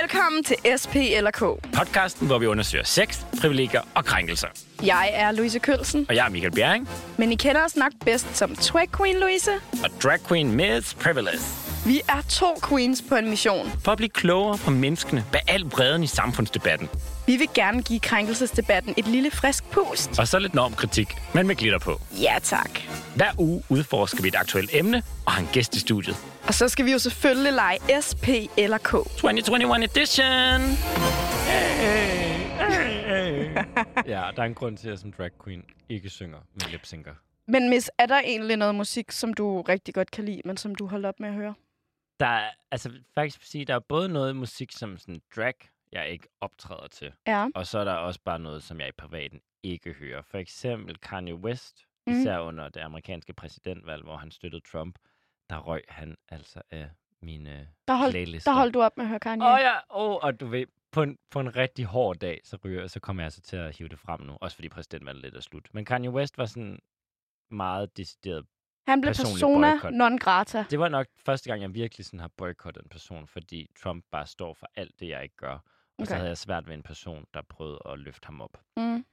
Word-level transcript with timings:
Velkommen 0.00 0.44
til 0.44 0.56
SP 0.80 0.94
eller 0.96 1.30
K. 1.30 1.38
Podcasten, 1.76 2.26
hvor 2.26 2.38
vi 2.38 2.46
undersøger 2.46 2.84
sex, 2.84 3.18
privilegier 3.40 3.80
og 3.94 4.04
krænkelser. 4.04 4.48
Jeg 4.86 5.10
er 5.12 5.32
Louise 5.32 5.58
Kølsen, 5.58 6.06
Og 6.08 6.16
jeg 6.16 6.26
er 6.26 6.30
Michael 6.30 6.52
Bjerring, 6.52 6.88
men 7.16 7.32
I 7.32 7.34
kender 7.34 7.64
os 7.64 7.76
nok 7.76 7.92
bedst 8.04 8.36
som 8.36 8.56
Twag 8.56 8.88
Queen 8.96 9.16
Louise. 9.20 9.50
og 9.84 9.90
drag 10.02 10.18
queen 10.28 10.52
Miss 10.52 10.94
Privilege. 10.94 11.38
Vi 11.86 12.00
er 12.08 12.22
to 12.28 12.46
queens 12.68 13.04
på 13.08 13.14
en 13.16 13.30
mission. 13.30 13.72
For 13.84 13.92
at 13.92 13.96
blive 13.96 14.08
klogere 14.10 14.58
på 14.58 14.70
menneskene 14.70 15.24
bag 15.32 15.40
al 15.48 15.64
bredden 15.64 16.02
i 16.02 16.06
samfundsdebatten. 16.06 16.88
Vi 17.30 17.36
vil 17.36 17.48
gerne 17.54 17.82
give 17.82 18.00
krænkelsesdebatten 18.00 18.94
et 18.96 19.06
lille 19.06 19.30
frisk 19.30 19.64
pust. 19.64 20.18
Og 20.18 20.28
så 20.28 20.38
lidt 20.38 20.54
normkritik, 20.54 21.08
men 21.34 21.46
med 21.46 21.54
glitter 21.54 21.78
på. 21.78 22.00
Ja 22.22 22.34
tak. 22.42 22.70
Hver 23.16 23.30
uge 23.38 23.62
udforsker 23.68 24.22
vi 24.22 24.28
et 24.28 24.34
aktuelt 24.34 24.70
emne 24.74 25.02
og 25.26 25.32
har 25.32 25.40
en 25.40 25.48
gæst 25.52 25.76
i 25.76 25.80
studiet. 25.80 26.16
Og 26.46 26.54
så 26.54 26.68
skal 26.68 26.84
vi 26.84 26.92
jo 26.92 26.98
selvfølgelig 26.98 27.52
lege 27.52 28.02
SP 28.06 28.26
eller 28.58 28.78
K. 28.78 28.90
2021 28.90 29.84
edition! 29.84 30.60
Ja, 34.06 34.22
der 34.36 34.42
er 34.42 34.46
en 34.46 34.54
grund 34.54 34.76
til, 34.76 34.88
at 34.88 34.90
jeg 34.90 34.98
som 34.98 35.12
drag 35.12 35.30
queen 35.44 35.64
ikke 35.88 36.08
synger 36.08 36.38
med 36.54 36.70
lipsynker. 36.70 37.14
Men 37.48 37.68
Miss, 37.70 37.90
er 37.98 38.06
der 38.06 38.20
egentlig 38.20 38.56
noget 38.56 38.74
musik, 38.74 39.12
som 39.12 39.34
du 39.34 39.62
rigtig 39.62 39.94
godt 39.94 40.10
kan 40.10 40.24
lide, 40.24 40.40
men 40.44 40.56
som 40.56 40.74
du 40.74 40.86
holdt 40.86 41.06
op 41.06 41.20
med 41.20 41.28
at 41.28 41.34
høre? 41.34 41.54
Der 42.20 42.26
er, 42.26 42.50
altså 42.70 42.90
faktisk 43.14 43.42
sige, 43.42 43.64
der 43.64 43.74
er 43.74 43.80
både 43.88 44.08
noget 44.08 44.36
musik 44.36 44.72
som 44.72 44.98
sådan 44.98 45.20
drag, 45.36 45.54
jeg 45.92 46.08
ikke 46.10 46.28
optræder 46.40 46.86
til. 46.88 47.12
Ja. 47.26 47.48
Og 47.54 47.66
så 47.66 47.78
er 47.78 47.84
der 47.84 47.92
også 47.92 48.20
bare 48.24 48.38
noget, 48.38 48.62
som 48.62 48.80
jeg 48.80 48.88
i 48.88 48.92
privaten 48.92 49.40
ikke 49.62 49.92
hører. 49.92 50.22
For 50.22 50.38
eksempel 50.38 50.96
Kanye 50.98 51.34
West, 51.34 51.84
Mm. 52.06 52.12
især 52.12 52.38
under 52.38 52.68
det 52.68 52.80
amerikanske 52.80 53.32
præsidentvalg, 53.32 54.02
hvor 54.02 54.16
han 54.16 54.30
støttede 54.30 54.62
Trump, 54.72 54.98
der 55.50 55.58
røg 55.58 55.82
han 55.88 56.16
altså 56.28 56.62
af 56.70 56.90
mine 57.22 57.68
Der 57.88 57.94
holdt, 57.96 58.12
playlister. 58.12 58.50
der 58.50 58.58
holdt 58.58 58.74
du 58.74 58.82
op 58.82 58.96
med 58.96 59.04
at 59.04 59.08
høre 59.08 59.20
Kanye. 59.20 59.46
Åh 59.46 59.52
oh, 59.52 59.58
ja, 59.60 59.74
oh, 59.88 60.16
og 60.24 60.40
du 60.40 60.46
ved, 60.46 60.66
på 60.92 61.02
en, 61.02 61.18
på 61.30 61.40
en 61.40 61.56
rigtig 61.56 61.84
hård 61.84 62.16
dag, 62.16 62.40
så, 62.44 62.58
ryger, 62.64 62.86
så 62.86 63.00
kommer 63.00 63.22
jeg 63.22 63.26
altså 63.26 63.40
til 63.40 63.56
at 63.56 63.76
hive 63.76 63.88
det 63.88 63.98
frem 63.98 64.20
nu. 64.20 64.38
Også 64.40 64.54
fordi 64.56 64.68
præsidentvalget 64.68 65.22
lidt 65.22 65.34
er 65.36 65.40
slut. 65.40 65.68
Men 65.72 65.84
Kanye 65.84 66.10
West 66.10 66.38
var 66.38 66.44
sådan 66.46 66.78
meget 67.50 67.96
decideret. 67.96 68.46
Han 68.88 69.00
blev 69.00 69.08
persona 69.14 69.72
boykot. 69.74 69.92
non 69.92 70.18
grata. 70.18 70.64
Det 70.70 70.78
var 70.78 70.88
nok 70.88 71.06
første 71.26 71.50
gang, 71.50 71.62
jeg 71.62 71.74
virkelig 71.74 72.06
sådan 72.06 72.20
har 72.20 72.30
boykottet 72.36 72.82
en 72.82 72.88
person, 72.88 73.26
fordi 73.26 73.70
Trump 73.82 74.04
bare 74.10 74.26
står 74.26 74.54
for 74.54 74.68
alt 74.76 75.00
det, 75.00 75.08
jeg 75.08 75.22
ikke 75.22 75.36
gør. 75.36 75.58
Og 76.00 76.02
okay. 76.02 76.06
så 76.08 76.12
Okay. 76.14 76.18
havde 76.18 76.28
jeg 76.28 76.38
svært 76.38 76.68
ved 76.68 76.74
en 76.74 76.82
person, 76.82 77.24
der 77.34 77.42
prøvede 77.48 77.78
at 77.86 77.98
løfte 77.98 78.26
ham 78.26 78.40
op. 78.40 78.58
Mm. 78.76 79.04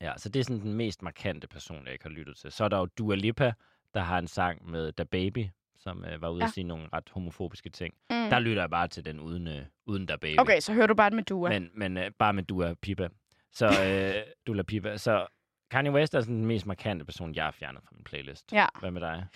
Ja, 0.00 0.12
så 0.16 0.28
det 0.28 0.40
er 0.40 0.44
sådan 0.44 0.60
den 0.60 0.74
mest 0.74 1.02
markante 1.02 1.48
person, 1.48 1.84
jeg 1.84 1.92
ikke 1.92 2.04
har 2.04 2.10
lyttet 2.10 2.36
til. 2.36 2.52
Så 2.52 2.64
er 2.64 2.68
der 2.68 2.78
jo 2.78 2.86
Dua 2.86 3.14
Lipa, 3.14 3.52
der 3.94 4.00
har 4.00 4.18
en 4.18 4.26
sang 4.28 4.70
med 4.70 4.92
Da 4.92 5.04
Baby, 5.04 5.46
som 5.76 6.04
øh, 6.04 6.22
var 6.22 6.28
ude 6.28 6.42
Ja. 6.42 6.46
at 6.46 6.52
sige 6.54 6.64
nogle 6.64 6.88
ret 6.92 7.08
homofobiske 7.12 7.70
ting. 7.70 7.94
Mm. 8.10 8.16
Der 8.16 8.38
lytter 8.38 8.62
jeg 8.62 8.70
bare 8.70 8.88
til 8.88 9.04
den 9.04 9.20
uden, 9.20 9.46
øh, 9.48 9.62
uden 9.86 10.06
Da 10.06 10.16
Baby. 10.16 10.38
Okay, 10.40 10.60
så 10.60 10.72
hører 10.72 10.86
du 10.86 10.94
bare 10.94 11.10
det 11.10 11.16
med 11.16 11.24
Dua. 11.24 11.48
Men, 11.48 11.70
men 11.74 11.96
øh, 11.96 12.10
bare 12.18 12.32
med 12.32 12.42
Dua 12.42 12.74
Pipa. 12.74 13.08
Så 13.52 13.66
øh, 13.66 14.14
Dua 14.46 14.62
Pipa. 14.62 14.96
Så 14.96 15.26
Kanye 15.70 15.92
West 15.92 16.14
er 16.14 16.20
sådan 16.20 16.34
den 16.36 16.46
mest 16.46 16.66
markante 16.66 17.04
person, 17.04 17.34
jeg 17.34 17.44
har 17.44 17.50
fjernet 17.50 17.82
fra 17.82 17.90
min 17.92 18.04
playlist. 18.04 18.52
Ja. 18.52 18.66
Hvad 18.80 18.90
med 18.90 19.00
dig? 19.00 19.26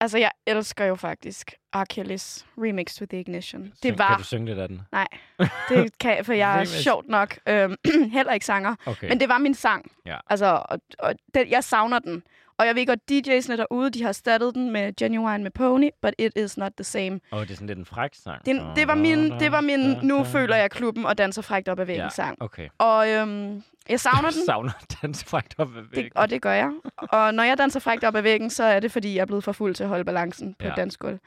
Altså, 0.00 0.18
jeg 0.18 0.30
elsker 0.46 0.84
jo 0.84 0.94
faktisk 0.94 1.54
R. 1.76 1.84
Kelly's 1.92 2.46
Remix 2.58 3.00
with 3.00 3.10
the 3.10 3.20
Ignition. 3.20 3.72
Det 3.82 3.92
Syng- 3.92 3.98
var... 3.98 4.08
Kan 4.08 4.18
du 4.18 4.24
synge 4.24 4.46
lidt 4.46 4.58
af 4.58 4.68
den? 4.68 4.80
Nej, 4.92 5.06
det 5.68 5.98
kan 5.98 6.16
jeg, 6.16 6.26
for 6.26 6.32
jeg 6.32 6.60
er 6.60 6.64
sjovt 6.64 7.08
nok 7.08 7.38
øhm, 7.46 7.76
heller 8.12 8.32
ikke 8.32 8.46
sanger. 8.46 8.74
Okay. 8.86 9.08
Men 9.08 9.20
det 9.20 9.28
var 9.28 9.38
min 9.38 9.54
sang. 9.54 9.92
Ja. 10.06 10.16
Altså, 10.30 10.62
og, 10.68 10.80
og 10.98 11.14
den, 11.34 11.50
jeg 11.50 11.64
savner 11.64 11.98
den. 11.98 12.22
Og 12.58 12.66
jeg 12.66 12.74
ved 12.74 12.86
godt, 12.86 13.00
DJ'sne 13.12 13.56
derude, 13.56 13.90
de 13.90 14.02
har 14.02 14.08
erstattet 14.08 14.54
den 14.54 14.70
med 14.70 14.96
Genuine 14.96 15.42
med 15.42 15.50
Pony, 15.50 15.88
but 16.02 16.14
it 16.18 16.32
is 16.36 16.56
not 16.56 16.72
the 16.76 16.84
same. 16.84 17.20
Åh, 17.32 17.38
oh, 17.38 17.42
det 17.44 17.50
er 17.50 17.54
sådan 17.54 17.66
lidt 17.66 17.78
en 17.78 17.84
fræk 17.86 18.10
sang. 18.14 18.46
Det, 18.46 18.62
det 18.76 18.88
var 18.88 18.94
min, 18.94 19.30
det 19.30 19.52
var 19.52 19.60
min 19.60 19.80
nu 20.02 20.24
føler 20.24 20.56
jeg 20.56 20.70
klubben 20.70 21.06
og 21.06 21.18
danser 21.18 21.42
frækt 21.42 21.68
op 21.68 21.80
ad 21.80 21.84
væggen 21.84 22.04
Ja, 22.04 22.08
sang. 22.08 22.42
okay. 22.42 22.68
Og 22.78 23.10
øhm, 23.10 23.62
jeg 23.88 24.00
savner 24.00 24.30
den, 24.36 24.44
Savner 24.46 24.72
danse 25.02 25.24
frækt 25.26 25.54
op 25.58 25.68
ad 25.76 25.82
det, 25.82 25.96
væggen. 25.96 26.12
og 26.16 26.30
det 26.30 26.42
gør 26.42 26.52
jeg. 26.52 26.70
Og 26.96 27.34
når 27.34 27.42
jeg 27.42 27.58
danser 27.58 27.80
frækt 27.80 28.04
op 28.04 28.16
ad 28.16 28.22
væggen, 28.22 28.50
så 28.50 28.64
er 28.64 28.80
det, 28.80 28.92
fordi 28.92 29.14
jeg 29.14 29.20
er 29.20 29.26
blevet 29.26 29.44
for 29.44 29.52
fuld 29.52 29.74
til 29.74 29.82
at 29.82 29.88
holde 29.88 30.04
balancen 30.04 30.54
på 30.58 30.64
Ja. 30.64 30.70
et 30.70 30.76
dansegulv. 30.76 31.18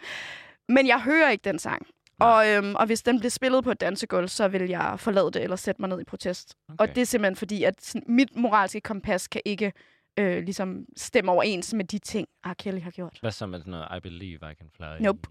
Men 0.70 0.88
jeg 0.88 1.02
hører 1.02 1.30
ikke 1.30 1.44
den 1.44 1.59
sang. 1.59 1.86
Og, 2.20 2.50
øhm, 2.50 2.75
og 2.75 2.86
hvis 2.86 3.02
den 3.02 3.20
bliver 3.20 3.30
spillet 3.31 3.64
på 3.64 3.72
et 3.72 3.81
dansegulv, 3.81 4.28
så 4.28 4.47
vil 4.47 4.62
jeg 4.70 4.94
forlade 4.97 5.31
det 5.31 5.44
eller 5.44 5.56
sætte 5.56 5.81
mig 5.81 5.90
ned 5.90 6.02
i 6.02 6.03
protest. 6.03 6.56
Okay. 6.70 6.75
Og 6.80 6.96
det 6.96 7.02
er 7.02 7.06
simpelthen 7.06 7.36
fordi, 7.36 7.64
at 7.64 7.74
sådan, 7.81 8.03
mit 8.08 8.36
moralske 8.36 8.81
kompas 8.81 9.28
kan 9.28 9.41
ikke 9.46 9.74
øh, 10.19 10.44
ligesom 10.44 10.85
stemme 10.97 11.31
overens 11.31 11.73
med 11.73 11.85
de 11.85 11.99
ting, 11.99 12.27
R. 12.45 12.53
Kelly 12.53 12.81
har 12.81 12.91
gjort. 12.91 13.17
Hvad 13.22 13.31
så 13.31 13.45
med 13.45 13.59
sådan 13.59 13.72
noget 13.72 13.97
I 13.97 13.99
Believe 13.99 14.51
I 14.51 14.55
Can 14.55 14.69
Fly? 14.75 15.01
Nope. 15.05 15.29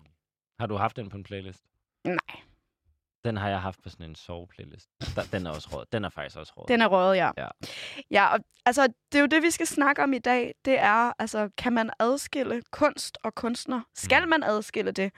Har 0.61 0.67
du 0.67 0.77
haft 0.77 0.97
den 0.97 1.09
på 1.09 1.17
en 1.17 1.23
playlist? 1.23 1.65
Nej, 2.05 2.17
Den 3.25 3.37
har 3.37 3.49
jeg 3.49 3.61
haft 3.63 3.83
på 3.83 3.89
sådan 3.89 4.07
en 4.11 4.15
soveplaylist. 4.15 4.89
Den 5.33 5.47
er 5.47 5.51
også 5.51 5.69
råd. 5.73 5.85
Den 5.93 6.05
er 6.05 6.09
faktisk 6.09 6.37
også 6.37 6.53
råd. 6.57 6.67
den 6.69 6.81
er 6.83 6.87
røget, 6.87 7.17
ja. 7.17 7.31
Ja. 7.37 7.49
Ja, 8.11 8.27
og 8.35 8.39
altså, 8.67 8.87
det 9.13 9.19
er 9.19 9.21
jo 9.21 9.27
det, 9.27 9.43
vi 9.43 9.51
skal 9.51 9.67
snakke 9.67 10.03
om 10.03 10.13
i 10.13 10.19
dag. 10.19 10.55
Det 10.65 10.79
er, 10.79 11.13
altså, 11.19 11.51
kan 11.59 11.73
man 11.73 11.91
adskille 11.99 12.63
kunst 12.73 13.19
og 13.25 13.35
kunstner? 13.35 13.81
Skal 13.95 14.23
Mm. 14.23 14.29
man 14.29 14.43
adskille 14.43 14.93
det? 14.93 15.13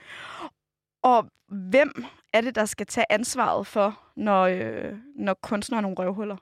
Og 1.03 1.29
hvem 1.47 2.05
er 2.33 2.41
det, 2.41 2.55
der 2.55 2.65
skal 2.65 2.85
tage 2.85 3.05
ansvaret 3.09 3.67
for, 3.67 3.99
når, 4.15 4.41
øh, 4.43 4.97
når 5.15 5.33
kunstnere 5.33 5.77
er 5.77 5.81
nogle 5.81 5.97
røvhuller? 5.99 6.37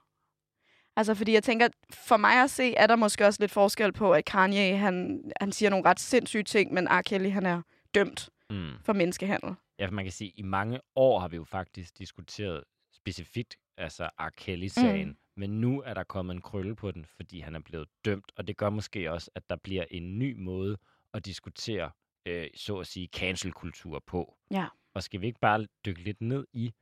Altså, 0.96 1.16
fordi 1.16 1.34
jeg 1.34 1.44
tænker, 1.44 1.68
for 1.94 2.18
mig 2.18 2.44
at 2.44 2.50
se, 2.50 2.76
er 2.76 2.88
der 2.88 2.96
måske 2.96 3.26
også 3.26 3.44
lidt 3.44 3.52
forskel 3.52 3.92
på, 3.94 4.14
at 4.14 4.26
Kanye, 4.26 4.78
han, 4.78 5.24
han 5.42 5.52
siger 5.52 5.70
nogle 5.70 5.86
ret 5.90 6.00
sindssyge 6.00 6.44
ting, 6.44 6.74
men 6.74 6.88
R. 6.92 7.02
Kelly, 7.02 7.30
han 7.32 7.46
er 7.46 7.62
dømt 7.96 8.30
Mm. 8.50 8.72
for 8.84 8.94
menneskehandel. 8.94 9.54
Ja, 9.80 9.86
for 9.86 9.92
man 9.92 10.06
kan 10.06 10.12
sige, 10.12 10.28
at 10.28 10.34
i 10.38 10.42
mange 10.42 10.80
år 10.96 11.20
har 11.20 11.28
vi 11.28 11.36
jo 11.36 11.44
faktisk 11.44 11.98
diskuteret 11.98 12.64
specifikt 12.94 13.56
altså 13.78 14.10
R. 14.20 14.30
Kelly-sagen. 14.38 15.08
Mm. 15.08 15.16
Men 15.38 15.62
nu 15.62 15.82
er 15.82 15.94
der 15.94 16.04
kommet 16.04 16.34
en 16.36 16.42
krølle 16.42 16.76
på 16.76 16.92
den, 16.92 17.06
fordi 17.06 17.40
han 17.40 17.56
er 17.56 17.60
blevet 17.60 17.88
dømt. 18.06 18.32
Og 18.36 18.48
det 18.48 18.58
gør 18.58 18.70
måske 18.70 19.12
også, 19.12 19.32
at 19.36 19.50
der 19.50 19.56
bliver 19.56 19.86
en 19.92 20.20
ny 20.20 20.36
måde 20.38 20.78
at 21.14 21.26
diskutere, 21.26 21.92
øh, 22.26 22.48
så 22.56 22.78
at 22.78 22.88
sige, 22.88 23.08
cancel-kultur 23.16 24.00
på. 24.08 24.36
Ja. 24.52 24.66
Og 24.94 25.04
skal 25.04 25.22
vi 25.22 25.28
ikke 25.28 25.40
bare 25.40 25.68
dykke 25.86 26.04
lidt 26.04 26.22
ned 26.22 26.48
i 26.54 26.74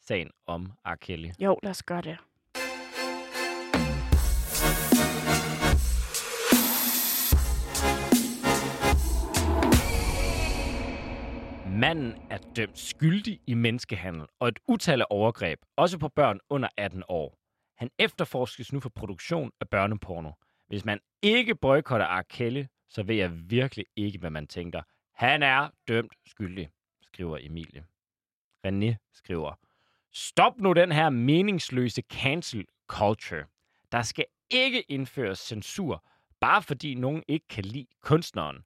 sagen 0.00 0.30
om 0.46 0.72
R. 0.84 0.94
Kelly? 0.94 1.30
Jo, 1.38 1.58
lad 1.62 1.70
os 1.70 1.82
gøre 1.82 2.02
det. 2.02 2.16
Manden 11.76 12.14
er 12.30 12.38
dømt 12.56 12.78
skyldig 12.78 13.40
i 13.46 13.54
menneskehandel 13.54 14.26
og 14.38 14.48
et 14.48 14.58
utal 14.68 15.00
af 15.00 15.06
overgreb, 15.10 15.60
også 15.76 15.98
på 15.98 16.08
børn 16.08 16.40
under 16.50 16.68
18 16.76 17.02
år. 17.08 17.38
Han 17.76 17.90
efterforskes 17.98 18.72
nu 18.72 18.80
for 18.80 18.88
produktion 18.88 19.50
af 19.60 19.68
børneporno. 19.68 20.30
Hvis 20.68 20.84
man 20.84 21.00
ikke 21.22 21.54
boykotter 21.54 22.20
R. 22.20 22.22
Kelly, 22.22 22.64
så 22.88 23.02
ved 23.02 23.14
jeg 23.14 23.50
virkelig 23.50 23.86
ikke, 23.96 24.18
hvad 24.18 24.30
man 24.30 24.46
tænker. 24.46 24.82
Han 25.14 25.42
er 25.42 25.68
dømt 25.88 26.12
skyldig, 26.26 26.68
skriver 27.02 27.38
Emilie. 27.40 27.84
René 28.66 28.94
skriver, 29.12 29.54
Stop 30.12 30.58
nu 30.58 30.72
den 30.72 30.92
her 30.92 31.10
meningsløse 31.10 32.02
cancel 32.12 32.64
culture. 32.88 33.44
Der 33.92 34.02
skal 34.02 34.24
ikke 34.50 34.82
indføres 34.82 35.38
censur, 35.38 36.04
bare 36.40 36.62
fordi 36.62 36.94
nogen 36.94 37.22
ikke 37.28 37.48
kan 37.48 37.64
lide 37.64 37.86
kunstneren. 38.02 38.64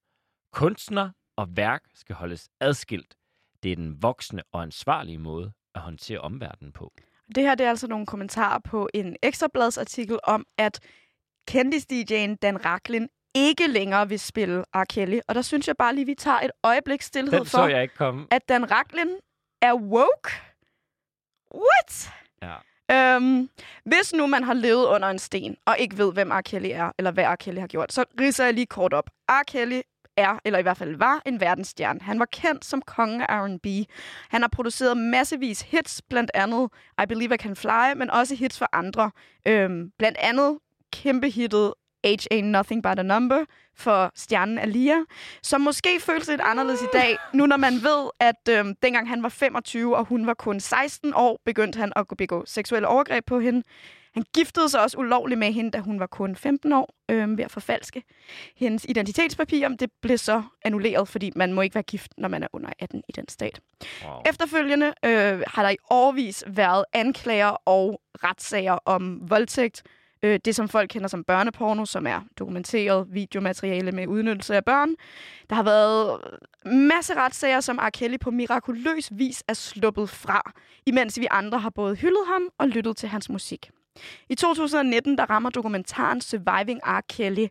Kunstner 0.53 1.11
og 1.41 1.57
værk 1.57 1.83
skal 1.95 2.15
holdes 2.17 2.49
adskilt. 2.61 3.15
Det 3.63 3.73
er 3.73 3.77
den 3.77 4.03
voksne 4.03 4.43
og 4.53 4.63
ansvarlige 4.63 5.19
måde 5.19 5.53
at 5.75 5.81
håndtere 5.81 6.19
omverdenen 6.19 6.73
på. 6.73 6.93
Det 7.35 7.43
her 7.43 7.55
det 7.55 7.67
er 7.67 7.71
altså 7.71 7.87
nogle 7.87 8.07
kommentarer 8.07 8.59
på 8.59 8.89
en 8.95 9.17
ekstrabladsartikel 9.23 10.19
om, 10.25 10.47
at 10.59 10.81
kendis-DJ'en 11.51 12.35
Dan 12.43 12.65
Raklin 12.65 13.09
ikke 13.35 13.67
længere 13.67 14.09
vil 14.09 14.21
spille 14.21 14.65
R. 14.75 14.85
Kelly. 14.85 15.19
Og 15.29 15.35
der 15.35 15.43
synes 15.43 15.69
jeg 15.69 15.77
bare 15.77 15.95
lige, 15.95 16.07
vi 16.07 16.15
tager 16.15 16.41
et 16.41 16.51
øjeblik 16.63 17.03
stillhed 17.03 17.39
Den 17.39 17.47
for, 17.47 17.67
jeg 17.67 17.83
ikke 17.83 17.95
komme. 17.95 18.27
at 18.31 18.49
Dan 18.49 18.71
Raklin 18.71 19.09
er 19.63 19.75
woke. 19.75 20.31
What? 21.55 22.11
Ja. 22.43 22.57
Øhm, 23.17 23.51
hvis 23.85 24.13
nu 24.13 24.27
man 24.27 24.45
har 24.45 24.55
levet 24.55 24.87
under 24.87 25.09
en 25.09 25.19
sten, 25.19 25.57
og 25.67 25.79
ikke 25.79 25.99
ved, 25.99 26.13
hvem 26.13 26.31
R. 26.31 26.41
Kelly 26.41 26.69
er, 26.73 26.93
eller 26.99 27.11
hvad 27.11 27.25
R. 27.25 27.37
Kelly 27.37 27.59
har 27.59 27.67
gjort, 27.67 27.93
så 27.93 28.05
ridser 28.21 28.45
jeg 28.45 28.55
lige 28.55 28.67
kort 28.67 28.95
op. 28.95 29.11
R. 29.29 29.43
Kelly 29.47 29.81
er, 30.21 30.39
eller 30.45 30.59
i 30.59 30.63
hvert 30.63 30.77
fald 30.77 30.97
var, 30.97 31.23
en 31.27 31.41
verdensstjerne. 31.41 32.01
Han 32.03 32.19
var 32.19 32.25
kendt 32.25 32.65
som 32.65 32.83
kongen 32.83 33.21
af 33.21 33.27
R&B. 33.29 33.67
Han 34.29 34.41
har 34.41 34.49
produceret 34.49 34.97
massevis 34.97 35.61
hits, 35.61 36.03
blandt 36.03 36.31
andet 36.35 36.69
I 37.03 37.07
Believe 37.09 37.35
I 37.35 37.39
Can 37.39 37.57
Fly, 37.57 37.93
men 37.97 38.11
også 38.11 38.35
hits 38.35 38.59
for 38.59 38.69
andre. 38.73 39.11
Øhm, 39.47 39.91
blandt 39.99 40.19
andet 40.19 40.59
kæmpe 40.93 41.31
hittet 41.31 41.75
Age 42.05 42.29
Ain't 42.35 42.45
Nothing 42.45 42.83
But 42.83 42.99
A 42.99 43.03
Number 43.03 43.45
for 43.77 44.13
stjernen 44.15 44.59
Alia, 44.59 44.97
som 45.43 45.61
måske 45.61 45.89
føles 46.01 46.29
lidt 46.29 46.41
anderledes 46.41 46.83
i 46.83 46.89
dag, 46.93 47.17
nu 47.35 47.47
når 47.47 47.57
man 47.57 47.73
ved, 47.73 48.11
at 48.21 48.49
øhm, 48.59 48.75
dengang 48.83 49.09
han 49.09 49.23
var 49.23 49.29
25, 49.29 49.97
og 49.97 50.05
hun 50.05 50.27
var 50.27 50.35
kun 50.35 50.61
16 50.61 51.13
år, 51.15 51.41
begyndte 51.45 51.79
han 51.79 51.93
at 51.97 52.07
begå 52.19 52.45
seksuelle 52.47 52.89
overgreb 52.89 53.25
på 53.27 53.41
hende. 53.41 53.63
Han 54.15 54.25
giftede 54.35 54.69
sig 54.69 54.83
også 54.83 54.99
ulovligt 54.99 55.39
med 55.39 55.53
hende, 55.53 55.71
da 55.71 55.79
hun 55.79 56.01
var 56.01 56.07
kun 56.07 56.37
15 56.37 56.73
år, 56.73 56.95
øh, 57.09 57.39
ved 57.39 57.45
at 57.45 57.51
forfalske 57.51 58.03
hendes 58.57 58.87
identitetspapirer. 58.89 59.69
Det 59.69 59.91
blev 60.03 60.19
så 60.19 60.43
annulleret, 60.65 61.09
fordi 61.09 61.33
man 61.37 61.53
må 61.53 61.63
ikke 61.63 61.75
være 61.75 61.83
gift, 61.83 62.13
når 62.19 62.29
man 62.29 62.43
er 62.43 62.49
under 62.53 62.71
18 62.79 63.03
i 63.09 63.13
den 63.13 63.29
stat. 63.29 63.61
Wow. 64.05 64.23
Efterfølgende 64.27 64.95
øh, 65.05 65.43
har 65.47 65.63
der 65.63 65.71
i 65.71 65.77
årvis 65.91 66.45
været 66.47 66.85
anklager 66.93 67.57
og 67.65 68.01
retssager 68.25 68.79
om 68.85 69.31
voldtægt. 69.31 69.83
Øh, 70.23 70.41
det, 70.45 70.55
som 70.55 70.69
folk 70.69 70.89
kender 70.91 71.09
som 71.09 71.25
børneporno, 71.25 71.85
som 71.85 72.07
er 72.07 72.21
dokumenteret 72.39 73.07
videomateriale 73.11 73.93
med 73.93 74.07
udnyttelse 74.07 74.57
af 74.57 74.65
børn. 74.65 74.95
Der 75.51 75.57
har 75.57 75.63
været 75.63 76.21
masse 76.65 77.15
retssager, 77.15 77.61
som 77.61 77.79
R. 77.83 77.91
Kelly 77.91 78.17
på 78.21 78.31
mirakuløs 78.31 79.09
vis 79.13 79.45
er 79.49 79.55
sluppet 79.55 80.11
fra, 80.11 80.53
imens 80.87 81.21
vi 81.21 81.27
andre 81.31 81.59
har 81.59 81.71
både 81.71 81.95
hyldet 81.95 82.27
ham 82.27 82.49
og 82.59 82.69
lyttet 82.69 82.97
til 82.97 83.09
hans 83.09 83.29
musik. 83.29 83.71
I 84.29 84.35
2019 84.35 85.19
der 85.19 85.31
rammer 85.31 85.51
dokumentaren 85.51 86.21
Surviving 86.21 86.81
R. 86.85 87.01
Kelly, 87.09 87.47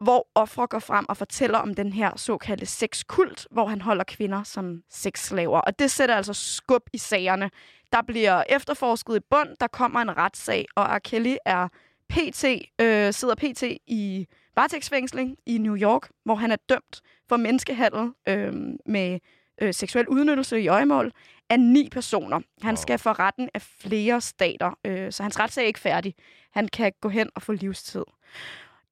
hvor 0.00 0.28
ofre 0.34 0.66
går 0.66 0.78
frem 0.78 1.06
og 1.08 1.16
fortæller 1.16 1.58
om 1.58 1.74
den 1.74 1.92
her 1.92 2.16
såkaldte 2.16 2.66
sexkult, 2.66 3.46
hvor 3.50 3.66
han 3.66 3.80
holder 3.80 4.04
kvinder 4.04 4.42
som 4.42 4.82
sexslaver. 4.90 5.60
Og 5.60 5.78
det 5.78 5.90
sætter 5.90 6.16
altså 6.16 6.32
skub 6.32 6.82
i 6.92 6.98
sagerne. 6.98 7.50
Der 7.92 8.02
bliver 8.02 8.42
efterforsket 8.48 9.16
i 9.16 9.20
bund, 9.30 9.48
der 9.60 9.66
kommer 9.66 10.00
en 10.00 10.16
retssag, 10.16 10.66
og 10.76 10.84
R. 10.84 10.98
Kelly 10.98 11.36
er 11.44 11.68
PT, 12.08 12.44
øh, 12.80 13.12
sidder 13.12 13.34
PT 13.34 13.62
i 13.86 14.26
varetægtsfængsling 14.56 15.36
i 15.46 15.58
New 15.58 15.76
York, 15.76 16.10
hvor 16.24 16.34
han 16.34 16.52
er 16.52 16.56
dømt 16.68 17.00
for 17.28 17.36
menneskehandel 17.36 18.10
øh, 18.28 18.52
med 18.86 19.18
øh, 19.60 19.74
seksuel 19.74 20.08
udnyttelse 20.08 20.60
i 20.60 20.68
øjemål 20.68 21.12
af 21.50 21.60
ni 21.60 21.88
personer. 21.92 22.40
Han 22.62 22.70
Wow. 22.74 22.76
skal 22.76 22.98
for 22.98 23.18
retten 23.18 23.48
af 23.54 23.62
flere 23.62 24.20
stater, 24.20 24.78
øh, 24.86 25.12
så 25.12 25.22
hans 25.22 25.40
retssag 25.40 25.62
er 25.62 25.66
ikke 25.66 25.80
færdig. 25.80 26.14
Han 26.52 26.68
kan 26.68 26.92
gå 27.00 27.08
hen 27.08 27.30
og 27.34 27.42
få 27.42 27.52
livstid. 27.52 28.04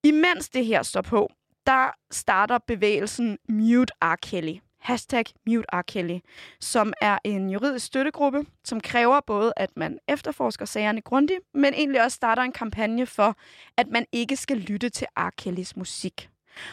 Imens 0.05 0.49
det 0.49 0.67
her 0.67 0.83
står 0.83 1.03
på, 1.03 1.31
der 1.67 1.89
starter 2.11 2.59
bevægelsen 2.67 3.39
Mute 3.49 3.93
R. 4.03 4.17
Kelly. 4.17 4.55
Hashtag 4.81 5.25
Mute 5.47 5.67
R. 5.73 5.83
Kelly, 5.83 6.19
som 6.61 6.93
er 7.01 7.19
en 7.25 7.51
juridisk 7.51 7.87
støttegruppe, 7.87 8.47
som 8.65 8.81
kræver 8.81 9.21
både, 9.27 9.53
at 9.57 9.71
man 9.77 9.99
efterforsker 10.09 10.65
sagerne 10.65 11.01
grundigt, 11.01 11.41
men 11.55 11.75
egentlig 11.75 12.03
også 12.05 12.15
starter 12.15 12.43
en 12.43 12.53
kampagne 12.53 13.07
for, 13.07 13.37
at 13.77 13.89
man 13.89 14.07
ikke 14.13 14.37
skal 14.37 14.57
lytte 14.57 14.89
til 14.89 15.07
R. 15.17 15.31
Kellys 15.39 15.77
musik. 15.77 16.30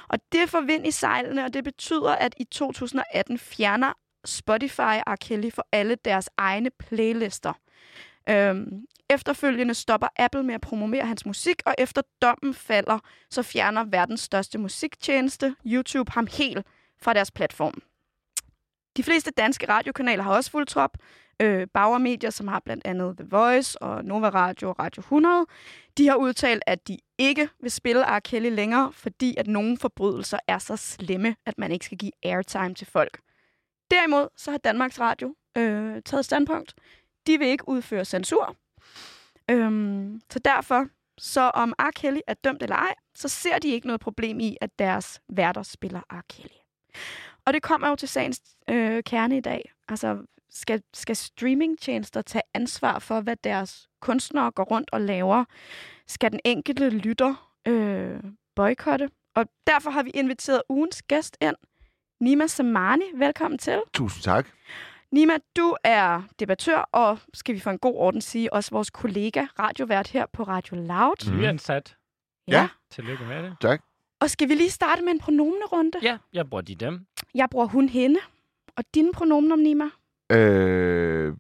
Og 0.08 0.20
det 0.32 0.50
får 0.50 0.62
vind 0.62 0.88
i 0.88 0.92
sejlene, 0.92 1.46
og 1.46 1.54
det 1.54 1.64
betyder, 1.64 2.12
at 2.12 2.36
i 2.38 2.44
2018 2.44 3.38
fjerner 3.38 3.94
Spotify 4.26 5.00
R. 5.08 5.16
Kelly 5.16 5.52
for 5.52 5.68
alle 5.72 5.96
deres 5.96 6.30
egne 6.38 6.70
playlister. 6.70 7.54
Øhm, 8.30 8.86
efterfølgende 9.10 9.74
stopper 9.74 10.08
Apple 10.16 10.44
med 10.44 10.56
at 10.56 10.62
promovere 10.62 11.06
hans 11.06 11.26
musik, 11.26 11.62
og 11.66 11.76
efter 11.78 12.02
dommen 12.22 12.54
falder, 12.54 13.00
så 13.30 13.44
fjerner 13.44 13.84
verdens 13.84 14.22
største 14.22 14.58
musiktjeneste, 14.58 15.56
YouTube, 15.66 16.12
ham 16.12 16.28
helt 16.32 16.68
fra 17.02 17.14
deres 17.14 17.32
platform. 17.32 17.82
De 18.98 19.04
fleste 19.04 19.32
danske 19.32 19.70
radiokanaler 19.70 20.24
har 20.24 20.36
også 20.36 20.52
fuldt 20.52 20.70
trop. 20.70 20.98
Øh, 21.40 21.68
Bauer 21.74 21.98
Media, 21.98 22.30
som 22.30 22.48
har 22.48 22.60
blandt 22.60 22.88
andet 22.88 23.18
The 23.18 23.28
Voice 23.30 23.82
og 23.82 24.06
Nova 24.06 24.30
Radio 24.30 24.70
og 24.70 24.80
Radio 24.80 25.00
100, 25.00 25.46
de 25.98 26.08
har 26.08 26.16
udtalt, 26.16 26.64
at 26.68 26.88
de 26.88 26.98
ikke 27.18 27.50
vil 27.62 27.72
spille 27.72 28.18
R. 28.18 28.20
Kelly 28.20 28.50
længere, 28.50 28.94
fordi 28.94 29.36
at 29.38 29.48
nogle 29.48 29.78
forbrydelser 29.78 30.40
er 30.48 30.58
så 30.58 30.76
slemme, 30.76 31.36
at 31.46 31.58
man 31.58 31.72
ikke 31.72 31.86
skal 31.86 31.98
give 31.98 32.12
airtime 32.24 32.74
til 32.74 32.88
folk. 32.88 33.20
Derimod 33.92 34.28
så 34.38 34.52
har 34.52 34.58
Danmarks 34.58 35.00
Radio 35.00 35.36
øh, 35.58 36.02
taget 36.06 36.26
standpunkt. 36.26 36.74
De 37.28 37.40
vil 37.40 37.48
ikke 37.48 37.70
udføre 37.70 38.06
censur. 38.06 38.56
Øhm, 39.52 40.22
så 40.30 40.40
derfor, 40.40 40.88
så 41.18 41.42
om 41.42 41.74
R. 41.80 41.92
Kelly 41.92 42.20
er 42.28 42.34
dømt 42.34 42.64
eller 42.64 42.76
ej, 42.76 42.94
så 43.16 43.28
ser 43.28 43.60
de 43.60 43.68
ikke 43.70 43.88
noget 43.88 44.02
problem 44.02 44.40
i, 44.40 44.58
at 44.62 44.80
deres 44.80 45.22
værter 45.30 45.64
spiller 45.64 46.02
R. 46.12 46.22
Kelly. 46.30 46.58
Og 47.46 47.54
det 47.54 47.62
kommer 47.62 47.88
jo 47.90 47.96
til 47.96 48.10
sagens 48.10 48.42
øh, 48.70 49.04
kerne 49.04 49.38
i 49.38 49.42
dag. 49.42 49.72
Altså, 49.88 50.18
skal, 50.50 50.82
skal 50.94 51.16
streamingtjenester 51.16 52.22
tage 52.22 52.42
ansvar 52.54 53.00
for, 53.00 53.22
hvad 53.22 53.36
deres 53.44 53.90
kunstnere 54.02 54.52
går 54.52 54.64
rundt 54.64 54.90
og 54.92 55.02
laver? 55.02 55.46
Skal 56.08 56.32
den 56.32 56.40
enkelte 56.46 56.90
lytter 56.90 57.54
øh, 57.68 58.20
boykotte? 58.56 59.10
Og 59.36 59.46
derfor 59.68 59.90
har 59.90 60.04
vi 60.04 60.10
inviteret 60.10 60.62
ugens 60.70 61.02
gæst 61.04 61.38
ind, 61.42 61.56
Nima 62.22 62.48
Samani. 62.48 63.04
Velkommen 63.16 63.58
til. 63.58 63.82
Tusind 63.94 64.24
tak. 64.24 64.48
Nima, 65.12 65.34
du 65.58 65.76
er 65.84 66.22
debattør, 66.40 66.78
og 66.78 67.20
skal 67.34 67.56
vi 67.56 67.60
for 67.60 67.72
en 67.72 67.80
god 67.80 67.96
orden 67.96 68.22
sige, 68.22 68.54
også 68.54 68.72
vores 68.72 68.90
kollega, 68.90 69.46
radiovært 69.60 70.08
her 70.08 70.26
på 70.34 70.44
Radio 70.44 70.76
Loud. 70.76 71.30
Mhm. 71.32 71.40
Nyansat. 71.40 71.98
Ja. 72.48 72.68
Tillykke 72.92 73.24
med 73.26 73.44
det. 73.44 73.82
Og 74.20 74.30
skal 74.30 74.50
vi 74.50 74.54
lige 74.54 74.70
starte 74.70 75.02
med 75.02 75.12
en 75.12 75.20
pronomenerunde? 75.20 76.00
Ja, 76.02 76.18
jeg 76.34 76.50
bruger 76.50 76.62
de 76.62 76.76
dem. 76.76 77.06
Jeg 77.36 77.50
bruger 77.50 77.66
hun, 77.68 77.90
hende. 77.90 78.20
Og 78.76 78.84
dine 78.94 79.12
pronomener, 79.14 79.56
Nima? 79.56 79.90
Øh, 80.32 81.34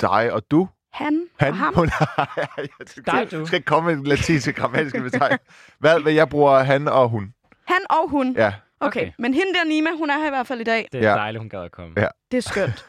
dig 0.00 0.32
og 0.32 0.42
du. 0.50 0.68
Han, 0.92 1.26
Han. 1.40 1.50
og 1.52 1.56
ham. 1.58 1.74
Hun, 1.74 1.88
Dig, 3.06 3.28
du. 3.32 3.46
skal 3.46 3.62
komme 3.62 3.90
med 3.90 3.98
en 3.98 4.04
latinske 4.06 4.52
grammatiske 4.52 5.00
betegning. 5.00 5.40
Hvad, 5.78 6.00
hvad 6.00 6.12
jeg 6.12 6.28
bruger 6.28 6.58
han 6.58 6.88
og 6.88 7.08
hun. 7.08 7.32
Han 7.66 7.78
og 7.90 8.08
hun. 8.10 8.34
Ja. 8.36 8.52
Okay. 8.80 9.00
Okay. 9.00 9.12
Men 9.18 9.34
hende 9.34 9.54
der, 9.54 9.64
Nima, 9.64 9.90
hun 9.98 10.10
er 10.10 10.18
her 10.18 10.26
i 10.26 10.30
hvert 10.30 10.46
fald 10.46 10.60
i 10.60 10.64
dag. 10.64 10.88
Det 10.92 11.04
er 11.04 11.08
Ja. 11.10 11.14
dejligt, 11.16 11.40
hun 11.40 11.48
gad 11.48 11.60
at 11.62 11.72
komme. 11.72 11.94
Ja. 11.96 12.06
Det 12.30 12.36
er 12.36 12.40
skønt. 12.42 12.86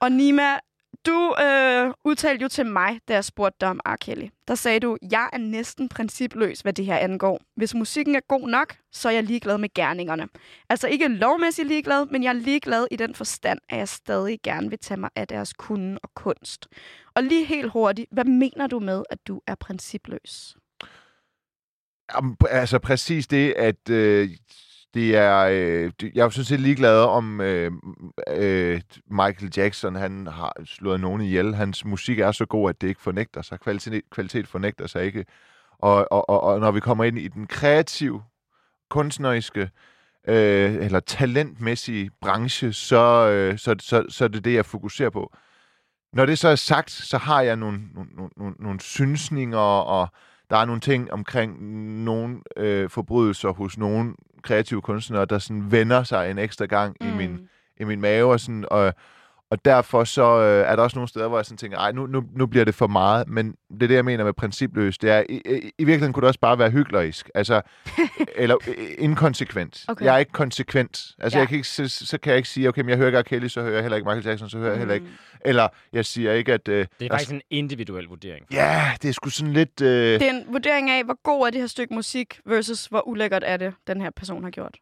og 0.00 0.12
Nima, 0.12 0.42
du 1.06 1.34
øh, 1.42 1.94
udtalte 2.04 2.42
jo 2.42 2.48
til 2.48 2.66
mig, 2.66 3.00
da 3.08 3.14
jeg 3.14 3.24
spurgte 3.24 3.56
dig 3.60 3.68
om 3.68 3.80
R. 3.86 3.96
Kelly. 3.96 4.28
Der 4.48 4.54
sagde 4.54 4.80
du, 4.80 4.96
jeg 5.10 5.30
er 5.32 5.38
næsten 5.38 5.88
principløs, 5.88 6.60
hvad 6.60 6.72
det 6.72 6.84
her 6.84 6.96
angår. 6.96 7.40
Hvis 7.56 7.74
musikken 7.74 8.14
er 8.14 8.20
god 8.28 8.48
nok, 8.48 8.76
så 8.92 9.08
er 9.08 9.12
jeg 9.12 9.24
ligeglad 9.24 9.58
med 9.58 9.68
gerningerne. 9.74 10.28
Altså 10.68 10.88
ikke 10.88 11.08
lovmæssigt 11.08 11.68
ligeglad, 11.68 12.06
men 12.06 12.22
jeg 12.22 12.28
er 12.28 12.32
ligeglad 12.32 12.86
i 12.90 12.96
den 12.96 13.14
forstand, 13.14 13.58
at 13.68 13.78
jeg 13.78 13.88
stadig 13.88 14.38
gerne 14.42 14.70
vil 14.70 14.78
tage 14.78 15.00
mig 15.00 15.10
af 15.16 15.28
deres 15.28 15.52
kunde 15.52 15.98
og 16.02 16.10
kunst. 16.14 16.68
Og 17.14 17.22
lige 17.22 17.44
helt 17.44 17.72
hurtigt, 17.72 18.08
hvad 18.12 18.24
mener 18.24 18.66
du 18.66 18.80
med, 18.80 19.02
at 19.10 19.18
du 19.26 19.40
er 19.46 19.54
principløs? 19.54 20.56
Jamen, 22.14 22.36
Altså 22.50 22.78
præcis 22.78 23.26
det, 23.26 23.52
at 23.52 23.90
øh, 23.90 24.28
det 24.94 25.16
er... 25.16 25.36
Øh, 25.40 25.92
det- 26.00 26.10
jeg 26.14 26.20
er 26.20 26.24
jo 26.24 26.30
sådan 26.30 26.44
set 26.44 26.60
ligeglad 26.60 27.02
om 27.04 27.40
øh, 27.40 27.72
øh, 28.28 28.80
Michael 29.10 29.52
Jackson, 29.56 29.94
han 29.94 30.26
har 30.26 30.52
slået 30.64 31.00
nogen 31.00 31.20
ihjel. 31.22 31.54
Hans 31.54 31.84
musik 31.84 32.18
er 32.18 32.32
så 32.32 32.46
god, 32.46 32.68
at 32.70 32.80
det 32.80 32.88
ikke 32.88 33.00
fornægter 33.02 33.42
sig. 33.42 33.60
Kvalitet, 33.60 34.02
kvalitet 34.10 34.48
fornægter 34.48 34.86
sig 34.86 35.04
ikke. 35.04 35.24
Og, 35.78 36.12
og, 36.12 36.28
og, 36.30 36.42
og 36.42 36.60
når 36.60 36.70
vi 36.70 36.80
kommer 36.80 37.04
ind 37.04 37.18
i 37.18 37.28
den 37.28 37.46
kreative, 37.46 38.22
kunstneriske 38.90 39.70
øh, 40.28 40.74
eller 40.74 41.00
talentmæssige 41.00 42.10
branche, 42.20 42.72
så, 42.72 43.28
øh, 43.30 43.58
så, 43.58 43.74
så, 43.80 44.04
så 44.08 44.24
er 44.24 44.28
det 44.28 44.44
det, 44.44 44.54
jeg 44.54 44.66
fokuserer 44.66 45.10
på. 45.10 45.32
Når 46.12 46.26
det 46.26 46.38
så 46.38 46.48
er 46.48 46.54
sagt, 46.54 46.90
så 46.90 47.18
har 47.18 47.40
jeg 47.40 47.56
nogle, 47.56 47.80
nogle, 47.94 48.10
nogle- 48.16 48.32
nogle, 48.36 48.54
nogle 48.58 48.80
synsninger, 48.80 49.58
og 49.58 50.08
der 50.50 50.56
er 50.56 50.64
nogle 50.64 50.80
ting 50.80 51.12
omkring 51.12 51.62
nogle 52.04 52.40
øh, 52.56 52.90
forbrydelser 52.90 53.50
hos 53.50 53.78
nogle 53.78 54.14
kreative 54.42 54.82
kunstnere, 54.82 55.24
der 55.24 55.38
sådan 55.38 55.72
vender 55.72 56.02
sig 56.02 56.30
en 56.30 56.38
ekstra 56.38 56.64
gang 56.64 56.96
mm. 57.00 57.08
i, 57.08 57.10
min, 57.10 57.48
i 57.80 57.84
min 57.84 58.00
mave. 58.00 58.32
Og, 58.32 58.40
sådan, 58.40 58.64
og, 58.70 58.94
og 59.50 59.64
derfor 59.64 60.04
så 60.04 60.40
øh, 60.40 60.70
er 60.70 60.76
der 60.76 60.82
også 60.82 60.96
nogle 60.96 61.08
steder, 61.08 61.28
hvor 61.28 61.38
jeg 61.38 61.44
sådan 61.44 61.56
tænker, 61.58 61.78
ej, 61.78 61.92
nu, 61.92 62.06
nu, 62.06 62.22
nu 62.36 62.46
bliver 62.46 62.64
det 62.64 62.74
for 62.74 62.86
meget. 62.86 63.28
Men 63.28 63.54
det 63.70 63.82
er 63.82 63.86
det, 63.86 63.94
jeg 63.94 64.04
mener 64.04 64.24
med 64.24 64.32
principløs. 64.32 64.98
Det 64.98 65.10
er, 65.10 65.24
i, 65.28 65.34
i, 65.34 65.40
i 65.78 65.84
virkeligheden 65.84 66.12
kunne 66.12 66.20
det 66.20 66.26
også 66.28 66.40
bare 66.40 66.58
være 66.58 66.70
hyklerisk. 66.70 67.30
Altså, 67.34 67.60
eller 68.36 68.56
øh, 68.68 68.74
inkonsekvent. 68.98 69.84
Okay. 69.88 70.04
Jeg 70.04 70.14
er 70.14 70.18
ikke 70.18 70.32
konsekvent. 70.32 71.10
Altså, 71.18 71.38
Ja. 71.38 71.40
jeg 71.40 71.48
kan 71.48 71.56
ikke, 71.56 71.68
så, 71.68 71.88
så 71.88 72.18
kan 72.18 72.30
jeg 72.30 72.36
ikke 72.36 72.48
sige, 72.48 72.68
okay, 72.68 72.80
men 72.80 72.88
jeg 72.88 72.96
hører 72.96 73.08
ikke 73.08 73.18
R. 73.18 73.22
Kelly, 73.22 73.48
så 73.48 73.60
hører 73.60 73.72
jeg 73.74 73.82
heller 73.82 73.96
ikke 73.96 74.08
Michael 74.08 74.26
Jackson, 74.26 74.50
så 74.50 74.58
hører 74.58 74.70
jeg 74.70 74.78
heller 74.78 74.94
ikke. 74.94 75.06
Eller 75.44 75.68
jeg 75.92 76.04
siger 76.04 76.32
ikke, 76.32 76.52
at... 76.52 76.68
Øh, 76.68 76.74
Det 76.78 76.82
er 76.82 76.86
der- 77.00 77.08
faktisk 77.08 77.30
en 77.30 77.40
individuel 77.50 78.04
vurdering. 78.04 78.46
Ja, 78.52 78.92
det 79.02 79.08
er 79.08 79.12
sgu 79.12 79.30
sådan 79.30 79.52
lidt... 79.52 79.80
Øh, 79.82 79.88
Det 80.20 80.22
er 80.22 80.30
en 80.30 80.44
vurdering 80.52 80.90
af, 80.90 81.04
hvor 81.04 81.22
god 81.22 81.46
er 81.46 81.50
det 81.50 81.60
her 81.60 81.66
stykke 81.66 81.94
musik, 81.94 82.40
versus 82.46 82.86
hvor 82.86 83.08
ulækkert 83.08 83.42
er 83.46 83.56
det, 83.56 83.74
den 83.86 84.00
her 84.00 84.10
person 84.16 84.44
har 84.44 84.50
gjort. 84.50 84.76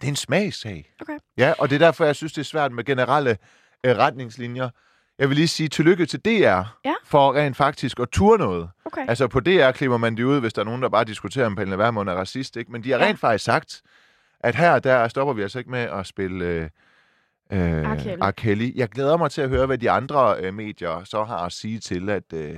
Det 0.00 0.04
er 0.04 0.08
en 0.08 0.16
smagssag. 0.16 0.92
Okay. 1.00 1.18
Ja, 1.38 1.52
og 1.58 1.70
det 1.70 1.74
er 1.74 1.86
derfor, 1.86 2.04
jeg 2.04 2.16
synes, 2.16 2.32
det 2.32 2.40
er 2.40 2.44
svært 2.44 2.72
med 2.72 2.84
generelle 2.84 3.36
øh, 3.86 3.96
retningslinjer. 3.98 4.68
Jeg 5.18 5.28
vil 5.28 5.36
lige 5.36 5.48
sige 5.48 5.68
tillykke 5.68 6.06
til 6.06 6.20
DR 6.24 6.30
Ja. 6.84 6.94
for 7.04 7.34
rent 7.34 7.56
faktisk 7.56 8.00
at 8.00 8.08
ture 8.12 8.38
noget. 8.38 8.68
Okay. 8.84 9.04
Altså 9.08 9.28
på 9.28 9.40
DR 9.40 9.70
klipper 9.70 9.96
man 9.96 10.16
det 10.16 10.22
ud, 10.24 10.40
hvis 10.40 10.52
der 10.52 10.60
er 10.60 10.64
nogen, 10.64 10.82
der 10.82 10.88
bare 10.88 11.04
diskuterer, 11.04 11.46
om 11.46 11.54
Pernille 11.56 11.78
Vermund 11.78 12.08
er 12.08 12.14
racist. 12.14 12.56
Ikke? 12.56 12.72
Men 12.72 12.84
de 12.84 12.90
har 12.90 12.98
Ja. 12.98 13.04
rent 13.04 13.20
faktisk 13.20 13.44
sagt, 13.44 13.82
at 14.40 14.54
her 14.54 14.78
der 14.78 15.08
stopper 15.08 15.34
vi 15.34 15.42
altså 15.42 15.58
ikke 15.58 15.70
med 15.70 15.78
at 15.80 16.06
spille 16.06 16.44
øh, 16.44 16.62
øh, 17.52 17.90
R. 17.92 17.96
Kelly. 17.96 18.18
R. 18.22 18.30
Kelly. 18.30 18.72
Jeg 18.76 18.88
glæder 18.88 19.16
mig 19.16 19.30
til 19.30 19.40
at 19.42 19.48
høre, 19.48 19.66
hvad 19.66 19.78
de 19.78 19.90
andre 19.90 20.36
øh, 20.40 20.54
medier 20.54 21.04
så 21.04 21.24
har 21.24 21.38
at 21.38 21.52
sige 21.52 21.78
til, 21.78 22.10
at 22.10 22.32
øh, 22.34 22.56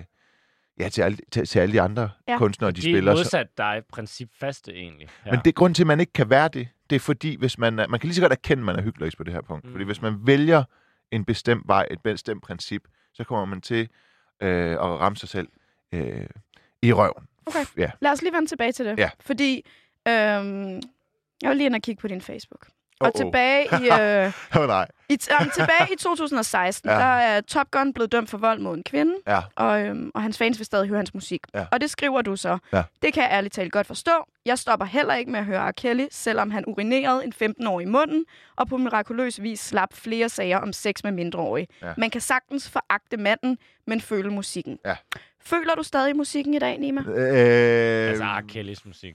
ja, 0.80 0.88
til, 0.88 1.02
alle, 1.02 1.18
til, 1.32 1.46
til 1.46 1.58
alle 1.58 1.72
de 1.72 1.80
andre 1.80 2.10
Ja. 2.28 2.38
kunstnere, 2.38 2.70
de, 2.70 2.76
De 2.76 2.82
spiller. 2.82 3.12
er 3.12 3.16
Så, 3.16 3.18
modsat 3.20 3.46
dig 3.58 3.82
principfaste 3.92 4.72
egentlig. 4.74 5.08
Ja. 5.26 5.30
Men 5.30 5.40
det 5.44 5.54
grund 5.54 5.74
til, 5.74 5.82
at 5.82 5.86
man 5.86 6.00
ikke 6.00 6.12
kan 6.12 6.30
være 6.30 6.48
det, 6.48 6.68
det 6.90 6.96
er 6.96 7.00
fordi, 7.00 7.36
hvis 7.38 7.58
man, 7.58 7.78
er, 7.78 7.86
man 7.88 8.00
kan 8.00 8.06
lige 8.06 8.14
så 8.14 8.20
godt 8.20 8.32
erkende, 8.32 8.60
at 8.60 8.64
man 8.66 8.76
er 8.76 8.82
hyggelig 8.82 9.12
på 9.16 9.24
det 9.24 9.32
her 9.32 9.40
punkt. 9.42 9.64
Mm. 9.64 9.70
Fordi 9.72 9.84
hvis 9.84 10.02
man 10.02 10.14
vælger 10.26 10.64
en 11.10 11.24
bestemt 11.24 11.68
vej, 11.68 11.86
et 11.90 12.02
bestemt 12.02 12.42
princip, 12.42 12.88
så 13.14 13.24
kommer 13.24 13.44
man 13.44 13.60
til 13.60 13.88
øh, 14.42 14.72
at 14.72 14.80
ramme 14.80 15.16
sig 15.16 15.28
selv 15.28 15.48
øh, 15.92 16.26
i 16.82 16.92
røven. 16.92 17.28
Okay. 17.46 17.64
Ja. 17.76 17.90
Lad 18.00 18.10
os 18.10 18.22
lige 18.22 18.32
vende 18.32 18.46
tilbage 18.48 18.72
til 18.72 18.86
det. 18.86 18.98
Ja. 18.98 19.10
Fordi 19.20 19.66
øhm, 20.08 20.80
jeg 21.42 21.48
vil 21.48 21.56
lige 21.56 21.66
ind 21.66 21.74
og 21.74 21.82
kigge 21.82 22.00
på 22.00 22.08
din 22.08 22.20
Facebook. 22.20 22.68
Og 23.00 23.06
Oh-oh. 23.06 23.24
tilbage 23.24 23.64
i, 23.64 23.84
øh, 24.00 24.60
oh, 24.60 24.66
nej. 24.66 24.86
i, 25.08 25.18
um, 25.40 25.50
tilbage 25.54 25.92
i 25.92 25.96
2016, 25.96 26.90
Ja. 26.90 26.94
ja. 26.94 27.00
der 27.00 27.06
er 27.06 27.40
Top 27.40 27.70
Gun 27.70 27.92
blevet 27.92 28.12
dømt 28.12 28.30
for 28.30 28.38
vold 28.38 28.58
mod 28.60 28.76
en 28.76 28.82
kvinde, 28.82 29.14
Ja. 29.26 29.40
og, 29.56 29.80
øhm, 29.82 30.10
og 30.14 30.22
hans 30.22 30.38
fans 30.38 30.58
vil 30.58 30.66
stadig 30.66 30.88
høre 30.88 30.96
hans 30.98 31.14
musik. 31.14 31.40
Ja. 31.54 31.64
Og 31.72 31.80
det 31.80 31.90
skriver 31.90 32.22
du 32.22 32.36
så. 32.36 32.58
Ja. 32.72 32.82
Det 33.02 33.14
kan 33.14 33.22
jeg 33.22 33.30
ærligt 33.32 33.54
talt 33.54 33.72
godt 33.72 33.86
forstå. 33.86 34.10
Jeg 34.46 34.58
stopper 34.58 34.86
heller 34.86 35.14
ikke 35.14 35.30
med 35.30 35.40
at 35.40 35.46
høre 35.46 35.68
R. 35.68 35.72
Kelly, 35.72 36.06
selvom 36.10 36.50
han 36.50 36.64
urinerede 36.66 37.24
en 37.24 37.32
15-årig 37.42 37.86
i 37.86 37.88
munden, 37.90 38.24
og 38.56 38.68
på 38.68 38.76
mirakuløs 38.76 39.42
vis 39.42 39.60
slap 39.60 39.92
flere 39.94 40.28
sager 40.28 40.58
om 40.58 40.72
sex 40.72 40.94
med 41.04 41.12
mindreårige. 41.12 41.66
Ja. 41.82 41.92
Man 41.96 42.10
kan 42.10 42.20
sagtens 42.20 42.70
foragte 42.70 43.16
manden, 43.16 43.58
men 43.86 44.00
føle 44.00 44.30
musikken. 44.30 44.78
Ja. 44.84 44.96
Føler 45.44 45.74
du 45.74 45.82
stadig 45.82 46.16
musikken 46.16 46.54
i 46.54 46.58
dag, 46.58 46.78
Nima? 46.78 47.00
Øh, 47.00 48.08
Altså 48.10 48.24
R. 48.24 48.40
Kellys 48.48 48.84
musik. 48.86 49.14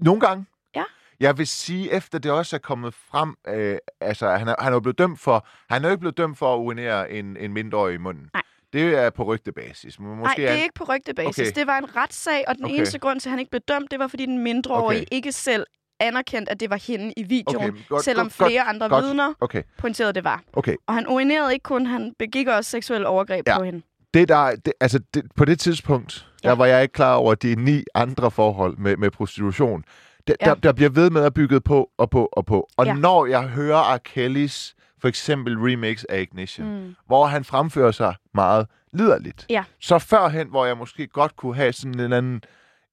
Nogle 0.00 0.20
gange. 0.20 0.46
Ja. 0.74 0.82
Jeg 1.20 1.38
vil 1.38 1.46
sige, 1.46 1.92
efter 1.92 2.18
det 2.18 2.30
også 2.30 2.56
er 2.56 2.60
kommet 2.60 2.94
frem, 2.94 3.34
øh, 3.48 3.76
altså 4.00 4.28
han 4.30 4.48
er, 4.48 4.54
han 4.58 4.68
er 4.72 4.76
jo 4.76 4.80
blevet 4.80 4.98
dømt 4.98 5.20
for, 5.20 5.46
han 5.70 5.84
er 5.84 5.88
jo 5.88 5.92
ikke 5.92 6.00
blevet 6.00 6.16
dømt 6.18 6.38
for 6.38 6.54
at 6.54 6.58
urinere 6.58 7.10
en, 7.12 7.36
en 7.36 7.52
mindreårig 7.52 7.94
i 7.94 7.98
munden. 7.98 8.30
Nej. 8.34 8.42
Det 8.72 8.98
er 8.98 9.10
på 9.10 9.22
rygtebasis. 9.24 9.98
Men 10.00 10.08
Nej, 10.08 10.16
Måske 10.18 10.36
det 10.42 10.46
er 10.48 10.52
han- 10.52 10.62
ikke 10.62 10.74
på 10.74 10.84
rygtebasis. 10.84 11.38
Okay. 11.48 11.60
Det 11.60 11.66
var 11.66 11.78
en 11.78 11.96
retssag, 11.96 12.44
og 12.48 12.54
den 12.56 12.64
Okay. 12.64 12.74
eneste 12.74 12.98
grund 12.98 13.20
til, 13.20 13.28
at 13.28 13.30
han 13.30 13.38
ikke 13.38 13.50
blev 13.50 13.60
dømt, 13.68 13.90
det 13.90 13.98
var, 13.98 14.06
fordi 14.06 14.26
den 14.26 14.38
mindreårige 14.38 14.98
Okay. 15.00 15.06
ikke 15.16 15.32
selv 15.32 15.66
anerkendt, 16.00 16.48
at 16.48 16.60
det 16.60 16.70
var 16.70 16.76
hende 16.86 17.12
i 17.16 17.22
videoen, 17.22 17.70
Okay, 17.70 17.80
godt, 17.88 18.04
selvom 18.04 18.24
godt, 18.24 18.32
flere 18.32 18.60
godt, 18.64 18.68
andre 18.68 18.88
godt. 18.88 19.04
vidner 19.04 19.34
Okay, 19.40 19.62
pointerede, 19.78 20.08
at 20.08 20.14
det 20.14 20.24
var. 20.24 20.42
okay. 20.52 20.76
Og 20.86 20.94
han 20.94 21.06
urinerede 21.08 21.52
ikke 21.52 21.62
kun, 21.62 21.86
han 21.86 22.12
begik 22.18 22.48
også 22.48 22.70
seksuelle 22.70 23.06
overgreb 23.08 23.48
Ja. 23.48 23.58
på 23.58 23.64
hende. 23.64 23.82
Det 24.14 24.28
der, 24.28 24.56
det, 24.56 24.72
altså 24.80 25.00
det, 25.14 25.22
på 25.36 25.44
det 25.44 25.60
tidspunkt. 25.60 26.26
Ja. 26.44 26.48
der 26.48 26.54
var 26.54 26.66
jeg 26.66 26.82
ikke 26.82 26.92
klar 26.92 27.14
over 27.14 27.34
de 27.34 27.54
ni 27.54 27.84
andre 27.94 28.30
forhold 28.30 28.76
med, 28.78 28.96
med 28.96 29.10
prostitution. 29.10 29.84
Det, 30.26 30.36
Ja. 30.40 30.46
der, 30.46 30.54
der 30.54 30.72
bliver 30.72 30.90
ved 30.90 31.10
med 31.10 31.22
at 31.24 31.34
bygge 31.34 31.60
på 31.60 31.90
og 31.98 32.10
på 32.10 32.28
og 32.32 32.46
på. 32.46 32.68
Og 32.76 32.86
ja. 32.86 32.94
Når 32.94 33.26
jeg 33.26 33.42
hører 33.48 33.94
R. 33.94 33.98
Kellys 33.98 34.74
for 35.00 35.08
eksempel 35.08 35.56
remix 35.58 36.04
af 36.08 36.20
Ignition, 36.20 36.80
mm. 36.86 36.94
Hvor 37.06 37.26
han 37.26 37.44
fremfører 37.44 37.90
sig 37.92 38.14
meget 38.34 38.66
liderligt, 38.92 39.46
Ja. 39.50 39.64
så 39.80 39.98
førhen, 39.98 40.48
hvor 40.48 40.66
jeg 40.66 40.76
måske 40.76 41.06
godt 41.06 41.36
kunne 41.36 41.54
have 41.56 41.72
sådan 41.72 41.94
en 41.94 42.00
eller 42.00 42.16
anden 42.16 42.40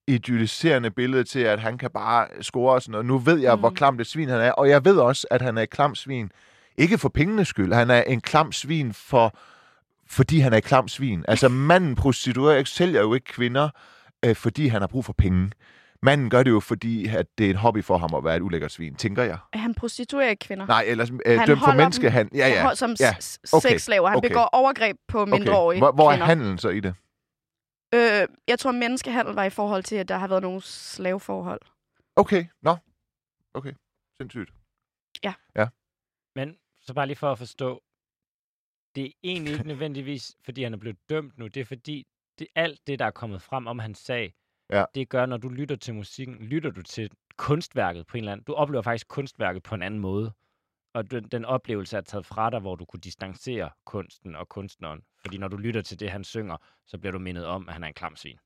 idylliserende 0.07 0.91
billede 0.91 1.23
til, 1.23 1.39
at 1.39 1.59
han 1.59 1.77
kan 1.77 1.89
bare 1.93 2.27
score 2.41 2.73
og 2.73 2.81
sådan 2.81 2.91
noget. 2.91 3.05
Nu 3.05 3.17
ved 3.17 3.39
jeg, 3.39 3.55
mm. 3.55 3.59
hvor 3.59 3.69
klamt 3.69 4.01
et 4.01 4.07
svin 4.07 4.29
han 4.29 4.41
er, 4.41 4.51
og 4.51 4.69
jeg 4.69 4.85
ved 4.85 4.97
også, 4.97 5.27
at 5.31 5.41
han 5.41 5.57
er 5.57 5.61
et 5.61 5.69
klamt 5.69 5.97
svin. 5.97 6.31
Ikke 6.77 6.97
for 6.97 7.09
pengenes 7.09 7.47
skyld. 7.47 7.73
Han 7.73 7.89
er 7.89 8.01
en 8.01 8.21
klam 8.21 8.51
svin 8.51 8.93
for 8.93 9.37
fordi 10.07 10.39
han 10.39 10.53
er 10.53 10.57
et 10.57 10.63
klamt 10.63 10.91
svin. 10.91 11.25
Altså, 11.27 11.49
manden 11.69 11.95
prostituerer 11.95 12.57
ikke, 12.57 12.69
sælger 12.69 13.01
jo 13.01 13.13
ikke 13.13 13.25
kvinder, 13.25 13.69
øh, 14.25 14.35
fordi 14.35 14.67
han 14.67 14.81
har 14.81 14.87
brug 14.87 15.05
for 15.05 15.13
penge. 15.17 15.51
Manden 16.03 16.29
gør 16.29 16.43
det 16.43 16.51
jo, 16.51 16.60
fordi 16.60 17.07
at 17.07 17.38
det 17.38 17.45
er 17.45 17.50
en 17.50 17.55
hobby 17.55 17.83
for 17.83 17.98
ham 17.98 18.13
at 18.15 18.24
være 18.24 18.36
et 18.38 18.41
ulækkert 18.41 18.72
svin, 18.72 18.95
tænker 18.95 19.24
jeg. 19.24 19.38
Han 19.53 19.75
prostituerer 19.75 20.29
ikke 20.29 20.45
kvinder. 20.45 20.65
Nej, 20.65 20.83
ellers 20.88 21.10
øh, 21.25 21.39
Han 21.39 21.48
dømt 21.48 21.60
for 21.60 21.74
menneskehandel. 21.75 22.38
Ja, 22.38 22.48
ja. 22.48 22.63
Hold- 22.63 22.75
Som 22.75 22.95
ja. 23.00 23.10
Okay. 23.53 23.69
sexslaver. 23.69 24.07
Han 24.07 24.17
Okay. 24.17 24.29
begår 24.29 24.50
overgreb 24.53 24.98
på 25.07 25.25
mindreårige 25.25 25.79
Hvor, 25.79 25.91
hvor 25.91 26.07
er 26.07 26.13
kvinder. 26.13 26.25
handlen 26.25 26.57
så 26.57 26.69
i 26.69 26.79
det? 26.79 26.95
Øh, 27.93 28.27
jeg 28.48 28.60
tror, 28.60 28.72
menneskehandel 28.72 29.33
var 29.33 29.43
i 29.43 29.50
forhold 29.50 29.83
til, 29.83 29.95
at 29.95 30.07
der 30.10 30.17
har 30.17 30.27
været 30.27 30.41
nogle 30.41 30.62
slaveforhold. 30.62 31.62
Okay, 32.15 32.45
nå. 32.62 32.75
Okay, 33.53 33.74
sindssygt. 34.17 34.50
Men 36.36 36.57
så 36.81 36.93
bare 36.93 37.07
lige 37.07 37.17
for 37.17 37.31
at 37.31 37.38
forstå, 37.38 37.83
det 38.95 39.05
er 39.05 39.12
egentlig 39.24 39.53
ikke 39.53 39.67
nødvendigvis, 39.74 40.36
fordi 40.45 40.63
han 40.63 40.74
er 40.74 40.77
blevet 40.77 40.98
dømt 41.10 41.38
nu. 41.38 41.48
Det 41.48 41.62
er 41.62 41.65
fordi, 41.65 42.07
det, 42.39 42.48
alt 42.55 42.79
det, 42.88 43.00
der 43.00 43.05
er 43.05 43.12
kommet 43.12 43.41
frem 43.41 43.67
om 43.67 43.79
hans 43.79 44.00
sag, 44.00 44.33
Ja. 44.73 44.85
det 44.95 45.09
gør, 45.09 45.25
når 45.25 45.37
du 45.37 45.49
lytter 45.49 45.75
til 45.75 45.93
musikken, 45.93 46.35
lytter 46.35 46.71
du 46.71 46.81
til 46.81 47.09
kunstværket 47.37 48.07
på 48.07 48.17
en 48.17 48.23
eller 48.23 48.31
anden... 48.31 48.43
Du 48.43 48.53
oplever 48.53 48.81
faktisk 48.81 49.07
kunstværket 49.07 49.63
på 49.63 49.75
en 49.75 49.81
anden 49.81 49.99
måde. 49.99 50.33
Og 50.93 51.11
den, 51.11 51.23
den 51.23 51.45
oplevelse 51.45 51.97
er 51.97 52.01
taget 52.01 52.25
fra 52.25 52.49
dig, 52.49 52.59
hvor 52.59 52.75
du 52.75 52.85
kunne 52.85 52.99
distancere 52.99 53.69
kunsten 53.85 54.35
og 54.35 54.49
kunstneren. 54.49 55.01
Fordi 55.21 55.37
når 55.37 55.47
du 55.47 55.57
lytter 55.57 55.81
til 55.81 55.99
det, 55.99 56.09
han 56.11 56.23
synger, 56.23 56.57
så 56.85 56.97
bliver 56.97 57.11
du 57.11 57.19
mindet 57.19 57.45
om, 57.45 57.67
at 57.67 57.73
han 57.73 57.83
er 57.83 57.87
en 57.87 57.93
klam 57.93 58.15
svin. 58.15 58.39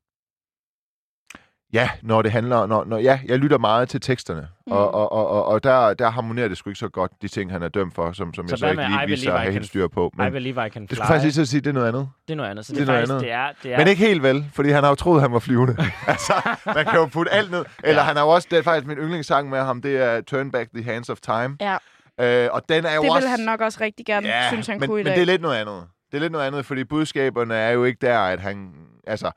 Ja, 1.72 1.90
når 2.02 2.22
det 2.22 2.32
handler... 2.32 2.66
Når, 2.66 2.84
når, 2.84 2.98
ja, 2.98 3.20
jeg 3.26 3.38
lytter 3.38 3.58
meget 3.58 3.88
til 3.88 4.00
teksterne, 4.00 4.48
mm. 4.66 4.72
og, 4.72 4.94
og, 4.94 5.12
og, 5.12 5.28
og, 5.28 5.44
og 5.46 5.64
der, 5.64 5.94
der 5.94 6.10
harmonerer 6.10 6.48
det 6.48 6.56
sgu 6.58 6.70
ikke 6.70 6.78
så 6.78 6.88
godt, 6.88 7.12
de 7.22 7.28
ting, 7.28 7.50
han 7.52 7.62
er 7.62 7.68
dømt 7.68 7.94
for, 7.94 8.12
som, 8.12 8.34
som 8.34 8.48
Så 8.48 8.52
jeg 8.52 8.58
så 8.58 8.66
ikke 8.70 8.82
lige 8.82 9.04
I 9.04 9.06
viser 9.06 9.32
at 9.32 9.36
I 9.36 9.40
have 9.40 9.48
Can- 9.48 9.52
helt 9.52 9.66
styr 9.66 9.88
på. 9.88 10.10
Men, 10.16 10.22
I 10.22 10.24
Men 10.26 10.32
believe 10.32 10.66
I 10.66 10.70
can 10.70 10.72
fly. 10.72 10.80
det 10.90 10.96
skulle 10.96 11.06
faktisk 11.06 11.22
lige 11.36 11.46
så 11.46 11.50
sige, 11.50 11.60
det 11.60 11.66
er 11.70 11.72
noget 11.72 11.88
andet. 11.88 12.08
Det 12.28 12.32
er 12.32 12.36
noget 12.36 12.50
andet. 12.50 12.66
Så 12.66 12.72
Det 12.72 12.78
det, 12.80 12.82
er 12.82 12.86
noget 12.86 13.08
faktisk, 13.08 13.12
andet. 13.12 13.22
det 13.24 13.32
er, 13.32 13.48
det 13.62 13.72
er, 13.72 13.78
Men 13.78 13.88
ikke 13.88 14.06
helt 14.06 14.22
vel, 14.22 14.50
fordi 14.54 14.70
han 14.70 14.82
har 14.82 14.90
jo 14.90 14.94
troet, 14.94 15.22
han 15.22 15.32
var 15.32 15.38
flyvende. 15.38 15.76
altså, 16.06 16.32
man 16.66 16.84
kan 16.84 16.94
jo 16.94 17.06
putte 17.06 17.32
alt 17.32 17.50
ned. 17.50 17.64
Eller 17.84 18.00
Ja. 18.02 18.06
han 18.06 18.16
har 18.16 18.22
jo 18.24 18.28
også, 18.30 18.48
det 18.50 18.58
er 18.58 18.62
faktisk 18.62 18.86
min 18.86 18.96
yndlingssang 18.98 19.50
med 19.50 19.58
ham, 19.58 19.82
det 19.82 19.96
er 19.96 20.20
Turn 20.20 20.50
Back 20.50 20.70
the 20.74 20.84
Hands 20.84 21.08
of 21.10 21.18
Time. 21.20 21.56
Ja. 21.60 21.76
Øh, 22.20 22.48
og 22.52 22.62
den 22.68 22.84
er 22.86 22.94
jo 22.94 23.02
Det 23.02 23.10
også... 23.10 23.18
ville 23.20 23.30
han 23.30 23.40
nok 23.40 23.60
også 23.60 23.78
rigtig 23.80 24.06
gerne 24.06 24.28
ja, 24.28 24.48
synes, 24.48 24.66
han 24.66 24.80
men, 24.80 24.88
kunne 24.88 25.00
i 25.00 25.04
men 25.04 25.06
dag. 25.06 25.14
det 25.14 25.22
er 25.22 25.26
lidt 25.26 25.42
noget 25.42 25.56
andet. 25.56 25.84
Det 26.10 26.16
er 26.16 26.20
lidt 26.20 26.32
noget 26.32 26.46
andet, 26.46 26.66
fordi 26.66 26.84
budskaberne 26.84 27.54
er 27.54 27.70
jo 27.70 27.84
ikke 27.84 27.98
der, 28.06 28.18
at 28.18 28.40
han... 28.40 28.70
Altså, 29.06 29.30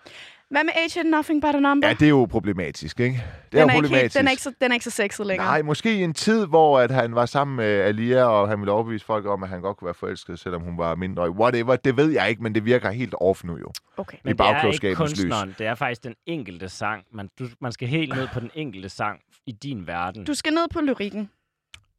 Hvad 0.51 0.63
med 0.63 0.73
Agent 0.75 1.09
Nothing 1.09 1.41
But 1.41 1.55
A 1.55 1.59
Number? 1.59 1.87
ja, 1.87 1.93
det 1.93 2.05
er 2.05 2.09
jo 2.09 2.25
problematisk, 2.25 2.99
ikke? 2.99 3.23
Det 3.51 3.59
er 3.59 3.61
den, 3.61 3.69
er 3.69 3.73
ikke 3.73 3.81
problematisk. 3.81 4.01
helt, 4.01 4.13
den, 4.13 4.27
er 4.27 4.31
ikke 4.31 4.43
så, 4.43 4.53
den 4.61 4.71
er 4.71 4.73
ikke 4.73 4.83
så 4.83 4.91
sexet 4.91 5.27
længere. 5.27 5.47
Nej, 5.47 5.61
måske 5.61 5.95
i 5.95 6.03
en 6.03 6.13
tid, 6.13 6.47
hvor 6.47 6.79
at 6.79 6.91
han 6.91 7.15
var 7.15 7.25
sammen 7.25 7.55
med 7.57 7.65
Alia, 7.65 8.23
og 8.23 8.49
han 8.49 8.59
ville 8.59 8.71
overbevise 8.71 9.05
folk 9.05 9.25
om, 9.25 9.43
at 9.43 9.49
han 9.49 9.61
godt 9.61 9.77
kunne 9.77 9.85
være 9.85 9.93
forelsket, 9.93 10.39
selvom 10.39 10.61
hun 10.61 10.77
var 10.77 10.95
mindre. 10.95 11.29
Whatever, 11.29 11.75
det 11.75 11.97
ved 11.97 12.09
jeg 12.09 12.29
ikke, 12.29 12.43
men 12.43 12.55
det 12.55 12.65
virker 12.65 12.91
helt 12.91 13.15
off 13.21 13.43
nu 13.43 13.57
jo. 13.57 13.71
Okay. 13.97 14.17
Men 14.23 14.29
i 14.29 14.33
det 14.33 14.39
er 14.39 14.47
ikke 14.49 14.53
bagklogskabens 14.53 15.11
lys. 15.11 15.19
kunstneren, 15.19 15.55
det 15.57 15.67
er 15.67 15.75
faktisk 15.75 16.03
den 16.03 16.15
enkelte 16.25 16.69
sang. 16.69 17.03
Man, 17.13 17.29
du, 17.39 17.47
man 17.61 17.71
skal 17.71 17.87
helt 17.87 18.15
ned 18.15 18.27
på 18.33 18.39
den 18.39 18.51
enkelte 18.55 18.89
sang 18.89 19.19
i 19.45 19.51
din 19.51 19.87
verden. 19.87 20.25
Du 20.25 20.33
skal 20.33 20.53
ned 20.53 20.67
på 20.73 20.81
lyrikken. 20.81 21.29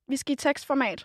Vi 0.08 0.16
skal 0.16 0.32
i 0.32 0.36
tekstformat. 0.36 1.04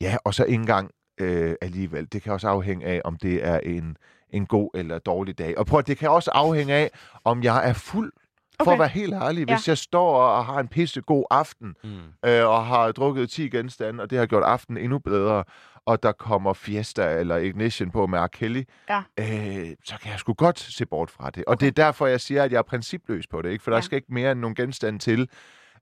Ja, 0.00 0.16
og 0.24 0.34
så 0.34 0.44
ikke 0.44 0.54
engang 0.54 0.90
øh, 1.20 1.54
alligevel. 1.60 2.06
Det 2.12 2.22
kan 2.22 2.32
også 2.32 2.48
afhænge 2.48 2.86
af, 2.86 3.00
om 3.04 3.16
det 3.16 3.46
er 3.46 3.58
en, 3.58 3.96
en 4.32 4.46
god 4.46 4.70
eller 4.74 4.98
dårlig 4.98 5.38
dag. 5.38 5.58
Og 5.58 5.66
prøv 5.66 5.78
at 5.78 5.86
det 5.86 5.98
kan 5.98 6.10
også 6.10 6.30
afhænge 6.34 6.74
af, 6.74 6.90
om 7.24 7.42
jeg 7.42 7.68
er 7.68 7.72
fuld. 7.72 8.12
For 8.62 8.66
Okay. 8.66 8.72
at 8.72 8.78
være 8.78 8.88
helt 8.88 9.14
ærlig, 9.14 9.48
Ja. 9.48 9.54
hvis 9.54 9.68
jeg 9.68 9.78
står 9.78 10.16
og 10.22 10.46
har 10.46 10.60
en 10.60 10.68
pissegod 10.68 11.24
aften, 11.30 11.74
Mm. 11.84 11.90
øh, 12.30 12.46
og 12.48 12.66
har 12.66 12.92
drukket 12.92 13.30
10 13.30 13.48
genstande, 13.48 14.02
og 14.02 14.10
det 14.10 14.18
har 14.18 14.26
gjort 14.26 14.42
aftenen 14.42 14.84
endnu 14.84 14.98
bedre, 14.98 15.44
og 15.86 16.02
der 16.02 16.12
kommer 16.12 16.52
Fiesta 16.52 17.18
eller 17.18 17.36
Ignition 17.36 17.90
på 17.90 18.06
med 18.06 18.18
R. 18.18 18.26
Kelly, 18.26 18.62
Ja. 18.88 19.02
øh, 19.20 19.66
så 19.84 19.94
kan 20.02 20.10
jeg 20.10 20.18
sgu 20.18 20.32
godt 20.32 20.58
se 20.58 20.86
bort 20.86 21.10
fra 21.10 21.30
det. 21.30 21.44
Og 21.46 21.60
det 21.60 21.66
er 21.68 21.72
derfor, 21.72 22.06
jeg 22.06 22.20
siger, 22.20 22.42
at 22.42 22.52
jeg 22.52 22.58
er 22.58 22.62
principløs 22.62 23.26
på 23.26 23.42
det, 23.42 23.50
ikke? 23.50 23.64
for 23.64 23.70
der 23.70 23.76
Ja. 23.78 23.80
skal 23.82 23.96
ikke 23.96 24.14
mere 24.14 24.32
end 24.32 24.40
nogle 24.40 24.54
genstande 24.56 24.98
til, 24.98 25.28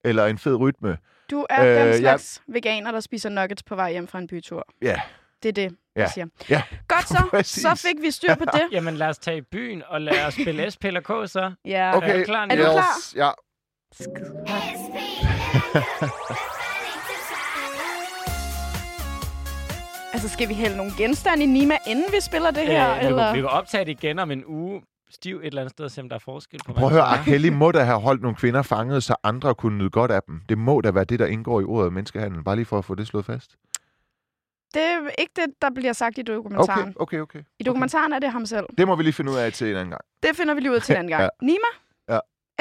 eller 0.05 0.27
en 0.27 0.39
fed 0.39 0.57
rytme. 0.57 0.99
Du 1.31 1.47
er 1.51 1.61
Øh, 1.63 1.69
den 1.69 1.77
jeg- 1.87 1.99
slags 1.99 2.43
veganer, 2.49 2.93
der 2.93 3.01
spiser 3.01 3.29
nuggets 3.29 3.63
på 3.63 3.75
vej 3.75 3.93
hjem 3.93 4.07
fra 4.07 4.19
en 4.19 4.27
bytur. 4.27 4.67
Ja, 4.83 5.01
Det 5.43 5.49
er 5.49 5.53
det, 5.53 5.77
Ja. 5.97 6.01
jeg 6.01 6.11
siger. 6.15 6.27
Ja. 6.51 6.63
Godt 6.89 7.09
så. 7.09 7.23
Præcis. 7.31 7.63
Så 7.63 7.75
fik 7.75 8.03
vi 8.03 8.11
styr 8.11 8.35
på 8.35 8.45
det. 8.45 8.63
Jamen 8.73 8.95
lad 8.97 9.09
os 9.09 9.19
tage 9.19 9.39
i 9.39 9.43
byen, 9.53 9.83
og 9.89 10.01
lad 10.01 10.27
os 10.27 10.35
spille 10.35 10.71
SP 10.75 10.85
eller 10.85 11.01
K 11.01 11.31
så. 11.31 11.53
Ja. 11.65 11.97
okay. 11.97 12.15
Er 12.15 12.19
du 12.19 12.25
klar, 12.25 12.47
Er 12.51 12.57
du 12.57 12.63
klar? 12.63 12.87
Ja. 13.17 13.31
Altså, 20.13 20.29
skal 20.29 20.49
vi 20.49 20.55
hælde 20.55 20.77
nogle 20.77 20.93
genstande 20.99 21.43
i 21.43 21.47
Nima, 21.47 21.75
inden 21.87 22.05
vi 22.13 22.21
spiller 22.21 22.51
det 22.51 22.67
her? 22.67 22.95
Øh, 22.95 23.01
vi, 23.01 23.07
eller? 23.07 23.27
kan, 23.27 23.35
vi 23.37 23.41
kan 23.41 23.49
optage 23.49 23.85
det 23.85 23.91
igen 23.91 24.19
om 24.19 24.31
en 24.31 24.45
uge. 24.47 24.83
Stiv 25.13 25.37
et 25.37 25.47
eller 25.47 25.61
andet 25.63 25.71
sted 25.73 25.85
og 25.85 25.91
se, 25.91 26.01
om 26.01 26.09
der 26.09 26.17
er 26.17 26.21
forskel 26.21 26.61
på 26.67 26.73
Prøv 26.73 26.87
at 26.89 26.93
høre, 26.93 27.21
R. 27.21 27.25
Kelly 27.25 27.49
må 27.49 27.73
da 27.73 27.83
have 27.83 28.01
holdt 28.01 28.23
nogle 28.23 28.37
kvinder 28.37 28.63
fanget, 28.63 29.03
så 29.03 29.15
andre 29.25 29.55
kunne 29.55 29.79
nyde 29.79 29.91
godt 29.91 30.11
af 30.11 30.21
dem. 30.27 30.41
Det 30.49 30.59
må 30.59 30.81
da 30.81 30.91
være 30.91 31.05
det, 31.05 31.19
der 31.19 31.27
indgår 31.27 31.61
i 31.61 31.65
ordet 31.65 31.93
menneskehandel. 31.93 32.45
Bare 32.45 32.57
lige 32.57 32.67
for 32.67 32.79
at 32.79 32.85
få 32.85 32.95
det 32.95 33.07
slået 33.07 33.25
fast. 33.25 33.51
Det 34.75 34.83
er 34.83 35.01
ikke 35.19 35.33
det, 35.37 35.47
der 35.63 35.71
bliver 35.71 35.93
sagt 35.93 36.19
i 36.19 36.21
Okay, 36.21 36.33
dokumentaren. 36.35 36.95
okay, 37.01 37.21
okay. 37.21 37.43
I 37.59 37.63
dokumentaren 37.63 38.13
er 38.13 38.19
det 38.19 38.33
ham 38.33 38.47
selv. 38.47 38.67
Det 38.79 38.87
må 38.89 38.97
vi 38.97 39.03
lige 39.03 39.13
finde 39.13 39.33
ud 39.33 39.37
af 39.37 39.53
til 39.53 39.71
en 39.71 39.77
anden 39.77 39.91
gang. 39.91 40.01
Det 40.23 40.37
finder 40.37 40.55
vi 40.55 40.61
lige 40.61 40.73
ud 40.73 40.81
til 40.81 40.93
en 40.93 40.99
anden 40.99 41.11
gang. 41.11 41.23
Ja. 41.43 41.47
Nima? 41.47 41.71
Ja. 42.09 42.19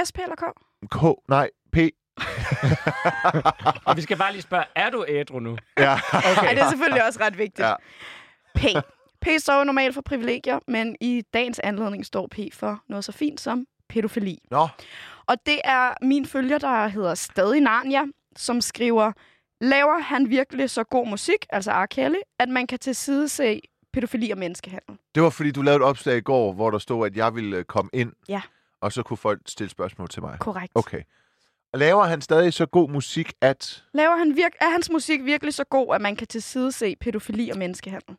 SP 0.08 0.18
eller 0.24 0.36
K? 0.36 0.44
K, 0.92 1.30
nej, 1.30 1.50
P. 1.72 1.78
Og 3.88 3.98
vi 3.98 4.02
skal 4.02 4.18
bare 4.18 4.32
lige 4.32 4.42
spørge, 4.42 4.64
er 4.76 4.90
du 4.90 5.06
ædru 5.08 5.40
nu? 5.40 5.58
Ja. 5.78 5.94
Okay. 6.14 6.48
Ej, 6.48 6.54
det 6.54 6.64
er 6.64 6.70
selvfølgelig 6.70 7.06
også 7.06 7.20
ret 7.22 7.38
vigtigt. 7.38 7.68
Ja. 7.68 7.74
P. 8.56 8.62
P 9.22 9.28
står 9.38 9.58
jo 9.58 9.64
normalt 9.64 9.94
for 9.94 10.02
privilegier, 10.02 10.60
men 10.68 10.96
i 11.02 11.24
dagens 11.34 11.60
anledning 11.60 12.06
står 12.06 12.28
P 12.28 12.38
for 12.54 12.82
noget 12.90 13.06
så 13.06 13.12
fint 13.12 13.42
som 13.42 13.66
pædofili. 13.90 14.38
Nå, 14.52 14.68
Og 15.28 15.36
det 15.46 15.62
er 15.64 15.94
min 16.02 16.26
følger, 16.26 16.58
der 16.58 16.88
hedder 16.88 17.16
Stadig 17.16 17.62
Narnia, 17.62 18.02
som 18.36 18.62
skriver, 18.62 19.12
laver 19.62 20.00
han 20.00 20.30
virkelig 20.30 20.70
så 20.70 20.84
god 20.84 21.08
musik, 21.08 21.46
altså 21.50 21.72
R. 21.72 21.86
Kelly, 21.86 22.20
at 22.40 22.50
man 22.50 22.68
kan 22.68 22.80
til 22.80 22.96
side 22.96 23.30
se 23.30 23.62
pædofili 23.94 24.32
og 24.32 24.38
menneskehandel? 24.38 24.98
det 25.16 25.24
var 25.24 25.30
fordi, 25.30 25.52
du 25.52 25.62
lavede 25.62 25.78
et 25.78 25.84
opslag 25.86 26.18
i 26.18 26.22
går, 26.22 26.54
hvor 26.54 26.72
der 26.72 26.78
stod, 26.78 27.06
at 27.06 27.18
jeg 27.18 27.36
ville 27.36 27.58
øh, 27.58 27.64
komme 27.64 27.90
ind. 27.94 28.14
Ja. 28.30 28.42
Og 28.82 28.92
så 28.94 29.04
kunne 29.04 29.18
folk 29.18 29.42
stille 29.48 29.70
spørgsmål 29.70 30.10
til 30.10 30.22
mig. 30.22 30.40
Korrekt. 30.40 30.72
Okay. 30.76 31.02
Laver 31.74 32.04
han 32.04 32.22
stadig 32.22 32.54
så 32.54 32.66
god 32.66 32.90
musik, 32.90 33.34
at... 33.42 33.84
Laver 33.94 34.18
han 34.18 34.32
virk- 34.38 34.58
er 34.62 34.70
hans 34.70 34.90
musik 34.90 35.24
virkelig 35.26 35.54
så 35.54 35.64
god, 35.64 35.96
at 35.96 36.02
man 36.02 36.16
kan 36.16 36.28
til 36.28 36.42
side 36.42 36.72
se 36.72 36.96
pædofili 36.96 37.50
og 37.50 37.58
menneskehandel? 37.58 38.16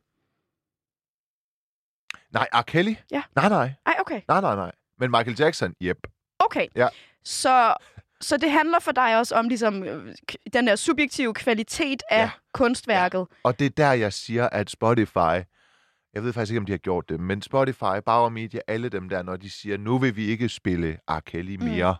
Nej, 2.32 2.48
R. 2.54 2.62
Kelly? 2.62 2.94
Ja. 3.10 3.22
Nej, 3.36 3.48
nej. 3.48 3.72
Ej, 3.86 3.96
okay. 4.00 4.20
Nej, 4.28 4.40
nej, 4.40 4.54
nej. 4.54 4.72
Men 4.98 5.10
Michael 5.10 5.36
Jackson, 5.40 5.74
yep. 5.82 5.98
Okay. 6.38 6.66
Ja. 6.76 6.88
Så, 7.24 7.74
så 8.20 8.36
det 8.36 8.50
handler 8.50 8.78
for 8.78 8.92
dig 8.92 9.18
også 9.18 9.34
om 9.34 9.48
ligesom, 9.48 9.82
øh, 9.84 10.14
den 10.52 10.66
der 10.66 10.76
subjektive 10.76 11.34
kvalitet 11.34 12.02
af 12.10 12.16
Ja. 12.16 12.22
ja. 12.22 12.30
kunstværket. 12.54 13.26
Og 13.42 13.58
det 13.58 13.64
er 13.66 13.70
der, 13.70 13.92
jeg 13.92 14.12
siger, 14.12 14.48
at 14.48 14.70
Spotify, 14.70 15.44
jeg 16.14 16.24
ved 16.24 16.32
faktisk 16.32 16.50
ikke, 16.52 16.58
om 16.60 16.66
de 16.66 16.72
har 16.72 16.78
gjort 16.78 17.08
det, 17.08 17.20
men 17.20 17.42
Spotify, 17.42 18.00
Bauer 18.06 18.28
Media, 18.28 18.60
alle 18.66 18.88
dem 18.88 19.08
der, 19.08 19.22
når 19.22 19.36
de 19.36 19.50
siger, 19.50 19.76
nu 19.76 19.98
vil 19.98 20.16
vi 20.16 20.26
ikke 20.26 20.48
spille 20.48 20.98
R. 21.10 21.20
Kelly 21.20 21.56
Mm. 21.56 21.64
mere. 21.64 21.96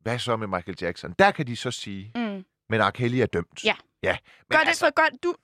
Hvad 0.00 0.18
så 0.18 0.36
med 0.36 0.46
Michael 0.46 0.76
Jackson? 0.80 1.14
Der 1.18 1.30
kan 1.30 1.46
de 1.46 1.56
så 1.56 1.70
sige, 1.70 2.12
Mm. 2.14 2.44
men 2.70 2.80
R. 2.82 2.90
Kelly 2.90 3.16
er 3.16 3.26
dømt. 3.26 3.64
Ja. 3.64 3.74
ja. 4.02 4.16
Men 4.50 4.58
Gør 4.58 4.64
det 4.64 4.78
for 4.78 4.94
godt. 4.94 5.22
Du, 5.22 5.34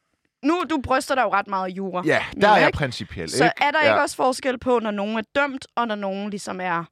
nu 0.45 0.65
du 0.71 0.81
bryster 0.85 1.15
dig 1.15 1.23
jo 1.23 1.33
ret 1.33 1.47
meget 1.49 1.65
af 1.71 1.77
jura. 1.77 2.03
Ja, 2.07 2.25
nu, 2.37 2.41
der 2.41 2.49
er 2.49 2.57
jeg 2.57 2.67
ikke? 2.67 2.77
principiel. 2.77 3.31
Så 3.31 3.45
ikke? 3.45 3.55
er 3.65 3.71
der 3.71 3.79
ja. 3.85 3.93
ikke 3.93 4.03
også 4.03 4.17
forskel 4.17 4.59
på, 4.59 4.79
når 4.79 4.91
nogen 4.91 5.17
er 5.19 5.23
dømt, 5.35 5.67
og 5.77 5.89
når 5.89 5.95
nogen 5.95 6.31
ligesom 6.31 6.61
er 6.61 6.85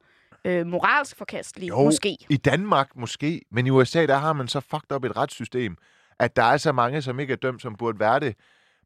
øh, 0.45 0.67
moralsk 0.67 1.17
forkastelige? 1.17 1.67
Jo. 1.67 1.83
Måske. 1.83 2.17
I 2.29 2.37
Danmark 2.37 2.89
måske, 2.95 3.41
men 3.51 3.67
i 3.67 3.69
USA, 3.69 4.05
der 4.05 4.17
har 4.17 4.33
man 4.33 4.47
så 4.47 4.59
fucked 4.59 4.91
op 4.91 5.03
et 5.03 5.17
retssystem, 5.17 5.77
at 6.19 6.35
der 6.35 6.43
er 6.43 6.57
så 6.57 6.71
mange, 6.71 7.01
som 7.01 7.19
ikke 7.19 7.33
er 7.33 7.37
dømt, 7.37 7.61
som 7.61 7.75
burde 7.75 7.99
være 7.99 8.19
det, 8.19 8.35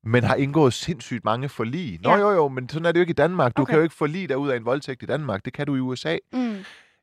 men 0.03 0.24
har 0.24 0.36
indgået 0.36 0.74
sindssygt 0.74 1.25
mange 1.25 1.50
forlig. 1.50 2.00
Nå 2.01 2.10
Ja. 2.10 2.15
jo 2.17 2.31
jo, 2.31 2.48
men 2.48 2.69
sådan 2.69 2.86
er 2.86 2.91
det 2.91 3.00
jo 3.00 3.01
ikke 3.01 3.12
i 3.12 3.13
Danmark. 3.13 3.57
Du 3.57 3.62
Okay. 3.62 3.72
kan 3.72 3.77
jo 3.77 3.83
ikke 3.83 3.95
forlige 3.95 4.27
dig 4.27 4.38
ud 4.38 4.50
af 4.50 4.57
en 4.57 4.65
voldtægt 4.65 5.03
i 5.03 5.05
Danmark. 5.05 5.45
Det 5.45 5.53
kan 5.53 5.67
du 5.67 5.75
i 5.75 5.79
USA. 5.79 6.17
Mm. 6.33 6.55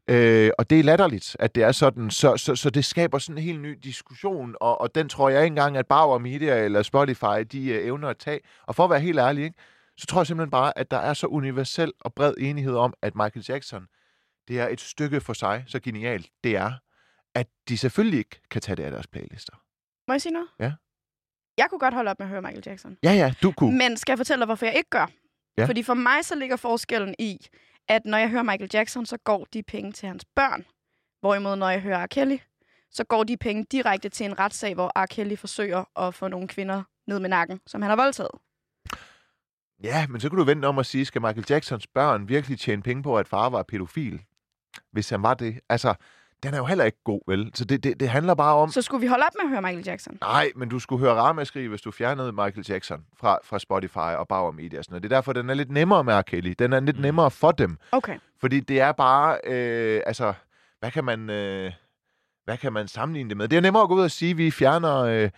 Øh, 0.08 0.50
og 0.58 0.70
det 0.70 0.80
er 0.80 0.84
latterligt, 0.84 1.36
at 1.38 1.54
det 1.54 1.62
er 1.62 1.72
sådan. 1.72 2.10
Så, 2.10 2.36
så, 2.36 2.56
så 2.56 2.70
det 2.70 2.84
skaber 2.84 3.18
sådan 3.18 3.38
en 3.38 3.44
helt 3.44 3.60
ny 3.60 3.78
diskussion, 3.84 4.54
og, 4.60 4.80
og 4.80 4.94
den 4.94 5.08
tror 5.08 5.28
jeg 5.28 5.42
ikke 5.42 5.52
engang, 5.52 5.76
at 5.76 5.86
Bauer 5.86 6.18
Media 6.18 6.64
eller 6.64 6.82
Spotify, 6.82 7.44
de 7.52 7.68
øh, 7.68 7.86
evner 7.86 8.08
at 8.08 8.18
tage. 8.18 8.40
Og 8.66 8.74
for 8.74 8.84
at 8.84 8.90
være 8.90 9.00
helt 9.00 9.18
ærlig, 9.18 9.44
ikke, 9.44 9.56
så 9.98 10.06
tror 10.06 10.20
jeg 10.20 10.26
simpelthen 10.26 10.50
bare, 10.50 10.78
at 10.78 10.90
der 10.90 10.96
er 10.96 11.14
så 11.14 11.26
universel 11.26 11.92
og 12.00 12.14
bred 12.14 12.34
enighed 12.38 12.74
om, 12.76 12.94
at 13.02 13.14
Michael 13.14 13.44
Jackson, 13.48 13.86
det 14.48 14.60
er 14.60 14.68
et 14.68 14.80
stykke 14.80 15.20
for 15.20 15.32
sig, 15.32 15.64
så 15.66 15.80
genialt 15.80 16.30
det 16.44 16.56
er, 16.56 16.72
at 17.34 17.46
de 17.68 17.78
selvfølgelig 17.78 18.18
ikke 18.18 18.40
kan 18.50 18.62
tage 18.62 18.76
det 18.76 18.82
af 18.82 18.90
deres 18.90 19.06
playlister. 19.06 19.62
Må 20.08 20.14
jeg 20.14 20.22
sige 20.22 20.32
noget? 20.32 20.48
Ja. 20.58 20.72
Jeg 21.56 21.66
kunne 21.70 21.78
godt 21.78 21.94
holde 21.94 22.10
op 22.10 22.18
med 22.18 22.26
at 22.26 22.30
høre 22.30 22.42
Michael 22.42 22.62
Jackson. 22.66 22.96
Ja, 23.02 23.12
ja, 23.12 23.34
du 23.42 23.52
kunne. 23.52 23.78
Men 23.78 23.96
skal 23.96 24.12
jeg 24.12 24.18
fortælle 24.18 24.40
dig, 24.40 24.46
hvorfor 24.46 24.66
jeg 24.66 24.74
ikke 24.74 24.90
gør? 24.90 25.06
Ja. 25.58 25.66
Fordi 25.66 25.82
for 25.82 25.94
mig 25.94 26.24
så 26.24 26.34
ligger 26.34 26.56
forskellen 26.56 27.14
i, 27.18 27.46
at 27.88 28.04
når 28.04 28.18
jeg 28.18 28.28
hører 28.28 28.42
Michael 28.42 28.70
Jackson, 28.74 29.06
så 29.06 29.16
går 29.16 29.46
de 29.52 29.62
penge 29.62 29.92
til 29.92 30.08
hans 30.08 30.24
børn. 30.24 30.64
Hvorimod 31.20 31.56
når 31.56 31.68
jeg 31.68 31.80
hører 31.80 32.04
R. 32.04 32.06
Kelly, 32.06 32.38
så 32.90 33.04
går 33.04 33.24
de 33.24 33.36
penge 33.36 33.66
direkte 33.72 34.08
til 34.08 34.26
en 34.26 34.38
retssag, 34.38 34.74
hvor 34.74 34.92
R. 35.04 35.06
Kelly 35.06 35.36
forsøger 35.36 35.98
at 35.98 36.14
få 36.14 36.28
nogle 36.28 36.48
kvinder 36.48 36.82
ned 37.06 37.20
med 37.20 37.28
nakken, 37.28 37.60
som 37.66 37.82
han 37.82 37.88
har 37.88 37.96
voldtaget. 37.96 38.30
Ja, 39.82 40.06
men 40.06 40.20
så 40.20 40.28
kunne 40.28 40.40
du 40.40 40.44
vente 40.44 40.66
om 40.66 40.78
at 40.78 40.86
sige, 40.86 41.04
skal 41.04 41.20
Michael 41.20 41.46
Jacksons 41.50 41.86
børn 41.86 42.28
virkelig 42.28 42.58
tjene 42.58 42.82
penge 42.82 43.02
på, 43.02 43.18
at 43.18 43.28
far 43.28 43.48
var 43.48 43.62
pædofil? 43.62 44.22
Hvis 44.92 45.10
han 45.10 45.22
var 45.22 45.34
det. 45.34 45.60
Altså, 45.68 45.94
den 46.42 46.54
er 46.54 46.58
jo 46.58 46.64
heller 46.64 46.84
ikke 46.84 46.98
god, 47.04 47.20
vel? 47.28 47.50
Så 47.54 47.64
det, 47.64 47.84
det, 47.84 48.00
det 48.00 48.08
handler 48.08 48.34
bare 48.34 48.54
om... 48.54 48.70
Så 48.70 48.82
skulle 48.82 49.00
vi 49.00 49.06
holde 49.06 49.24
op 49.24 49.32
med 49.38 49.44
at 49.44 49.48
høre 49.50 49.62
Michael 49.62 49.84
Jackson? 49.86 50.18
Nej, 50.20 50.50
men 50.56 50.68
du 50.68 50.78
skulle 50.78 51.00
høre 51.06 51.14
ramaskrig, 51.14 51.68
hvis 51.68 51.80
du 51.80 51.90
fjernede 51.90 52.32
Michael 52.32 52.64
Jackson 52.68 53.04
fra, 53.16 53.38
fra 53.44 53.58
Spotify 53.58 53.96
og 53.98 54.28
Bauer 54.28 54.50
Media 54.52 54.78
og 54.78 54.84
sådan 54.84 54.92
noget. 54.92 55.02
Det 55.02 55.12
er 55.12 55.16
derfor, 55.16 55.32
den 55.32 55.50
er 55.50 55.54
lidt 55.54 55.70
nemmere 55.70 56.04
med 56.04 56.14
R. 56.18 56.22
Kelly. 56.22 56.54
Den 56.58 56.72
er 56.72 56.80
lidt 56.80 56.96
Mm. 56.96 57.02
nemmere 57.02 57.30
for 57.30 57.50
dem. 57.50 57.78
Okay. 57.92 58.18
Fordi 58.40 58.60
det 58.60 58.80
er 58.80 58.92
bare, 58.92 59.38
øh, 59.46 60.02
altså, 60.06 60.32
hvad 60.80 60.90
kan 60.90 61.04
man, 61.04 61.30
øh, 61.30 61.72
hvad 62.44 62.56
kan 62.56 62.72
man 62.72 62.88
sammenligne 62.88 63.28
det 63.30 63.36
med? 63.36 63.48
Det 63.48 63.56
er 63.56 63.60
nemmere 63.60 63.82
at 63.82 63.88
gå 63.88 63.94
ud 63.94 64.02
og 64.02 64.10
sige, 64.10 64.30
at 64.30 64.36
vi 64.38 64.50
fjerner 64.50 64.96
øh, 64.98 65.30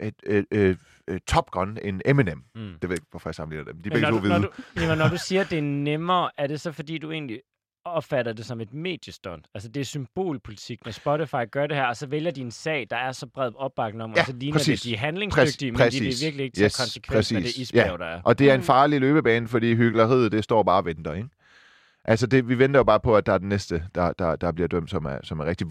et, 0.00 0.14
øh, 0.26 0.44
øh, 0.50 0.76
øh, 1.08 1.20
Top 1.26 1.50
Gun 1.50 1.78
end 1.82 2.00
Eminem. 2.04 2.42
Mm. 2.54 2.60
Det 2.60 2.82
ved 2.82 2.88
jeg 2.88 2.92
ikke, 2.92 3.06
hvorfor 3.10 3.28
jeg 3.28 3.34
sammenligner 3.34 3.72
dem. 3.72 3.82
De 3.82 3.88
er 3.88 3.94
Men 3.94 4.02
begge 4.02 4.10
når, 4.10 4.18
to 4.18 4.22
du, 4.24 4.28
når, 4.28 4.38
hvide. 4.38 4.52
du, 4.76 4.80
jamen, 4.82 4.98
når 4.98 5.08
du 5.08 5.16
siger, 5.18 5.40
at 5.40 5.50
det 5.50 5.58
er 5.58 5.62
nemmere, 5.62 6.30
er 6.38 6.46
det 6.46 6.60
så 6.60 6.72
fordi, 6.72 6.98
du 6.98 7.10
egentlig 7.10 7.40
opfatter 7.84 8.32
det 8.32 8.44
som 8.46 8.60
et 8.60 8.72
mediestunt? 8.74 9.46
Altså, 9.54 9.68
det 9.68 9.80
er 9.80 9.84
symbolpolitik, 9.84 10.84
når 10.84 10.92
Spotify 10.92 11.50
gør 11.52 11.66
det 11.66 11.76
her, 11.76 11.84
og 11.84 11.96
så 11.96 12.06
vælger 12.06 12.30
de 12.30 12.40
en 12.40 12.50
sag, 12.50 12.86
der 12.90 12.96
er 12.96 13.12
så 13.12 13.26
bred 13.26 13.50
opbakning 13.56 14.02
om, 14.02 14.12
Ja, 14.16 14.20
og 14.20 14.26
så 14.26 14.32
ligner 14.32 14.58
præcis. 14.58 14.80
det, 14.80 14.88
de 14.90 14.94
er 14.94 14.98
handlingsdygtige, 14.98 15.72
Præcis, 15.72 16.00
men 16.00 16.06
de 16.10 16.14
vil 16.14 16.24
virkelig 16.26 16.44
ikke 16.44 16.56
tage 16.56 16.64
Yes, 16.66 16.76
konsekvensen 16.76 17.36
af 17.36 17.42
det 17.42 17.56
isbjerg, 17.56 17.86
Ja. 18.00 18.04
der 18.04 18.10
er. 18.10 18.20
Og 18.24 18.38
det 18.38 18.50
er 18.50 18.54
en 18.54 18.60
Mm. 18.60 18.64
farlig 18.64 19.00
løbebane, 19.00 19.48
fordi 19.48 19.74
hyggeleriet, 19.74 20.32
det 20.32 20.44
står 20.44 20.62
bare 20.62 20.78
og 20.78 20.84
venter, 20.84 21.14
ikke? 21.14 21.28
Altså, 22.04 22.26
det, 22.26 22.48
vi 22.48 22.58
venter 22.58 22.80
jo 22.80 22.84
bare 22.84 23.00
på, 23.00 23.16
at 23.16 23.26
der 23.26 23.32
er 23.32 23.38
den 23.38 23.48
næste, 23.48 23.82
der, 23.94 24.12
der, 24.12 24.36
der 24.36 24.52
bliver 24.52 24.68
dømt, 24.68 24.90
som 24.90 25.04
er, 25.04 25.18
som 25.22 25.40
er 25.40 25.44
rigtig... 25.44 25.66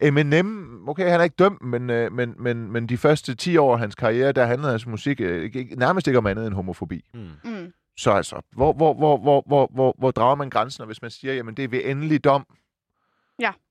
Eminem, 0.00 0.88
okay, 0.88 1.08
han 1.10 1.20
er 1.20 1.24
ikke 1.24 1.36
dømt, 1.38 1.62
men, 1.62 1.90
øh, 1.90 2.12
men, 2.12 2.34
men, 2.38 2.72
men 2.72 2.86
de 2.88 2.96
første 2.96 3.34
10 3.34 3.56
år 3.56 3.72
af 3.72 3.78
hans 3.78 3.94
karriere, 3.94 4.32
der 4.32 4.44
handlede 4.46 4.70
hans 4.70 4.86
musik 4.86 5.20
øh, 5.20 5.44
ikke- 5.54 5.74
nærmest 5.76 6.06
ikke 6.06 6.18
om 6.18 6.26
andet 6.26 6.46
end 6.46 6.54
homofobi. 6.54 7.04
Mm. 7.14 7.20
Mm. 7.44 7.72
Så 8.02 8.10
altså, 8.10 8.36
hvor, 8.52 8.72
hvor, 8.72 8.94
hvor, 8.94 9.16
hvor, 9.16 9.42
hvor, 9.46 9.70
hvor, 9.74 9.94
hvor 9.98 10.10
drager 10.10 10.34
man 10.34 10.50
grænsen, 10.50 10.80
og 10.80 10.86
hvis 10.86 11.02
man 11.02 11.10
siger, 11.10 11.34
jamen 11.34 11.54
det 11.54 11.64
er 11.64 11.68
ved 11.68 11.80
endelig 11.84 12.24
dom, 12.24 12.46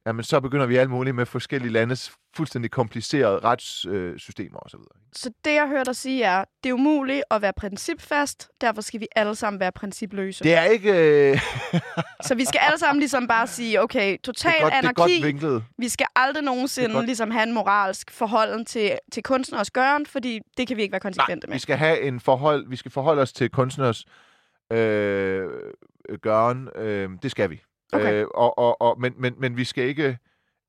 jamen 0.06 0.24
så 0.24 0.40
begynder 0.40 0.66
vi 0.66 0.76
alt 0.76 0.90
muligt 0.90 1.16
med 1.16 1.26
forskellige 1.26 1.72
landes 1.72 2.12
fuldstændig 2.36 2.72
komplicerede 2.72 3.40
retssystemer 3.40 4.60
osv. 4.60 4.80
Så 5.14 5.32
det, 5.46 5.54
jeg 5.54 5.68
hørte 5.68 5.86
dig 5.86 5.96
sige, 5.96 6.24
er, 6.24 6.44
det 6.64 6.70
er 6.70 6.74
umuligt 6.74 7.24
at 7.32 7.42
være 7.42 7.54
principfast, 7.58 8.50
derfor 8.62 8.82
skal 8.82 9.00
vi 9.00 9.08
alle 9.16 9.36
sammen 9.36 9.60
være 9.60 9.72
principløse. 9.72 10.44
Det 10.44 10.54
er 10.54 10.64
ikke... 10.64 10.92
Øh, 11.32 11.42
Så 12.28 12.36
vi 12.36 12.46
skal 12.46 12.60
alle 12.68 12.80
sammen 12.80 13.00
ligesom 13.00 13.28
bare 13.28 13.48
sige, 13.48 13.82
okay, 13.82 14.12
det 14.12 14.22
total 14.22 14.52
er 14.58 14.62
godt, 14.62 14.72
det 14.72 14.74
er 14.74 14.78
anarki, 14.78 14.96
godt 14.96 15.24
vinklet. 15.26 15.64
vi 15.78 15.90
skal 15.90 16.08
aldrig 16.16 16.36
Det 16.42 16.44
nogensinde 16.46 16.94
godt. 16.94 17.06
ligesom 17.06 17.32
have 17.32 17.44
en 17.44 17.54
moralsk 17.54 18.12
forhold 18.12 18.66
til, 18.66 18.98
til 19.12 19.24
kunstners 19.24 19.72
gøren, 19.72 20.06
fordi 20.06 20.40
det 20.58 20.68
kan 20.68 20.78
vi 20.78 20.82
ikke 20.82 20.92
være 20.92 21.00
konsekvente 21.00 21.48
Vi 21.48 21.52
med. 21.52 21.60
skal 21.60 21.78
have 21.78 22.02
en 22.02 22.20
forhold, 22.20 22.68
vi 22.70 22.76
skal 22.76 22.92
forholde 22.92 23.22
os 23.22 23.34
til 23.34 23.50
kunstners 23.50 24.06
øh, 24.72 25.48
gøren. 26.22 26.70
Øh, 26.76 27.10
det 27.24 27.32
skal 27.32 27.50
vi. 27.50 27.62
Okay. 27.92 28.14
Øh, 28.22 28.28
og, 28.34 28.58
og, 28.58 28.82
og, 28.82 29.00
men, 29.00 29.14
men, 29.18 29.36
men 29.38 29.58
vi 29.58 29.64
skal 29.64 29.84
ikke 29.84 30.18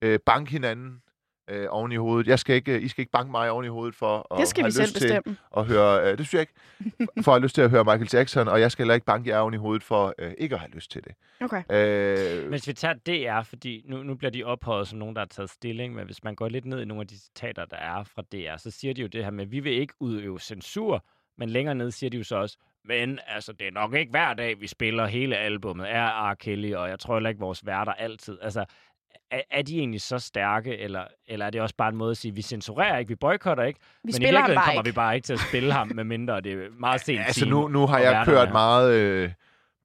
øh, 0.03 0.19
banke 0.27 0.51
hinanden 0.51 1.03
øh, 1.51 1.67
oven 1.71 1.93
i 1.93 1.97
hovedet. 1.97 2.27
Jeg 2.27 2.39
skal 2.39 2.57
ikke, 2.57 2.81
I 2.81 2.89
skal 2.89 3.03
ikke 3.03 3.13
banke 3.13 3.31
mig 3.31 3.51
oven 3.51 3.65
i 3.65 3.69
hovedet 3.69 3.95
for 3.95 4.27
at 4.35 4.39
Det 4.41 4.49
skal 4.49 4.63
have 4.63 4.69
vi 4.69 4.73
selv 4.73 4.85
lyst 4.87 4.97
til 4.97 5.01
bestemme. 5.03 5.37
at 5.57 5.67
høre... 5.67 6.03
Øh, 6.13 6.19
det 6.19 6.27
synes 6.27 6.35
jeg 6.35 6.41
ikke. 6.41 6.53
For 7.25 7.33
at 7.33 7.35
have 7.35 7.43
lyst 7.43 7.55
til 7.55 7.63
at 7.63 7.71
høre 7.71 7.85
Michael 7.85 8.09
Jackson, 8.13 8.49
og 8.49 8.61
jeg 8.61 8.73
skal 8.73 8.83
heller 8.83 8.95
ikke 8.95 9.07
banke 9.07 9.31
jer 9.31 9.39
oven 9.39 9.55
i 9.55 9.57
hovedet 9.57 9.83
for 9.83 10.15
øh, 10.19 10.33
ikke 10.39 10.55
at 10.55 10.61
have 10.61 10.71
lyst 10.71 10.91
til 10.91 11.05
det. 11.05 11.13
Okay. 11.41 11.63
Øh, 11.73 12.49
Hvis 12.49 12.67
vi 12.69 12.73
tager 12.73 12.95
DR, 12.95 13.43
fordi 13.43 13.83
nu, 13.89 14.03
nu 14.03 14.15
bliver 14.15 14.31
de 14.31 14.45
ophøjet 14.45 14.89
som 14.89 14.99
nogen, 14.99 15.15
der 15.17 15.21
har 15.21 15.27
taget 15.27 15.51
stilling, 15.51 15.95
men 15.95 16.05
hvis 16.05 16.25
man 16.25 16.35
går 16.35 16.49
lidt 16.49 16.65
ned 16.65 16.81
i 16.81 16.85
nogle 16.85 17.01
af 17.01 17.07
de 17.07 17.19
citater, 17.19 17.65
der 17.65 17.77
er 17.77 18.05
fra 18.05 18.23
DR, 18.33 18.57
så 18.57 18.71
siger 18.71 18.95
de 18.95 19.03
jo 19.03 19.07
det 19.09 19.25
her 19.25 19.31
med, 19.31 19.45
at 19.45 19.51
vi 19.53 19.61
vil 19.61 19.73
ikke 19.73 19.95
udøve 20.01 20.41
censur, 20.41 21.05
men 21.39 21.49
længere 21.51 21.75
ned 21.75 21.91
siger 21.91 22.11
de 22.11 22.17
jo 22.17 22.25
så 22.25 22.37
også, 22.37 22.57
men 22.85 23.19
altså, 23.27 23.53
det 23.53 23.67
er 23.67 23.71
nok 23.73 23.95
ikke 23.95 24.11
hver 24.11 24.35
dag, 24.35 24.61
vi 24.61 24.67
spiller 24.67 25.07
hele 25.07 25.37
albummet 25.37 25.85
af 25.85 26.31
R. 26.31 26.35
Kelly, 26.35 26.75
og 26.75 26.89
jeg 26.89 26.99
tror 26.99 27.15
heller 27.15 27.31
ikke, 27.31 27.41
vores 27.41 27.67
værter 27.67 27.93
altid. 27.93 28.39
Altså, 28.43 28.65
er, 29.31 29.41
er 29.51 29.63
de 29.63 29.79
egentlig 29.79 30.01
så 30.01 30.19
stærke, 30.19 30.79
eller, 30.79 31.05
eller 31.27 31.47
er 31.47 31.51
det 31.51 31.61
også 31.61 31.75
bare 31.77 31.89
en 31.89 31.97
måde 31.97 32.11
at 32.11 32.17
sige, 32.17 32.35
vi 32.35 32.43
censurerer 32.43 32.99
ikke, 32.99 33.09
vi 33.09 33.15
boykotter 33.15 33.65
ikke, 33.65 33.81
Vi 34.05 34.13
men 34.13 34.23
i 34.23 34.25
virkeligheden 34.25 34.59
kommer 34.65 34.73
ikke. 34.81 34.91
vi 34.91 34.95
bare 34.95 35.15
ikke 35.15 35.27
til 35.27 35.33
at 35.33 35.41
spille 35.49 35.73
ham, 35.73 35.91
medmindre 35.97 36.41
det 36.41 36.53
er 36.53 36.69
meget 36.81 37.01
sent 37.01 37.21
altså 37.21 37.41
time, 37.41 37.51
nu, 37.51 37.69
nu 37.69 37.87
har 37.87 37.99
jeg 37.99 38.23
kørt 38.27 38.49
er. 38.49 38.53
meget 38.53 38.95
øh, 39.01 39.31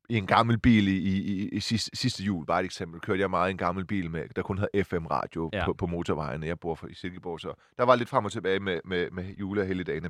i 0.10 0.16
en 0.18 0.28
gammel 0.28 0.60
bil 0.60 0.88
i, 0.88 0.98
i, 0.98 1.18
i, 1.44 1.50
i 1.50 1.60
sidste, 1.60 1.98
sidste 1.98 2.24
jul, 2.24 2.46
bare 2.46 2.60
et 2.60 2.66
eksempel. 2.66 3.00
Kørte 3.02 3.22
jeg 3.22 3.30
meget 3.30 3.50
i 3.50 3.52
en 3.52 3.58
gammel 3.58 3.86
bil, 3.86 4.12
med, 4.12 4.24
der 4.36 4.42
kun 4.42 4.58
havde 4.58 4.84
FM-radio 4.84 5.50
Ja. 5.54 5.58
ja. 5.60 5.66
på, 5.66 5.74
på 5.74 5.88
motorvejene. 5.88 6.48
Jeg 6.48 6.60
bor 6.60 6.76
for, 6.76 6.88
i 6.88 6.94
Silkeborg, 6.94 7.40
så 7.40 7.54
der 7.78 7.84
var 7.84 7.96
lidt 7.96 8.10
frem 8.10 8.26
og 8.26 8.32
tilbage 8.32 8.60
med, 8.60 8.80
med, 8.86 9.12
med 9.12 9.24
jule- 9.40 9.62
og 9.62 9.68
helligdagene. 9.68 10.10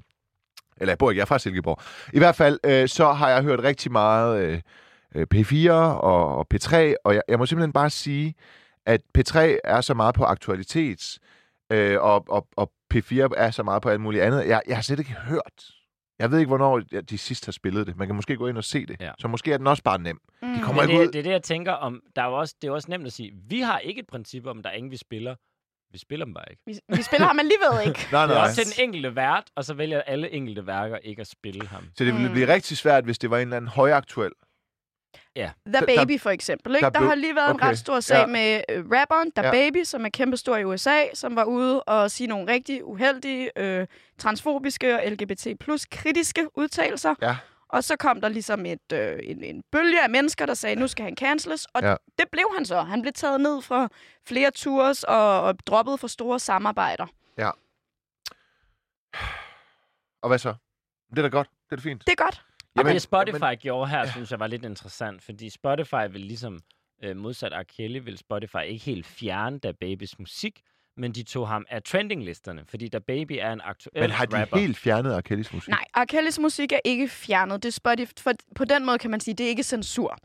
Eller 0.79 0.91
jeg 0.91 0.97
bor 0.97 1.11
ikke, 1.11 1.17
jeg 1.17 1.23
er 1.23 1.25
fra 1.25 1.39
Silkeborg. 1.39 1.81
I 2.13 2.17
hvert 2.17 2.35
fald, 2.35 2.59
øh, 2.63 2.87
så 2.87 3.13
har 3.13 3.29
jeg 3.29 3.43
hørt 3.43 3.59
rigtig 3.63 3.91
meget 3.91 4.41
øh, 4.41 4.61
øh, 5.15 5.27
P4 5.35 5.71
og, 5.71 6.35
og 6.37 6.47
P3, 6.53 6.75
og 7.03 7.13
jeg, 7.13 7.21
jeg 7.27 7.39
må 7.39 7.45
simpelthen 7.45 7.73
bare 7.73 7.89
sige, 7.89 8.35
at 8.85 9.01
P3 9.17 9.39
er 9.63 9.81
så 9.81 9.93
meget 9.93 10.15
på 10.15 10.23
aktualitet, 10.23 11.19
øh, 11.71 12.01
og, 12.01 12.25
og, 12.29 12.47
og 12.55 12.71
P4 12.93 13.27
er 13.37 13.51
så 13.51 13.63
meget 13.63 13.81
på 13.81 13.89
alt 13.89 14.01
muligt 14.01 14.23
andet. 14.23 14.47
Jeg, 14.47 14.61
jeg 14.67 14.77
har 14.77 14.81
slet 14.81 14.99
ikke 14.99 15.13
hørt. 15.13 15.71
Jeg 16.19 16.31
ved 16.31 16.39
ikke, 16.39 16.47
hvornår 16.47 16.79
de 17.09 17.17
sidst 17.17 17.45
har 17.45 17.51
spillet 17.51 17.87
det. 17.87 17.97
Man 17.97 18.07
kan 18.07 18.15
måske 18.15 18.35
gå 18.35 18.47
ind 18.47 18.57
og 18.57 18.63
se 18.63 18.85
det. 18.85 19.01
Ja. 19.01 19.11
Så 19.19 19.27
måske 19.27 19.53
er 19.53 19.57
den 19.57 19.67
også 19.67 19.83
bare 19.83 19.99
nem. 20.01 20.19
Mm. 20.41 20.53
De 20.53 20.61
kommer 20.61 20.81
Men 20.81 20.89
ikke 20.91 21.01
det, 21.01 21.07
ud. 21.07 21.11
det 21.11 21.19
er 21.19 21.23
det, 21.23 21.31
jeg 21.31 21.43
tænker 21.43 21.71
om. 21.71 22.01
Der 22.15 22.21
er 22.21 22.25
jo 22.25 22.33
også, 22.33 22.55
det 22.61 22.67
er 22.67 22.71
jo 22.71 22.75
også 22.75 22.91
nemt 22.91 23.05
at 23.05 23.13
sige, 23.13 23.31
vi 23.49 23.59
har 23.59 23.79
ikke 23.79 23.99
et 23.99 24.07
princip 24.07 24.45
om, 24.45 24.63
der 24.63 24.69
er 24.69 24.73
ingen, 24.73 24.91
vi 24.91 24.97
spiller. 24.97 25.35
Vi 25.91 25.97
spiller 25.97 26.26
dem 26.26 26.34
bare 26.34 26.45
ikke. 26.50 26.62
Vi, 26.65 26.80
vi 26.97 27.02
spiller 27.02 27.28
ham 27.28 27.39
alligevel 27.39 27.67
ikke. 27.88 28.08
Nej, 28.12 28.26
Det 28.26 28.32
er 28.32 28.38
nej. 28.38 28.43
også 28.50 28.56
til 28.56 28.65
den 28.65 28.84
enkelte 28.84 29.15
vært, 29.15 29.43
og 29.56 29.65
så 29.65 29.73
vælger 29.73 30.02
alle 30.02 30.32
enkelte 30.32 30.67
værker 30.67 30.97
ikke 30.97 31.21
at 31.21 31.28
spille 31.28 31.67
ham. 31.67 31.84
Så 31.97 32.04
det 32.04 32.13
ville 32.13 32.28
Mm. 32.28 32.34
blive 32.34 32.47
rigtig 32.54 32.78
svært, 32.78 33.04
hvis 33.04 33.19
det 33.19 33.30
var 33.30 33.38
en 33.38 33.41
eller 33.41 33.58
anden 33.58 33.69
højaktuel. 33.71 34.32
The 35.38 35.52
Der- 35.73 35.86
Baby 35.97 36.19
for 36.19 36.30
eksempel. 36.30 36.76
Ikke? 36.76 36.84
der 36.86 36.89
Der, 36.89 37.00
har 37.00 37.15
lige 37.15 37.36
været 37.36 37.50
okay, 37.50 37.65
en 37.65 37.69
ret 37.69 37.78
stor 37.80 38.00
sag 38.00 38.17
ja. 38.19 38.26
med 38.26 38.62
øh, 38.69 38.86
rapperen 38.91 39.32
The 39.32 39.45
Ja. 39.45 39.52
Baby, 39.52 39.84
som 39.84 40.06
er 40.06 40.10
kæmpestor 40.10 40.58
i 40.58 40.63
USA, 40.65 40.95
som 41.13 41.36
var 41.36 41.43
ude 41.43 41.84
og 41.84 42.12
sige 42.12 42.28
nogle 42.28 42.52
rigtig 42.52 42.86
uheldige, 42.86 43.50
øh, 43.60 43.88
transfobiske 44.17 44.95
og 44.95 45.02
LGBT 45.12 45.47
plus 45.60 45.86
kritiske 45.86 46.47
udtalelser. 46.58 47.15
Ja. 47.21 47.36
Og 47.69 47.84
så 47.84 47.95
kom 47.95 48.21
der 48.21 48.30
ligesom 48.30 48.65
et, 48.65 48.91
øh, 48.93 49.19
en, 49.23 49.43
en 49.43 49.63
bølge 49.71 50.03
af 50.03 50.10
mennesker, 50.10 50.45
der 50.45 50.53
sagde, 50.53 50.75
nu 50.75 50.88
skal 50.88 51.03
han 51.06 51.15
canceles. 51.17 51.65
Og 51.65 51.82
Ja. 51.82 51.95
det 52.17 52.25
blev 52.32 52.45
han 52.56 52.65
så. 52.65 52.82
Han 52.82 53.01
blev 53.01 53.13
taget 53.13 53.41
ned 53.41 53.62
fra 53.62 53.89
flere 54.27 54.51
tours 54.51 55.03
og, 55.03 55.41
og 55.41 55.60
droppet 55.67 55.99
for 55.99 56.08
store 56.08 56.39
samarbejder. 56.39 57.08
Og 60.21 60.27
hvad 60.30 60.38
så? 60.38 60.53
Det 61.10 61.17
er 61.17 61.21
da 61.21 61.27
godt. 61.27 61.49
Det 61.69 61.71
er 61.71 61.75
da 61.75 61.89
fint. 61.89 62.03
Det 62.08 62.12
er 62.19 62.23
godt. 62.23 62.45
Og 62.60 62.71
Jamen, 62.77 62.93
det 62.93 63.01
Spotify 63.01 63.43
jamen- 63.43 63.58
gjorde 63.58 63.89
her, 63.89 64.06
synes 64.12 64.32
jeg 64.32 64.39
var 64.39 64.47
lidt 64.47 64.65
interessant, 64.65 65.23
fordi 65.23 65.49
Spotify 65.49 66.08
vil 66.12 66.21
ligesom, 66.21 66.60
øh, 67.03 67.17
modsat 67.17 67.51
R. 67.53 67.63
Kelly, 67.63 67.99
vil 68.03 68.17
Spotify 68.17 68.63
ikke 68.65 68.86
helt 68.86 69.06
fjerne 69.06 69.60
Da 69.60 69.71
Babys 69.71 70.19
musik, 70.19 70.62
men 70.97 71.12
de 71.12 71.23
tog 71.23 71.47
ham 71.47 71.65
af 71.69 71.83
trendinglisterne, 71.83 72.62
fordi 72.69 72.88
Da 72.88 72.99
Baby 72.99 73.38
er 73.39 73.51
en 73.53 73.62
aktuel 73.63 74.01
Men 74.01 74.12
har 74.12 74.25
de 74.25 74.41
rapper. 74.41 74.57
helt 74.57 74.77
fjernet 74.77 75.17
R. 75.17 75.21
Kellys 75.21 75.53
musik? 75.53 75.69
Nej, 75.69 75.86
R. 75.97 76.05
Kellys 76.05 76.39
musik 76.39 76.71
er 76.71 76.79
ikke 76.86 77.07
fjernet. 77.07 77.63
Det 77.63 77.69
er 77.69 77.73
Spotify, 77.73 78.12
for, 78.19 78.31
på 78.55 78.65
den 78.65 78.86
måde 78.86 78.97
kan 78.97 79.12
man 79.12 79.19
sige, 79.19 79.36
det 79.36 79.43
er 79.45 79.49
ikke 79.49 79.63
censur. 79.63 80.17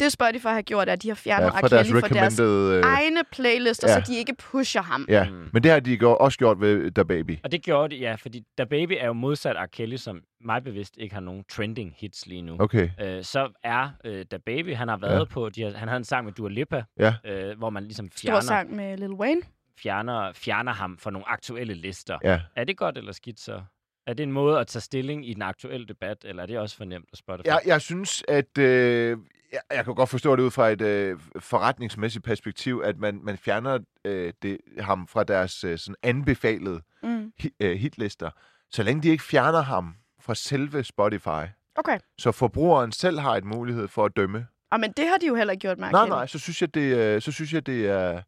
Det 0.00 0.12
Spotify 0.12 0.46
har 0.46 0.62
gjort, 0.62 0.88
er, 0.88 0.92
at 0.92 1.02
de 1.02 1.08
har 1.08 1.14
fjernet 1.14 1.46
ja, 1.46 1.50
R. 1.50 1.60
fra 1.60 1.68
deres 1.68 1.86
Kelly 1.88 2.00
fra 2.00 2.08
deres 2.08 2.40
recommended... 2.40 2.76
Øh, 2.76 2.82
egne 2.84 3.20
playlister, 3.32 3.88
ja. 3.90 3.94
så 4.04 4.12
de 4.12 4.18
ikke 4.18 4.34
pusher 4.34 4.82
ham. 4.82 5.06
ja, 5.08 5.24
Mm. 5.30 5.48
men 5.52 5.62
det 5.62 5.70
har 5.70 5.80
de 5.80 5.98
også 6.06 6.38
gjort 6.38 6.60
ved 6.60 6.90
Da 6.90 7.02
Baby. 7.02 7.38
Og 7.44 7.52
det 7.52 7.62
gjorde 7.62 7.94
det, 7.94 8.00
ja, 8.00 8.14
fordi 8.14 8.42
Da 8.58 8.64
Baby 8.64 8.92
er 9.00 9.06
jo 9.06 9.12
modsat 9.12 9.56
R. 9.56 9.66
Kelly, 9.66 9.96
som 9.96 10.20
mig 10.44 10.64
bevidst 10.64 10.94
ikke 10.98 11.14
har 11.14 11.20
nogen 11.20 11.44
trending 11.50 11.94
hits 11.98 12.26
lige 12.26 12.42
nu. 12.42 12.56
Okay. 12.60 12.88
Øh, 13.02 13.24
så 13.24 13.48
er 13.64 13.88
øh, 14.04 14.24
Da 14.30 14.38
Baby, 14.46 14.74
han 14.74 14.88
har 14.88 14.96
været 14.96 15.18
Ja. 15.18 15.24
på, 15.24 15.48
de 15.48 15.62
har, 15.62 15.70
han 15.76 15.88
havde 15.88 15.96
en 15.98 16.04
sang 16.04 16.24
med 16.24 16.32
Dua 16.32 16.48
Lipa, 16.48 16.82
Ja. 16.98 17.14
øh, 17.24 17.58
hvor 17.58 17.70
man 17.70 17.82
ligesom 17.82 18.08
Stor 18.16 18.20
fjerner, 18.28 18.40
sang 18.40 18.76
med 18.76 18.96
Lil 18.98 19.12
Wayne. 19.12 19.40
Fjerner, 19.82 20.32
fjerner 20.32 20.72
ham 20.72 20.98
fra 20.98 21.10
nogle 21.10 21.28
aktuelle 21.28 21.74
lister. 21.74 22.18
Ja. 22.24 22.40
Er 22.56 22.64
det 22.64 22.76
godt 22.76 22.98
eller 22.98 23.12
skidt 23.12 23.40
så? 23.40 23.62
Er 24.06 24.14
det 24.14 24.22
en 24.22 24.32
måde 24.32 24.58
at 24.60 24.66
tage 24.66 24.80
stilling 24.80 25.28
i 25.28 25.34
den 25.34 25.42
aktuelle 25.42 25.86
debat, 25.86 26.16
eller 26.24 26.42
er 26.42 26.46
det 26.46 26.58
også 26.58 26.76
for 26.76 26.84
nemt 26.84 27.08
at 27.12 27.18
Spotify? 27.18 27.46
Jeg, 27.46 27.60
jeg 27.66 27.80
synes, 27.80 28.24
at... 28.28 28.58
Øh, 28.58 29.18
jeg, 29.52 29.60
jeg 29.70 29.84
kan 29.84 29.94
godt 29.94 30.08
forstå 30.08 30.36
det 30.36 30.42
ud 30.42 30.50
fra 30.50 30.68
et 30.68 30.80
øh, 30.80 31.18
forretningsmæssigt 31.40 32.24
perspektiv, 32.24 32.82
at 32.84 32.98
man, 32.98 33.20
man 33.22 33.38
fjerner 33.38 33.78
øh, 34.04 34.32
det, 34.42 34.58
ham 34.78 35.06
fra 35.06 35.24
deres 35.24 35.64
øh, 35.64 35.78
sådan 35.78 35.94
anbefalede 36.02 36.80
Mm. 37.02 37.32
hi, 37.38 37.50
øh, 37.60 37.76
hitlister, 37.78 38.30
så 38.70 38.82
længe 38.82 39.02
de 39.02 39.08
ikke 39.08 39.24
fjerner 39.24 39.60
ham 39.60 39.94
fra 40.20 40.34
selve 40.34 40.84
Spotify, 40.84 41.44
Okay. 41.76 41.98
så 42.18 42.32
forbrugeren 42.32 42.92
selv 42.92 43.18
har 43.18 43.36
et 43.36 43.44
mulighed 43.44 43.88
for 43.88 44.04
at 44.04 44.16
dømme. 44.16 44.46
Og 44.70 44.80
men 44.80 44.92
det 44.92 45.08
har 45.08 45.16
de 45.16 45.26
jo 45.26 45.34
heller 45.34 45.52
ikke 45.52 45.60
gjort 45.60 45.78
R. 45.78 45.80
Nej, 45.80 46.08
nej, 46.08 46.26
så 46.26 46.38
synes 46.38 46.60
jeg, 46.62 46.74
det, 46.74 46.96
øh, 46.96 47.22
så 47.22 47.32
synes 47.32 47.52
jeg, 47.52 47.66
det 47.66 47.86
er... 47.88 48.22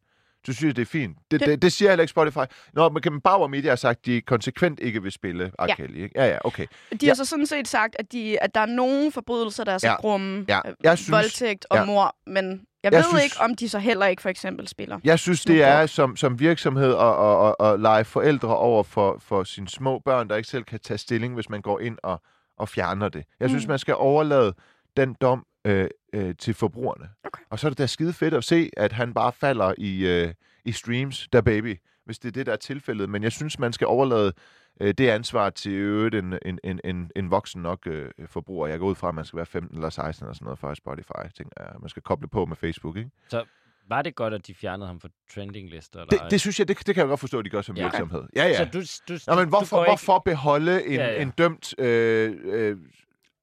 Så 0.47 0.53
synes 0.53 0.75
det 0.75 0.83
er 0.83 0.87
fint. 0.87 1.17
Det, 1.31 1.41
Det- 1.41 1.49
det, 1.49 1.63
det, 1.63 1.73
siger 1.73 1.91
heller 1.91 2.03
ikke 2.03 2.11
Spotify. 2.11 2.39
Når 2.73 2.89
man 2.91 3.21
Bauer 3.21 3.49
Media 3.49 3.69
har 3.71 3.77
sagt, 3.77 3.99
at 3.99 4.07
de 4.07 4.21
konsekvent 4.21 4.81
ikke 4.81 5.03
vil 5.03 5.13
spille 5.13 5.51
R. 5.59 5.67
Ja. 5.69 5.75
Kelly. 5.75 5.97
Ikke? 6.03 6.11
Ja, 6.21 6.27
ja, 6.27 6.39
okay. 6.45 6.67
De 6.91 6.97
Ja. 7.03 7.07
har 7.09 7.15
så 7.15 7.25
sådan 7.25 7.47
set 7.47 7.69
sagt, 7.69 7.97
at, 7.99 8.13
de, 8.13 8.43
at 8.43 8.55
der 8.55 8.61
er 8.61 8.67
nogle 8.67 9.13
forbrydelser, 9.13 9.65
der 9.65 9.73
er 9.73 9.79
så 9.79 9.87
Ja. 9.87 9.95
grumme. 9.97 10.45
Ja. 10.49 10.61
øh, 10.67 10.75
Jeg 10.85 10.99
synes- 10.99 11.11
voldtægt 11.13 11.67
og 11.71 11.77
ja. 11.77 11.85
mor, 11.85 12.17
men 12.27 12.45
jeg, 12.45 12.93
Jeg 12.93 12.93
ved 12.93 13.03
synes- 13.09 13.25
ikke, 13.25 13.37
om 13.41 13.55
de 13.55 13.69
så 13.69 13.79
heller 13.79 14.07
ikke 14.07 14.23
for 14.23 14.29
eksempel 14.29 14.69
spiller. 14.69 14.99
Jeg 15.05 15.19
synes, 15.19 15.45
det 15.45 15.63
er 15.63 15.87
som, 15.87 16.17
som 16.17 16.41
virksomhed 16.41 16.95
at, 16.95 17.27
at, 17.27 17.55
at, 17.61 17.73
at 17.75 17.81
lege 17.81 18.05
forældre 18.05 18.57
over 18.57 18.83
for, 18.83 19.17
for 19.21 19.45
sine 19.45 19.69
små 19.69 19.99
børn, 19.99 20.29
der 20.29 20.37
ikke 20.37 20.49
selv 20.49 20.65
kan 20.65 20.81
tage 20.81 20.99
stilling, 20.99 21.35
hvis 21.35 21.49
man 21.51 21.61
går 21.63 21.81
ind 21.81 21.99
og, 22.03 22.21
og 22.59 22.69
fjerner 22.69 23.09
det. 23.09 23.25
Jeg 23.41 23.49
synes, 23.49 23.67
Mm. 23.67 23.71
man 23.71 23.79
skal 23.79 23.95
overlade 23.95 24.55
den 24.97 25.17
dom 25.21 25.47
øh, 25.65 25.89
øh, 26.13 26.35
til 26.39 26.55
forbrugerne. 26.55 27.09
Okay. 27.25 27.43
Og 27.51 27.59
så 27.59 27.67
er 27.67 27.71
det 27.71 27.79
da 27.79 27.87
skide 27.87 28.13
fedt 28.13 28.35
at 28.35 28.45
se, 28.45 28.71
at 28.77 28.93
han 28.93 29.15
bare 29.15 29.33
falder 29.33 29.75
i, 29.79 30.07
øh, 30.07 30.35
i 30.65 30.73
streams, 30.73 31.29
der 31.33 31.41
baby, 31.41 31.77
hvis 32.05 32.19
det 32.19 32.29
er 32.29 32.33
det, 32.33 32.47
der 32.47 32.53
er 32.53 32.57
tilfældet. 32.57 33.09
Men 33.11 33.23
jeg 33.23 33.33
synes, 33.33 33.59
man 33.59 33.73
skal 33.73 33.87
overlade 33.87 34.33
øh, 34.81 34.95
det 34.99 35.09
ansvar 35.09 35.51
til 35.51 35.73
øvrigt 35.73 36.15
en, 36.15 36.39
en, 36.45 36.59
en, 36.65 36.81
en, 36.85 37.11
en 37.17 37.31
voksen 37.31 37.63
nok 37.63 37.87
øh, 37.87 38.11
forbruger. 38.27 38.67
Jeg 38.67 38.79
går 38.79 38.87
ud 38.87 38.95
fra, 38.95 39.09
at 39.09 39.15
man 39.15 39.25
skal 39.25 39.37
være 39.37 39.47
15 39.47 39.77
eller 39.77 39.91
16 39.91 40.25
eller 40.25 40.35
sådan 40.35 40.45
noget 40.45 40.59
for 40.59 40.75
Spotify. 40.75 41.29
Tænker 41.37 41.53
jeg. 41.59 41.69
Man 41.81 41.89
skal 41.89 42.03
koble 42.03 42.29
på 42.29 42.45
med 42.47 42.57
Facebook, 42.57 42.97
ikke? 42.97 43.11
Var 43.89 44.03
det 44.03 44.15
godt, 44.15 44.35
at 44.35 44.47
de 44.47 44.55
fjernede 44.55 44.87
ham 44.87 45.01
fra 45.01 45.09
trendinglister? 45.35 46.01
Eller 46.01 46.19
Det, 46.23 46.31
det 46.31 46.41
synes 46.41 46.59
jeg, 46.59 46.69
det, 46.69 46.77
det 46.87 46.95
kan 46.95 46.97
jeg 47.03 47.09
godt 47.09 47.21
forstå, 47.21 47.39
at 47.39 47.45
de 47.45 47.51
gør 47.51 47.63
som 47.63 47.77
Ja. 47.77 47.83
virksomhed. 47.83 48.23
Ja, 48.37 48.45
ja. 48.47 48.57
Så 48.57 48.65
du, 48.65 48.81
du, 49.15 49.19
Nå, 49.27 49.35
men 49.35 49.45
du 49.45 49.49
hvorfor, 49.49 49.85
ikke- 49.85 49.91
hvorfor 49.91 50.19
beholde 50.19 50.87
en, 50.87 50.93
Ja, 50.93 51.01
ja, 51.05 51.07
ja. 51.11 51.15
ja. 51.17 51.23
en 51.23 51.31
dømt... 51.31 51.75
Øh, 51.81 52.37
øh, 52.45 52.77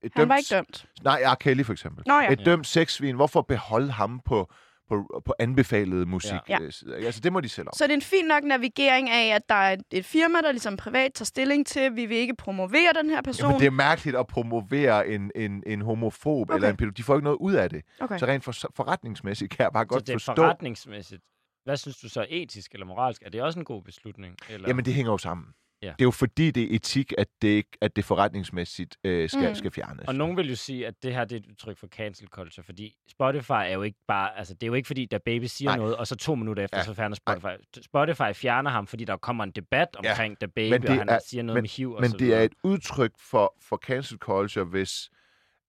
et 0.03 0.11
Han 0.15 0.29
var 0.29 0.35
ikke 0.37 0.55
dømt. 0.55 0.85
Nej, 1.03 1.21
R. 1.25 1.35
Kelly 1.35 1.63
for 1.63 1.73
eksempel. 1.73 2.03
Nå 2.07 2.13
ja. 2.19 2.31
Et 2.31 2.39
Ja. 2.39 2.43
dømt 2.43 2.67
sexsvin. 2.67 3.15
Hvorfor 3.15 3.41
beholde 3.41 3.91
ham 3.91 4.21
på, 4.25 4.51
på, 4.89 5.21
på 5.25 5.33
anbefalede 5.39 6.05
musik? 6.05 6.31
Ja. 6.49 6.57
Ja. 6.61 6.69
Sider? 6.69 6.95
Altså, 6.95 7.21
det 7.21 7.33
må 7.33 7.39
de 7.41 7.49
selv 7.49 7.67
om. 7.67 7.73
Så 7.75 7.83
det 7.83 7.91
er 7.91 7.95
en 7.95 8.01
fin 8.01 8.25
nok 8.25 8.43
navigering 8.43 9.09
af, 9.09 9.35
at 9.35 9.41
der 9.49 9.55
er 9.55 9.75
et, 9.91 10.05
firma, 10.05 10.41
der 10.41 10.51
ligesom 10.51 10.77
privat 10.77 11.13
tager 11.13 11.25
stilling 11.25 11.67
til, 11.67 11.95
vi 11.95 12.05
vil 12.05 12.17
ikke 12.17 12.35
promovere 12.35 12.93
den 13.01 13.09
her 13.09 13.21
person. 13.21 13.47
Jamen, 13.49 13.59
det 13.59 13.67
er 13.67 13.71
mærkeligt 13.71 14.17
at 14.17 14.27
promovere 14.27 15.07
en, 15.07 15.31
en, 15.35 15.63
en 15.67 15.81
homofob 15.81 16.49
Okay. 16.49 16.55
eller 16.55 16.69
en 16.69 16.77
pædofil. 16.77 16.97
De 16.97 17.03
får 17.03 17.15
ikke 17.15 17.23
noget 17.23 17.37
ud 17.37 17.53
af 17.53 17.69
det. 17.69 17.81
Okay. 17.99 18.17
Så 18.17 18.25
rent 18.25 18.43
for, 18.43 18.51
forretningsmæssigt 18.75 19.51
kan 19.51 19.63
jeg 19.63 19.71
bare 19.73 19.83
Så 19.83 19.87
godt 19.87 20.07
det 20.07 20.13
er 20.13 20.17
forstå... 20.17 20.35
forretningsmæssigt. 20.35 21.21
Hvad 21.65 21.77
synes 21.77 21.97
du 21.97 22.09
så, 22.09 22.25
etisk 22.29 22.71
eller 22.73 22.85
moralsk? 22.85 23.21
Er 23.25 23.29
det 23.29 23.41
også 23.41 23.59
en 23.59 23.65
god 23.65 23.83
beslutning? 23.83 24.35
Eller? 24.49 24.67
Jamen, 24.67 24.85
det 24.85 24.93
hænger 24.93 25.11
jo 25.11 25.17
sammen. 25.17 25.47
Ja. 25.81 25.87
Det 25.87 26.01
er 26.01 26.05
jo 26.05 26.11
fordi, 26.11 26.51
det 26.51 26.63
er 26.63 26.67
etik, 26.75 27.13
at 27.17 27.27
det, 27.41 27.47
ikke- 27.47 27.77
at 27.81 27.95
det 27.95 28.05
forretningsmæssigt 28.05 28.97
øh, 29.03 29.29
skal, 29.29 29.49
Mm. 29.49 29.55
skal 29.55 29.71
fjernes. 29.71 30.07
Og 30.07 30.15
nogen 30.15 30.37
vil 30.37 30.49
jo 30.49 30.55
sige, 30.55 30.87
at 30.87 30.93
det 31.03 31.13
her 31.13 31.25
det 31.25 31.35
er 31.35 31.39
et 31.39 31.45
udtryk 31.49 31.77
for 31.77 31.87
cancel 31.87 32.27
culture, 32.27 32.63
fordi 32.63 32.95
Spotify 33.11 33.51
er 33.51 33.73
jo 33.73 33.81
ikke 33.81 33.97
bare, 34.07 34.37
altså 34.37 34.53
det 34.53 34.63
er 34.63 34.67
jo 34.67 34.73
ikke 34.73 34.87
fordi, 34.87 35.05
der 35.05 35.17
baby 35.25 35.43
siger 35.43 35.69
Nej. 35.69 35.77
noget, 35.77 35.95
og 35.95 36.07
så 36.07 36.15
to 36.15 36.35
minutter 36.35 36.63
efter, 36.63 36.77
ja. 36.77 36.81
Ja. 36.81 36.85
så 36.85 36.93
fjerner 36.93 37.15
Spotify. 37.15 37.81
Spotify 37.85 38.33
fjerner 38.33 38.69
ham, 38.71 38.87
fordi 38.87 39.05
der 39.05 39.17
kommer 39.17 39.43
en 39.43 39.51
debat 39.51 39.87
Ja. 40.03 40.09
omkring 40.11 40.41
der 40.41 40.47
baby, 40.47 40.71
Men 40.73 40.81
det 40.81 40.89
og 40.89 40.95
han 40.95 41.09
er- 41.09 41.19
siger 41.27 41.43
noget 41.43 41.55
men- 41.55 41.61
med 41.63 41.69
HIV 41.69 41.91
og 41.93 42.01
Men 42.01 42.09
så 42.09 42.17
det 42.17 42.25
er 42.25 42.27
videre. 42.27 42.45
et 42.45 42.53
udtryk 42.63 43.11
for, 43.19 43.55
for 43.61 43.77
cancel 43.77 44.17
culture, 44.17 44.65
hvis, 44.65 45.09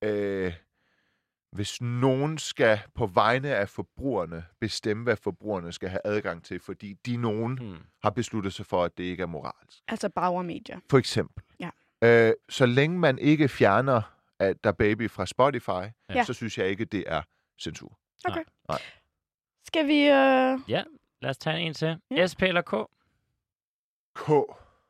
øh, 0.05 0.53
hvis 1.53 1.81
nogen 1.81 2.39
skal 2.39 2.81
på 2.95 3.07
vegne 3.07 3.55
af 3.55 3.69
forbrugerne 3.69 4.45
bestemme, 4.61 5.03
hvad 5.05 5.17
forbrugerne 5.17 5.73
skal 5.73 5.89
have 5.89 6.01
adgang 6.05 6.45
til, 6.45 6.61
fordi 6.61 6.93
de 6.93 7.17
nogen 7.17 7.59
Hmm. 7.59 7.77
har 8.03 8.11
besluttet 8.11 8.53
sig 8.55 8.67
for, 8.67 8.85
at 8.85 8.99
det 8.99 9.05
ikke 9.05 9.23
er 9.23 9.27
moralsk. 9.27 9.79
Altså 9.89 10.09
Bauer 10.09 10.43
Media. 10.43 10.81
For 10.91 10.99
eksempel. 10.99 11.45
Ja. 11.61 11.71
Øh, 12.03 12.33
så 12.49 12.67
længe 12.67 12.99
man 12.99 13.19
ikke 13.19 13.49
fjerner 13.49 14.03
at 14.39 14.65
der 14.65 14.73
baby 14.73 15.11
fra 15.11 15.27
Spotify, 15.27 15.69
Ja. 15.69 15.93
ja. 16.15 16.25
så 16.25 16.33
synes 16.33 16.59
jeg 16.59 16.69
ikke, 16.69 16.85
det 16.85 17.05
er 17.07 17.23
censur. 17.63 17.99
Skal 19.65 19.87
vi... 19.87 20.01
Øh... 20.03 20.59
Lad 21.23 21.31
os 21.31 21.39
tage 21.39 21.59
en 21.61 21.75
til. 21.75 21.97
Ja. 22.11 22.27
SP 22.31 22.43
eller 22.43 22.63
K? 22.63 22.75
K. 24.15 24.31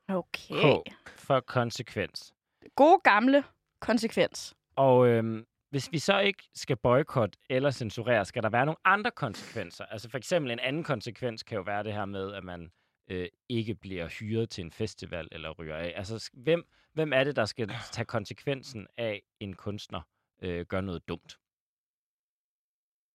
Okay. 0.09 0.81
K 1.07 1.11
for 1.16 1.40
konsekvens. 1.40 2.33
God 2.77 3.03
gamle 3.03 3.44
konsekvens. 3.81 4.55
Og 4.77 5.09
øhm, 5.09 5.44
hvis 5.70 5.92
vi 5.92 5.98
så 5.98 6.18
ikke 6.18 6.48
skal 6.54 6.76
boykotte 6.76 7.38
eller 7.48 7.70
censurere, 7.70 8.24
skal 8.24 8.42
der 8.42 8.50
være 8.50 8.66
nogle 8.66 8.78
andre 8.85 9.11
konsekvenser. 9.11 9.85
Altså 9.85 10.11
for 10.11 10.18
eksempel 10.18 10.50
en 10.50 10.59
anden 10.59 10.85
konsekvens 10.85 11.42
kan 11.42 11.56
jo 11.56 11.62
være 11.62 11.85
det 11.85 11.92
her 11.92 12.04
med, 12.04 12.33
at 12.33 12.44
man 12.44 12.72
øh, 13.11 13.28
ikke 13.48 13.74
bliver 13.74 14.09
hyret 14.09 14.50
til 14.50 14.64
en 14.64 14.72
festival 14.72 15.28
eller 15.33 15.50
ryger 15.50 15.76
af. 15.76 15.92
Altså 15.96 16.30
hvem, 16.33 16.68
hvem 16.92 17.12
er 17.12 17.24
det, 17.24 17.37
der 17.37 17.44
skal 17.44 17.68
tage 17.92 18.04
konsekvensen 18.04 18.87
af, 18.96 19.22
en 19.40 19.54
kunstner 19.54 20.00
øh, 20.42 20.66
gør 20.66 20.80
noget 20.80 21.09
dumt? 21.09 21.38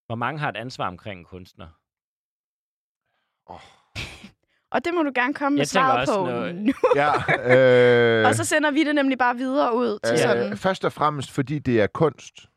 Hvor 0.05 0.15
mange 0.15 0.39
har 0.39 0.49
et 0.49 0.57
ansvar 0.57 0.87
omkring 0.87 1.19
en 1.19 1.25
kunstner? 1.25 1.69
Og 4.75 4.85
det 4.85 4.93
må 4.93 5.03
du 5.03 5.11
gerne 5.15 5.33
komme 5.33 5.55
med 5.55 5.59
Jeg 5.61 5.67
tænker 5.67 6.05
svaret 6.05 6.07
på 6.09 6.25
noget- 6.25 6.55
nu. 6.55 6.73
Ja, 7.01 7.11
øh, 8.21 8.25
Og 8.27 8.35
så 8.35 8.43
sender 8.45 8.71
vi 8.71 8.83
det 8.83 8.95
nemlig 8.95 9.17
bare 9.17 9.35
videre 9.35 9.75
ud 9.75 9.99
til 10.03 10.13
øh, 10.13 10.19
sådan... 10.19 10.57
Først 10.57 10.85
og 10.85 10.93
fremmest, 10.93 11.31
fordi 11.31 11.59
det 11.59 11.81
er 11.81 11.87
kunst. 11.87 12.35
Så... 12.37 12.47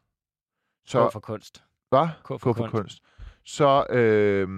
Så, 0.86 1.10
for 1.12 1.20
kunst. 1.20 1.64
hvad? 1.88 2.08
K 2.24 2.28
for, 2.28 2.38
for, 2.38 2.52
for 2.52 2.62
kunst. 2.68 2.72
kunst. 2.72 2.98
Så, 3.44 3.86
øh, 3.90 4.48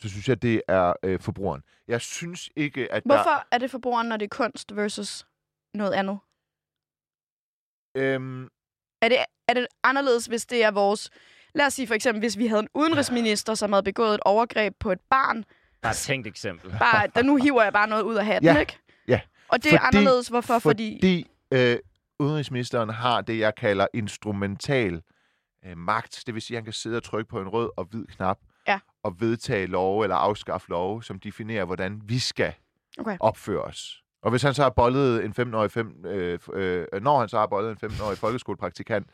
så 0.00 0.08
synes 0.08 0.28
jeg, 0.28 0.42
det 0.42 0.62
er 0.68 0.92
øh, 1.02 1.20
forbrugeren. 1.20 1.62
Jeg 1.88 2.00
synes 2.00 2.50
ikke, 2.56 2.92
at 2.92 3.02
der... 3.04 3.08
Hvorfor 3.14 3.46
er 3.50 3.58
det 3.58 3.70
forbrugeren, 3.70 4.06
når 4.08 4.16
det 4.16 4.24
er 4.24 4.36
kunst 4.36 4.76
versus 4.76 5.26
noget 5.74 5.92
andet? 5.92 6.18
Øhm, 7.96 8.44
Er 9.02 9.08
det, 9.08 9.18
er 9.48 9.54
det 9.54 9.66
anderledes, 9.84 10.26
hvis 10.26 10.46
det 10.46 10.64
er 10.64 10.70
vores... 10.70 11.10
Lad 11.54 11.66
os 11.66 11.72
sige 11.74 11.86
for 11.86 11.94
eksempel, 11.94 12.20
hvis 12.20 12.38
vi 12.38 12.46
havde 12.46 12.60
en 12.62 12.68
udenrigsminister, 12.74 13.54
som 13.54 13.72
havde 13.72 13.82
begået 13.82 14.14
et 14.14 14.20
overgreb 14.24 14.74
på 14.80 14.92
et 14.92 15.00
barn. 15.10 15.44
Bare 15.86 15.90
et 15.90 15.96
tænkt 15.96 16.26
eksempel. 16.26 16.70
Bare, 16.78 17.06
der 17.14 17.22
nu 17.22 17.36
hiver 17.36 17.62
jeg 17.62 17.72
bare 17.72 17.88
noget 17.88 18.02
ud 18.02 18.14
af 18.14 18.24
hatten, 18.26 18.44
Ja, 18.50 18.58
ikke? 18.60 18.78
ja. 19.08 19.20
Og 19.48 19.62
det 19.64 19.74
er 19.74 19.78
Fordi- 19.78 19.96
anderledes, 19.96 20.28
hvorfor? 20.28 20.58
Fordi... 20.58 20.96
fordi 21.00 21.26
øh, 21.50 21.76
udenrigsministeren 22.18 22.88
har 22.90 23.20
det, 23.20 23.38
jeg 23.38 23.54
kalder 23.54 23.86
instrumental 23.94 25.02
øh, 25.66 25.76
magt. 25.76 26.22
Det 26.26 26.34
vil 26.34 26.42
sige, 26.42 26.56
at 26.56 26.58
han 26.58 26.64
kan 26.64 26.72
sidde 26.72 26.96
og 26.96 27.02
trykke 27.02 27.28
på 27.30 27.40
en 27.40 27.48
rød 27.48 27.70
og 27.76 27.84
hvid 27.84 28.06
knap 28.06 28.38
Ja. 28.68 28.78
og 29.02 29.20
vedtage 29.20 29.66
love 29.66 30.04
eller 30.04 30.16
afskaffe 30.16 30.70
love, 30.70 31.02
som 31.02 31.18
definerer, 31.20 31.64
hvordan 31.64 32.00
vi 32.04 32.18
skal 32.18 32.52
Okay. 32.98 33.16
opføre 33.20 33.62
os. 33.62 34.02
Og 34.22 34.30
hvis 34.30 34.42
han 34.42 34.54
så 34.54 34.62
har 34.62 34.70
bollet 34.70 35.24
en 35.24 35.32
15-årig, 35.40 35.70
fem, 35.70 36.04
øh, 36.06 36.38
øh, 36.52 36.86
når 37.02 37.20
han 37.20 37.28
så 37.28 37.38
har 37.38 37.46
bollet 37.46 37.82
en 37.82 37.90
15-årig 37.90 38.18
folkeskolepraktikant, 38.18 39.06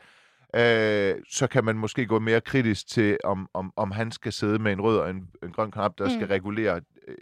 øh, 0.55 1.15
så 1.31 1.47
kan 1.47 1.63
man 1.65 1.75
måske 1.77 2.05
gå 2.05 2.19
mere 2.19 2.41
kritisk 2.41 2.87
til, 2.87 3.17
om, 3.23 3.49
om, 3.53 3.73
om 3.75 3.91
han 3.91 4.11
skal 4.11 4.33
sidde 4.33 4.59
med 4.59 4.73
en 4.73 4.81
rød 4.81 4.97
og 4.97 5.09
en, 5.09 5.29
en 5.43 5.51
grøn 5.51 5.71
knap, 5.71 5.91
der 5.97 6.03
Mm. 6.03 6.09
skal 6.11 6.27
regulere 6.27 6.81
øh, 7.07 7.17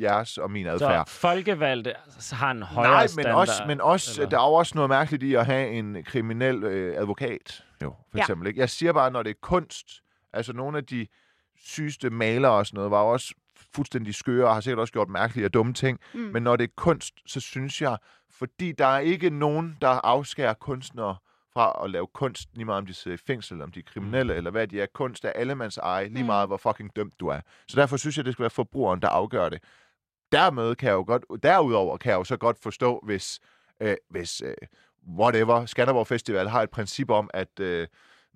jeres 0.00 0.38
og 0.38 0.50
min 0.50 0.66
Så 0.66 0.70
adfærd. 0.72 1.08
folkevalgte 1.08 1.96
altså, 2.14 2.34
har 2.34 2.50
en 2.50 2.62
højere 2.62 2.90
Nej, 2.92 3.02
men 3.02 3.08
standard. 3.08 3.34
også, 3.34 3.52
men 3.66 3.80
også 3.80 4.20
eller? 4.22 4.30
der 4.30 4.38
er 4.38 4.48
jo 4.48 4.52
også 4.54 4.72
noget 4.74 4.88
mærkeligt 4.88 5.22
i 5.22 5.34
at 5.34 5.46
have 5.46 5.68
en 5.70 6.04
kriminel 6.04 6.64
øh, 6.64 6.96
advokat, 6.96 7.64
jo, 7.82 7.94
for 8.10 8.18
Ja. 8.18 8.22
eksempel. 8.22 8.46
Ikke? 8.48 8.60
Jeg 8.60 8.70
siger 8.70 8.92
bare, 8.92 9.10
når 9.10 9.22
det 9.22 9.30
er 9.30 9.34
kunst, 9.42 9.88
altså 10.32 10.52
nogle 10.52 10.78
af 10.78 10.84
de 10.86 11.06
sygeste 11.56 12.10
malere 12.10 12.52
og 12.52 12.66
sådan 12.66 12.76
noget, 12.76 12.90
var 12.90 12.98
også 12.98 13.34
fuldstændig 13.74 14.14
skøre 14.14 14.48
og 14.48 14.54
har 14.54 14.60
sikkert 14.60 14.78
også 14.80 14.92
gjort 14.92 15.08
mærkelige 15.08 15.46
og 15.46 15.54
dumme 15.54 15.72
ting. 15.72 15.98
Mm. 16.14 16.20
Men 16.20 16.42
når 16.42 16.56
det 16.56 16.64
er 16.64 16.72
kunst, 16.76 17.14
så 17.26 17.40
synes 17.40 17.82
jeg, 17.82 17.96
fordi 18.30 18.72
der 18.72 18.86
er 18.86 18.98
ikke 18.98 19.30
nogen, 19.30 19.78
der 19.80 19.88
afskærer 19.88 20.54
kunstnere 20.54 21.16
fra 21.54 21.80
at 21.84 21.90
lave 21.90 22.06
kunst, 22.14 22.48
lige 22.54 22.64
meget 22.64 22.78
om 22.78 22.86
de 22.86 22.94
sidder 22.94 23.14
i 23.14 23.20
fængsel, 23.26 23.54
eller 23.54 23.64
om 23.64 23.72
de 23.72 23.78
er 23.78 23.84
kriminelle, 23.92 24.34
eller 24.34 24.50
hvad 24.50 24.66
de 24.66 24.80
er. 24.80 24.86
Kunst 24.94 25.24
er 25.24 25.30
allemands 25.30 25.76
eje, 25.78 26.08
lige 26.08 26.22
Mm. 26.22 26.26
meget 26.26 26.48
hvor 26.48 26.56
fucking 26.56 26.96
dømt 26.96 27.20
du 27.20 27.26
er. 27.28 27.40
Så 27.68 27.80
derfor 27.80 27.96
synes 27.96 28.16
jeg, 28.16 28.24
det 28.24 28.32
skal 28.32 28.42
være 28.42 28.50
forbrugeren, 28.50 29.02
der 29.02 29.08
afgør 29.08 29.48
det. 29.48 29.62
Dermed 30.32 30.74
kan 30.74 30.86
jeg 30.88 30.94
jo 30.94 31.04
godt, 31.06 31.42
derudover 31.42 31.96
kan 31.96 32.10
jeg 32.10 32.18
jo 32.18 32.24
så 32.24 32.36
godt 32.36 32.58
forstå, 32.62 33.00
hvis, 33.04 33.40
øh, 33.80 33.94
hvis 34.10 34.42
øh, 34.44 34.54
whatever, 35.18 35.66
Skanderborg 35.66 36.06
Festival 36.06 36.48
har 36.48 36.62
et 36.62 36.70
princip 36.70 37.10
om, 37.10 37.30
at 37.34 37.60
øh, 37.60 37.86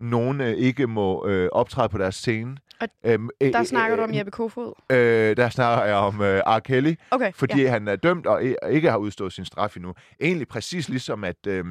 nogen 0.00 0.40
øh, 0.40 0.48
ikke 0.52 0.86
må 0.86 1.26
øh, 1.26 1.48
optræde 1.52 1.88
på 1.88 1.98
deres 1.98 2.14
scene. 2.14 2.56
Og 2.80 2.88
Øhm, 3.04 3.30
øh, 3.40 3.52
Der 3.52 3.62
snakker 3.64 3.96
du 3.96 4.02
om 4.02 4.10
øh, 4.10 4.16
Jeppe 4.16 4.30
Kofod. 4.32 4.72
Øh, 4.92 5.36
der 5.36 5.48
snakker 5.48 5.84
jeg 5.84 5.96
om 5.96 6.20
øh, 6.20 6.38
R. 6.46 6.58
Kelly, 6.58 6.94
Okay, 7.10 7.32
fordi 7.32 7.62
ja. 7.62 7.70
han 7.70 7.88
er 7.88 7.96
dømt 7.96 8.26
og 8.26 8.44
i- 8.44 8.54
og 8.62 8.72
ikke 8.72 8.90
har 8.90 8.98
udstået 8.98 9.32
sin 9.32 9.44
straf 9.44 9.76
endnu. 9.76 9.94
Egentlig 10.20 10.48
præcis 10.48 10.88
ligesom, 10.88 11.24
at 11.24 11.46
øh, 11.46 11.64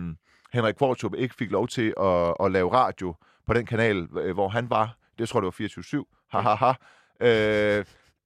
Henrik 0.56 0.76
Kvartrup 0.76 1.16
ikke 1.18 1.36
fik 1.36 1.52
lov 1.52 1.68
til 1.68 1.94
at, 2.02 2.34
at 2.40 2.52
lave 2.52 2.74
radio 2.74 3.16
på 3.48 3.54
den 3.54 3.66
kanal, 3.66 4.08
øh, 4.20 4.34
hvor 4.34 4.48
han 4.48 4.70
var. 4.70 4.98
Det 5.18 5.30
tror 5.30 5.40
jeg, 5.40 5.72
det 5.74 5.94
var 5.94 6.02
24-7. 6.02 6.28
Ha, 6.32 6.40
ha, 6.40 6.56
ha. 6.56 7.80
Øh, 7.80 7.86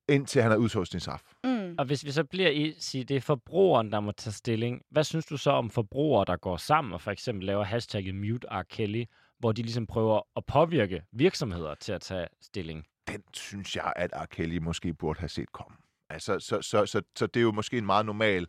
indtil 0.09 0.41
han 0.41 0.51
har 0.51 0.57
udstået 0.57 0.87
sin 0.87 0.99
straf. 0.99 1.21
Mm. 1.43 1.75
Og 1.77 1.85
hvis 1.85 2.05
vi 2.05 2.11
så 2.11 2.23
bliver 2.23 2.49
i, 2.49 2.75
sige, 2.79 3.03
det 3.03 3.17
er 3.17 3.21
forbrugeren, 3.21 3.91
der 3.91 3.99
må 3.99 4.11
tage 4.11 4.33
stilling. 4.33 4.81
Hvad 4.91 5.03
synes 5.03 5.25
du 5.25 5.37
så 5.37 5.51
om 5.51 5.69
forbrugere, 5.69 6.25
der 6.25 6.37
går 6.37 6.57
sammen 6.57 6.93
og 6.93 7.01
for 7.01 7.11
eksempel 7.11 7.45
laver 7.45 7.63
hashtagget 7.63 8.15
Mute 8.15 8.47
R. 8.51 8.63
Kelly, 8.63 9.05
hvor 9.39 9.51
de 9.51 9.61
ligesom 9.61 9.87
prøver 9.87 10.21
at 10.35 10.45
påvirke 10.45 11.01
virksomheder 11.11 11.75
til 11.75 11.91
at 11.91 12.01
tage 12.01 12.27
stilling? 12.41 12.85
Den 13.07 13.23
synes 13.33 13.75
jeg, 13.75 13.93
at 13.95 14.11
R. 14.15 14.25
Kelly 14.25 14.57
måske 14.57 14.93
burde 14.93 15.19
have 15.19 15.29
set 15.29 15.51
komme. 15.51 15.77
Altså, 16.09 16.39
så, 16.39 16.61
så, 16.61 16.85
så, 16.85 17.01
så 17.15 17.27
det 17.27 17.39
er 17.39 17.43
jo 17.43 17.51
måske 17.51 17.77
en 17.77 17.85
meget 17.85 18.05
normal... 18.05 18.47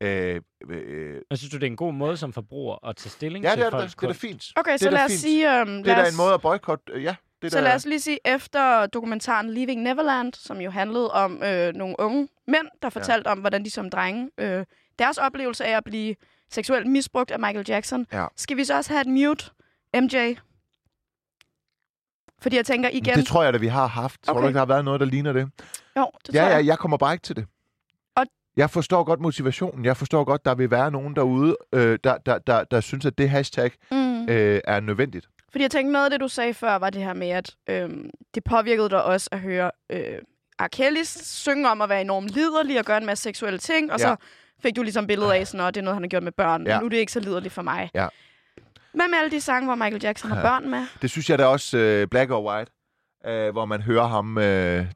Øh, 0.00 0.40
øh, 0.70 1.20
Men 1.30 1.36
synes 1.36 1.50
du, 1.50 1.56
det 1.56 1.62
er 1.62 1.66
en 1.66 1.76
god 1.76 1.92
måde 1.92 2.16
som 2.16 2.32
forbruger 2.32 2.88
at 2.88 2.96
tage 2.96 3.10
stilling 3.10 3.44
ja, 3.44 3.50
til 3.50 3.58
det 3.58 3.66
er, 3.66 3.70
det, 3.70 3.80
folks 3.80 3.94
det 3.94 4.02
er 4.02 4.06
da 4.06 4.12
fint. 4.12 4.44
Okay, 4.56 4.72
det 4.72 4.80
så 4.80 4.90
lad 4.90 5.04
os 5.04 5.10
fint. 5.10 5.20
sige... 5.20 5.62
Um, 5.62 5.66
Det 5.68 5.86
lad 5.86 5.94
er 5.94 5.98
da 6.00 6.06
os, 6.06 6.10
en 6.12 6.16
måde 6.16 6.34
at 6.34 6.40
boykotte. 6.40 6.92
øh, 6.92 7.02
Ja, 7.04 7.16
det 7.42 7.52
Så 7.52 7.58
da, 7.58 7.64
lad 7.64 7.74
os 7.74 7.86
lige 7.86 8.00
sige, 8.00 8.18
efter 8.24 8.86
dokumentaren 8.86 9.50
Leaving 9.50 9.82
Neverland, 9.82 10.32
som 10.34 10.60
jo 10.60 10.70
handlede 10.70 11.10
om 11.10 11.42
øh, 11.42 11.74
nogle 11.74 11.94
unge 11.98 12.28
mænd, 12.48 12.66
der 12.82 12.90
fortalte 12.90 13.28
ja. 13.28 13.32
om, 13.32 13.38
hvordan 13.38 13.64
de 13.64 13.70
som 13.70 13.90
drenge, 13.90 14.30
øh, 14.38 14.64
deres 14.98 15.18
oplevelse 15.18 15.64
af 15.64 15.76
at 15.76 15.84
blive 15.84 16.14
seksuelt 16.50 16.86
misbrugt 16.86 17.30
af 17.30 17.38
Michael 17.38 17.64
Jackson. 17.68 18.06
Ja. 18.12 18.26
Skal 18.36 18.56
vi 18.56 18.64
så 18.64 18.76
også 18.76 18.92
have 18.92 19.00
et 19.00 19.06
mute, 19.06 19.44
MJ? 19.94 20.34
Fordi 22.42 22.56
jeg 22.56 22.66
tænker 22.66 22.88
igen... 22.92 23.14
Det 23.14 23.26
tror 23.26 23.42
jeg 23.44 23.52
da, 23.52 23.58
vi 23.58 23.66
har 23.66 23.86
haft. 23.86 24.22
Tror 24.22 24.32
Okay. 24.34 24.42
du 24.42 24.48
ikke, 24.48 24.54
der 24.54 24.60
har 24.60 24.66
været 24.66 24.84
noget, 24.84 25.00
der 25.00 25.06
ligner 25.06 25.32
det? 25.32 25.40
jo, 25.96 26.10
det 26.26 26.34
Ja, 26.34 26.40
tror 26.40 26.48
ja, 26.48 26.56
jeg. 26.56 26.66
jeg 26.66 26.78
kommer 26.78 26.96
bare 26.96 27.12
ikke 27.12 27.22
til 27.22 27.36
det. 27.36 27.46
Jeg 28.56 28.70
forstår 28.70 29.04
godt 29.04 29.20
motivationen. 29.20 29.84
Jeg 29.84 29.96
forstår 29.96 30.24
godt, 30.24 30.44
der 30.44 30.54
vil 30.54 30.70
være 30.70 30.90
nogen 30.90 31.16
derude, 31.16 31.56
øh, 31.74 31.98
der, 32.04 32.16
der, 32.18 32.38
der, 32.38 32.64
der 32.64 32.80
synes, 32.80 33.06
at 33.06 33.18
det 33.18 33.30
hashtag 33.30 33.70
Mm. 33.90 34.28
øh, 34.28 34.60
er 34.64 34.80
nødvendigt. 34.80 35.28
Fordi 35.50 35.62
jeg 35.62 35.70
tænkte, 35.70 35.92
noget 35.92 36.04
af 36.04 36.10
det, 36.10 36.20
du 36.20 36.28
sagde 36.28 36.54
før, 36.54 36.76
var 36.76 36.90
det 36.90 37.02
her 37.02 37.14
med, 37.14 37.28
at 37.28 37.54
øhm, 37.70 38.10
det 38.34 38.44
påvirkede 38.44 38.90
dig 38.90 39.04
også 39.04 39.28
at 39.32 39.40
høre 39.40 39.70
øh, 39.90 40.18
R. 40.62 40.68
Kelly 40.68 41.02
synge 41.04 41.70
om 41.70 41.80
at 41.82 41.88
være 41.88 42.00
enormt 42.00 42.28
liderlig 42.28 42.78
og 42.78 42.84
gøre 42.84 42.96
en 42.98 43.06
masse 43.06 43.22
seksuelle 43.22 43.58
ting, 43.58 43.92
og 43.92 43.98
Ja. 44.00 44.04
så 44.06 44.16
fik 44.62 44.76
du 44.76 44.82
ligesom 44.82 45.06
billedet 45.06 45.32
af, 45.32 45.46
sådan, 45.46 45.66
at 45.66 45.74
det 45.74 45.80
er 45.80 45.84
noget, 45.84 45.96
han 45.96 46.02
har 46.02 46.08
gjort 46.08 46.22
med 46.22 46.32
børn. 46.32 46.66
Ja. 46.66 46.78
Nu 46.80 46.84
er 46.84 46.88
det 46.90 46.96
ikke 46.96 47.12
så 47.12 47.20
liderligt 47.20 47.54
for 47.54 47.62
mig. 47.62 47.90
Ja. 47.94 48.06
Hvad 48.94 49.08
med 49.08 49.18
alle 49.18 49.30
de 49.30 49.40
sange, 49.40 49.66
hvor 49.66 49.74
Michael 49.74 50.02
Jackson 50.02 50.30
har 50.30 50.42
børn 50.42 50.70
med? 50.70 50.86
Det 51.02 51.10
synes 51.10 51.30
jeg 51.30 51.38
da 51.38 51.46
også 51.46 51.78
øh, 51.78 52.06
Black 52.06 52.30
or 52.30 52.50
White, 52.52 52.72
øh, 53.28 53.52
hvor 53.52 53.64
man 53.64 53.82
hører 53.82 54.06
ham, 54.06 54.38
øh, 54.38 54.44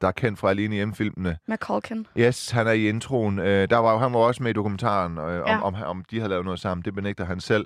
der 0.01 0.07
er 0.07 0.11
kendt 0.11 0.39
fra 0.39 0.49
Alene 0.49 0.75
Hjemme-filmene. 0.75 1.37
Med 1.47 1.57
Culkin. 1.57 2.07
Yes, 2.17 2.49
han 2.51 2.67
er 2.67 2.71
i 2.71 2.89
introen. 2.89 3.39
Øh, 3.39 3.69
der 3.69 3.77
var, 3.77 3.97
han 3.97 4.13
var 4.13 4.19
også 4.19 4.43
med 4.43 4.49
i 4.51 4.53
dokumentaren, 4.53 5.17
øh, 5.17 5.23
om, 5.41 5.47
Ja. 5.47 5.61
om, 5.61 5.75
om 5.85 6.03
de 6.11 6.17
havde 6.19 6.29
lavet 6.29 6.45
noget 6.45 6.59
sammen. 6.59 6.85
Det 6.85 6.95
benægter 6.95 7.25
han 7.25 7.39
selv. 7.39 7.65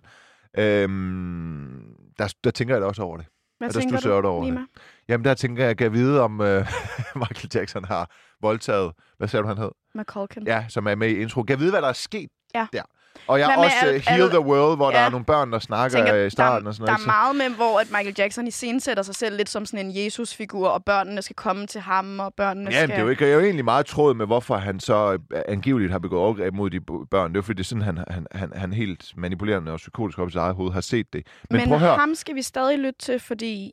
Øhm, 0.60 1.84
der, 2.20 2.34
der 2.44 2.52
tænker 2.52 2.74
jeg 2.76 2.82
da 2.82 2.88
også 2.88 3.02
over 3.04 3.18
det. 3.18 3.26
Hvad 3.58 3.70
der 3.70 3.80
tænker 3.80 4.00
du, 4.22 4.28
over 4.28 4.44
det. 4.44 4.54
Nima? 4.54 4.66
Jamen, 5.10 5.26
der 5.26 5.34
tænker 5.34 5.64
jeg, 5.64 5.72
at 5.72 5.82
jeg 5.82 5.94
vide, 5.94 6.22
om 6.22 6.42
øh, 6.42 6.68
Michael 7.16 7.50
Jackson 7.56 7.86
har 7.86 8.12
voldtaget, 8.42 8.92
hvad 9.18 9.28
sagde 9.28 9.44
du, 9.44 9.48
han 9.48 9.58
hed? 9.58 9.72
Med 9.96 10.06
Culkin. 10.06 10.48
Ja, 10.48 10.66
som 10.70 10.88
er 10.88 10.96
med 10.96 11.10
i 11.10 11.22
intro. 11.22 11.44
Kan 11.44 11.50
jeg 11.54 11.60
vide, 11.60 11.72
hvad 11.72 11.82
der 11.82 11.88
er 11.88 11.94
sket 11.94 12.30
Ja. 12.56 12.68
der? 12.74 12.82
Og 13.28 13.40
jeg 13.40 13.48
har 13.48 13.58
også 13.64 13.76
al- 13.82 13.88
al, 13.94 14.02
Heal 14.08 14.22
al- 14.22 14.30
the 14.30 14.40
World, 14.40 14.76
hvor 14.78 14.92
ja. 14.92 14.98
der 14.98 15.04
er 15.04 15.10
nogle 15.10 15.26
børn, 15.26 15.52
der 15.52 15.60
snakker 15.60 15.98
tænker, 15.98 16.16
øh, 16.16 16.28
i 16.28 16.30
starten 16.30 16.64
der, 16.64 16.70
og 16.70 16.76
sådan 16.76 16.88
der 16.88 16.94
noget. 16.94 17.04
er 17.04 17.08
meget 17.08 17.36
med, 17.36 17.50
hvor 17.58 17.80
at 17.80 17.88
Michael 17.92 18.16
Jackson 18.18 18.48
i 18.48 18.52
scenen 18.52 18.80
sætter 18.80 19.04
sig 19.04 19.16
selv 19.16 19.38
lidt 19.38 19.50
som 19.50 19.66
sådan 19.66 19.86
en 19.86 20.04
Jesus-figur, 20.06 20.68
og 20.70 20.84
børnene 20.84 21.22
skal 21.22 21.36
komme 21.36 21.68
til 21.68 21.82
ham, 21.82 22.20
og 22.20 22.34
børnene 22.34 22.72
Ja, 22.72 22.78
skal... 22.78 22.88
det 22.90 22.96
er 22.96 23.02
jo, 23.02 23.10
ikke, 23.10 23.26
det 23.26 23.32
er 23.32 23.36
jo 23.36 23.42
egentlig 23.42 23.66
meget 23.66 23.86
tråd 23.86 24.14
med, 24.14 24.26
hvorfor 24.26 24.56
han 24.58 24.80
så 24.80 25.18
øh, 25.34 25.42
angiveligt 25.48 25.92
har 25.92 26.00
begået 26.00 26.22
overgreb 26.22 26.54
mod 26.54 26.70
de 26.70 26.80
børn. 27.12 27.30
Det 27.32 27.36
er 27.36 27.40
jo 27.40 27.42
fordi, 27.42 27.58
det 27.58 27.64
er 27.64 27.68
sådan, 27.68 27.82
han, 27.84 27.98
han, 28.10 28.28
han, 28.32 28.52
han 28.56 28.74
helt 28.74 29.12
manipulerende 29.18 29.72
og 29.72 29.78
psykotisk 29.78 30.20
op 30.20 30.28
i 30.28 30.32
sit 30.32 30.38
eget 30.40 30.56
hoved 30.56 30.72
har 30.72 30.82
set 30.82 31.14
det. 31.14 31.28
Men, 31.50 31.58
Men 31.60 31.68
prøv 31.68 31.76
at 31.76 31.82
høre. 31.82 31.96
ham 31.96 32.16
skal 32.16 32.36
vi 32.36 32.42
stadig 32.42 32.78
lytte 32.80 33.00
til, 33.00 33.20
fordi... 33.20 33.72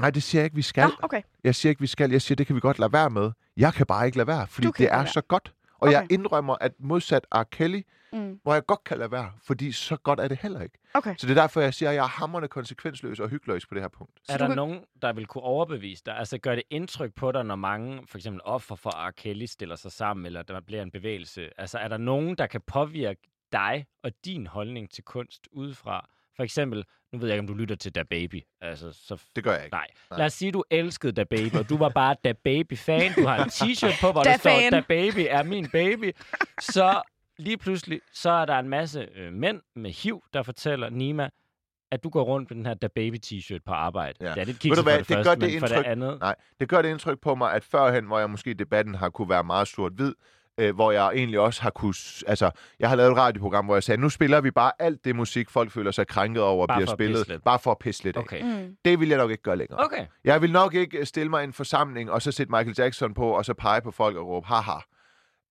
Nej, 0.00 0.10
det 0.10 0.22
siger 0.22 0.40
jeg 0.42 0.44
ikke, 0.44 0.56
vi 0.56 0.62
skal. 0.62 0.84
Nå, 0.84 0.90
okay. 1.02 1.22
Jeg 1.44 1.54
siger 1.54 1.70
ikke, 1.70 1.80
vi 1.80 1.86
skal. 1.86 2.10
Jeg 2.10 2.22
siger, 2.22 2.36
det 2.36 2.46
kan 2.46 2.56
vi 2.56 2.60
godt 2.60 2.78
lade 2.78 2.92
være 2.92 3.10
med. 3.10 3.30
Jeg 3.56 3.72
kan 3.74 3.86
bare 3.86 4.06
ikke 4.06 4.18
lade 4.18 4.26
være, 4.26 4.46
fordi 4.50 4.68
det 4.78 4.88
er 4.92 5.04
så 5.04 5.20
godt. 5.20 5.52
Og 5.84 5.88
Okay. 5.88 6.00
jeg 6.00 6.12
indrømmer, 6.12 6.56
at 6.60 6.72
modsat 6.78 7.26
R. 7.34 7.42
Kelly, 7.42 7.82
Mm. 8.12 8.40
hvor 8.42 8.52
jeg 8.54 8.66
godt 8.66 8.84
kan 8.84 8.98
lade 8.98 9.10
være, 9.12 9.32
fordi 9.42 9.72
så 9.72 9.96
godt 9.96 10.20
er 10.20 10.28
det 10.28 10.38
heller 10.42 10.60
ikke. 10.60 10.78
Okay. 10.94 11.14
Så 11.18 11.26
det 11.26 11.36
er 11.38 11.42
derfor, 11.42 11.60
jeg 11.60 11.74
siger, 11.74 11.90
at 11.90 11.96
jeg 11.96 12.02
er 12.02 12.08
hammerende 12.08 12.48
konsekvensløs 12.48 13.20
og 13.20 13.28
hyggelig 13.28 13.62
på 13.68 13.74
det 13.74 13.82
her 13.82 13.88
punkt. 13.88 14.20
Er 14.28 14.38
der 14.38 14.46
kan- 14.46 14.56
nogen, 14.56 14.84
der 15.02 15.12
vil 15.12 15.26
kunne 15.26 15.42
overbevise 15.44 16.02
dig? 16.06 16.16
Altså 16.18 16.38
gør 16.38 16.54
det 16.54 16.64
indtryk 16.70 17.14
på 17.14 17.32
dig, 17.32 17.44
når 17.44 17.56
mange, 17.56 18.02
for 18.06 18.18
eksempel 18.18 18.40
offer 18.44 18.74
for 18.74 19.08
R. 19.08 19.10
Kelly, 19.10 19.44
stiller 19.44 19.76
sig 19.76 19.92
sammen, 19.92 20.26
eller 20.26 20.42
der 20.42 20.60
bliver 20.60 20.82
en 20.82 20.90
bevægelse? 20.90 21.50
Altså 21.60 21.78
er 21.78 21.88
der 21.88 21.96
nogen, 21.96 22.34
der 22.38 22.46
kan 22.46 22.60
påvirke 22.60 23.20
dig 23.52 23.86
og 24.02 24.10
din 24.24 24.46
holdning 24.46 24.90
til 24.90 25.04
kunst 25.04 25.48
udefra? 25.52 26.08
For 26.36 26.42
eksempel, 26.42 26.84
nu 27.12 27.18
ved 27.18 27.28
jeg 27.28 27.34
ikke, 27.34 27.40
om 27.40 27.46
du 27.46 27.54
lytter 27.54 27.76
til 27.76 27.94
Da 27.94 28.02
Baby. 28.10 28.42
Altså, 28.60 28.92
så 28.92 29.22
Det 29.36 29.44
gør 29.44 29.52
jeg 29.54 29.64
ikke. 29.64 29.74
Nej. 29.74 29.86
Nej. 30.10 30.18
Lad 30.18 30.26
os 30.26 30.32
sige, 30.32 30.52
du 30.52 30.64
elskede 30.70 31.12
Da 31.12 31.24
Baby, 31.24 31.54
og 31.56 31.68
du 31.68 31.76
var 31.76 31.88
bare 31.88 32.16
Da 32.24 32.32
Baby-fan. 32.32 33.12
Du 33.16 33.26
har 33.26 33.36
en 33.44 33.50
t-shirt 33.50 34.00
på, 34.00 34.12
hvor 34.12 34.22
der 34.22 34.36
står. 34.36 34.70
Da 34.70 34.80
Baby 34.88 35.26
er 35.30 35.42
min 35.42 35.70
baby. 35.70 36.12
Så 36.60 37.02
lige 37.38 37.56
pludselig, 37.58 38.00
så 38.12 38.30
er 38.30 38.44
der 38.44 38.58
en 38.58 38.68
masse 38.68 39.08
øh, 39.14 39.32
mænd 39.32 39.60
med 39.76 39.90
HIV, 39.90 40.22
der 40.34 40.42
fortæller 40.42 40.90
Nima, 40.90 41.28
at 41.90 42.04
du 42.04 42.08
går 42.08 42.22
rundt 42.22 42.50
med 42.50 42.56
den 42.56 42.66
her 42.66 42.74
Da 42.74 42.86
Baby 42.86 43.16
t-shirt 43.26 43.58
på 43.66 43.72
arbejde. 43.72 44.14
Ja. 44.20 44.34
Det 44.34 44.40
er 44.40 44.44
lidt 44.44 44.58
kikset 44.58 44.76
for 44.78 44.82
hvad, 44.82 44.98
det, 44.98 45.08
det 45.08 45.16
første, 45.16 45.30
gør 45.30 45.34
det 45.34 45.52
men 45.52 45.60
for 45.60 45.66
det 45.66 45.74
indtryk- 45.76 45.86
andet... 45.90 46.20
Nej, 46.20 46.34
det 46.60 46.68
gør 46.68 46.82
det 46.82 46.88
indtryk 46.90 47.20
på 47.20 47.34
mig, 47.34 47.52
at 47.52 47.64
førhen, 47.64 48.04
hvor 48.06 48.18
jeg 48.18 48.30
måske 48.30 48.50
i 48.50 48.54
debatten 48.54 48.94
har 48.94 49.08
kunne 49.10 49.28
være 49.28 49.44
meget 49.44 49.68
sort-hvid, 49.68 50.14
øh, 50.58 50.74
hvor 50.74 50.92
jeg 50.92 51.08
egentlig 51.14 51.40
også 51.40 51.62
har 51.62 51.70
kunne... 51.70 51.94
Altså, 52.26 52.50
jeg 52.80 52.88
har 52.88 52.96
lavet 52.96 53.10
et 53.10 53.16
radioprogram, 53.16 53.64
hvor 53.64 53.74
jeg 53.74 53.82
sagde, 53.82 54.00
nu 54.00 54.08
spiller 54.08 54.40
vi 54.40 54.50
bare 54.50 54.72
alt 54.78 55.04
det 55.04 55.16
musik, 55.16 55.50
folk 55.50 55.70
føler 55.70 55.90
sig 55.90 56.06
krænket 56.06 56.42
over, 56.42 56.66
Bare 56.66 56.78
bliver 56.78 56.90
spillet. 56.94 57.40
Bare 57.44 57.58
for 57.58 57.70
at 57.70 57.78
pisse 57.78 58.04
lidt 58.04 58.16
af. 58.16 58.20
Okay. 58.20 58.42
Mm. 58.42 58.76
Det 58.84 59.00
vil 59.00 59.08
jeg 59.08 59.18
nok 59.18 59.30
ikke 59.30 59.42
gøre 59.42 59.56
længere. 59.56 59.84
Okay. 59.84 60.06
Jeg 60.24 60.42
vil 60.42 60.52
nok 60.52 60.74
ikke 60.74 61.06
stille 61.06 61.30
mig 61.30 61.40
i 61.40 61.44
en 61.44 61.52
forsamling, 61.52 62.10
og 62.10 62.22
så 62.22 62.32
sætte 62.32 62.52
Michael 62.52 62.74
Jackson 62.78 63.14
på, 63.14 63.28
og 63.30 63.44
så 63.44 63.54
pege 63.54 63.80
på 63.80 63.90
folk 63.90 64.16
og 64.16 64.26
råbe, 64.26 64.46
haha. 64.46 64.72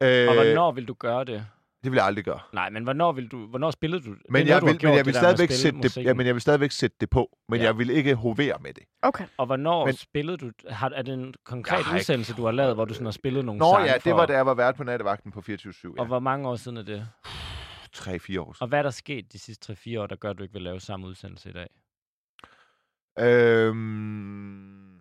Øh, 0.03 0.27
Og 0.27 0.33
hvornår 0.35 0.71
vil 0.71 0.87
du 0.87 0.93
gøre 0.93 1.25
det? 1.25 1.45
Det 1.83 1.91
vil 1.91 1.97
jeg 1.97 2.05
aldrig 2.05 2.25
gøre. 2.25 2.39
Nej, 2.53 2.69
men 2.69 2.83
hvornår, 2.83 3.11
vil 3.11 3.27
du, 3.27 3.47
hvornår 3.47 3.71
spillede 3.71 4.03
du? 4.03 4.15
Men 4.29 4.47
jeg, 4.47 4.61
du 4.61 4.65
vil, 4.65 4.79
men 4.83 4.93
jeg 4.95 5.05
vil 5.05 5.13
stadigvæk 5.13 5.51
sætte 5.51 5.81
det, 5.81 5.97
ja, 5.97 6.13
men 6.13 6.25
jeg 6.25 6.35
vil 6.35 6.41
stadigvæk 6.41 6.71
sætte 6.71 6.97
det 7.01 7.09
på, 7.09 7.37
men 7.49 7.59
Ja. 7.59 7.65
jeg 7.65 7.77
vil 7.77 7.89
ikke 7.89 8.15
hovere 8.15 8.57
med 8.61 8.73
det. 8.73 8.83
Okay. 9.01 9.25
Og 9.37 9.45
hvornår 9.45 9.85
Men- 9.85 9.95
spillede 9.95 10.37
du? 10.37 10.51
Har, 10.69 10.89
er 10.89 11.01
det 11.01 11.13
en 11.13 11.33
konkret 11.45 11.83
har 11.85 11.91
ikke- 11.91 12.01
udsendelse, 12.01 12.33
du 12.33 12.45
har 12.45 12.51
lavet, 12.51 12.75
hvor 12.75 12.85
du 12.85 12.93
sådan 12.93 13.05
har 13.05 13.11
spillet 13.11 13.45
nogle 13.45 13.59
Nå 13.59 13.73
sange 13.73 13.87
ja, 13.87 13.93
det 13.93 14.01
for... 14.03 14.13
var 14.13 14.25
da 14.25 14.33
jeg 14.33 14.45
var 14.45 14.53
vært 14.53 14.75
på 14.75 14.83
nattevagten 14.83 15.31
på 15.31 15.39
24-7. 15.41 15.89
Og 15.89 15.95
Ja. 15.97 16.03
hvor 16.05 16.19
mange 16.19 16.49
år 16.49 16.55
siden 16.55 16.77
er 16.77 16.83
det? 16.83 17.07
3-4 17.95 18.39
år 18.41 18.45
Og 18.45 18.55
siden. 18.55 18.69
hvad 18.69 18.79
er 18.79 18.83
der 18.83 18.89
sket 18.89 19.33
de 19.33 19.39
sidste 19.39 19.73
3-4 19.73 19.99
år, 19.99 20.07
der 20.07 20.15
gør, 20.15 20.29
at 20.29 20.37
du 20.37 20.43
ikke 20.43 20.53
vil 20.53 20.61
lave 20.61 20.79
samme 20.79 21.07
udsendelse 21.07 21.49
i 21.49 21.53
dag? 21.53 21.67
Øhm... 23.19 24.95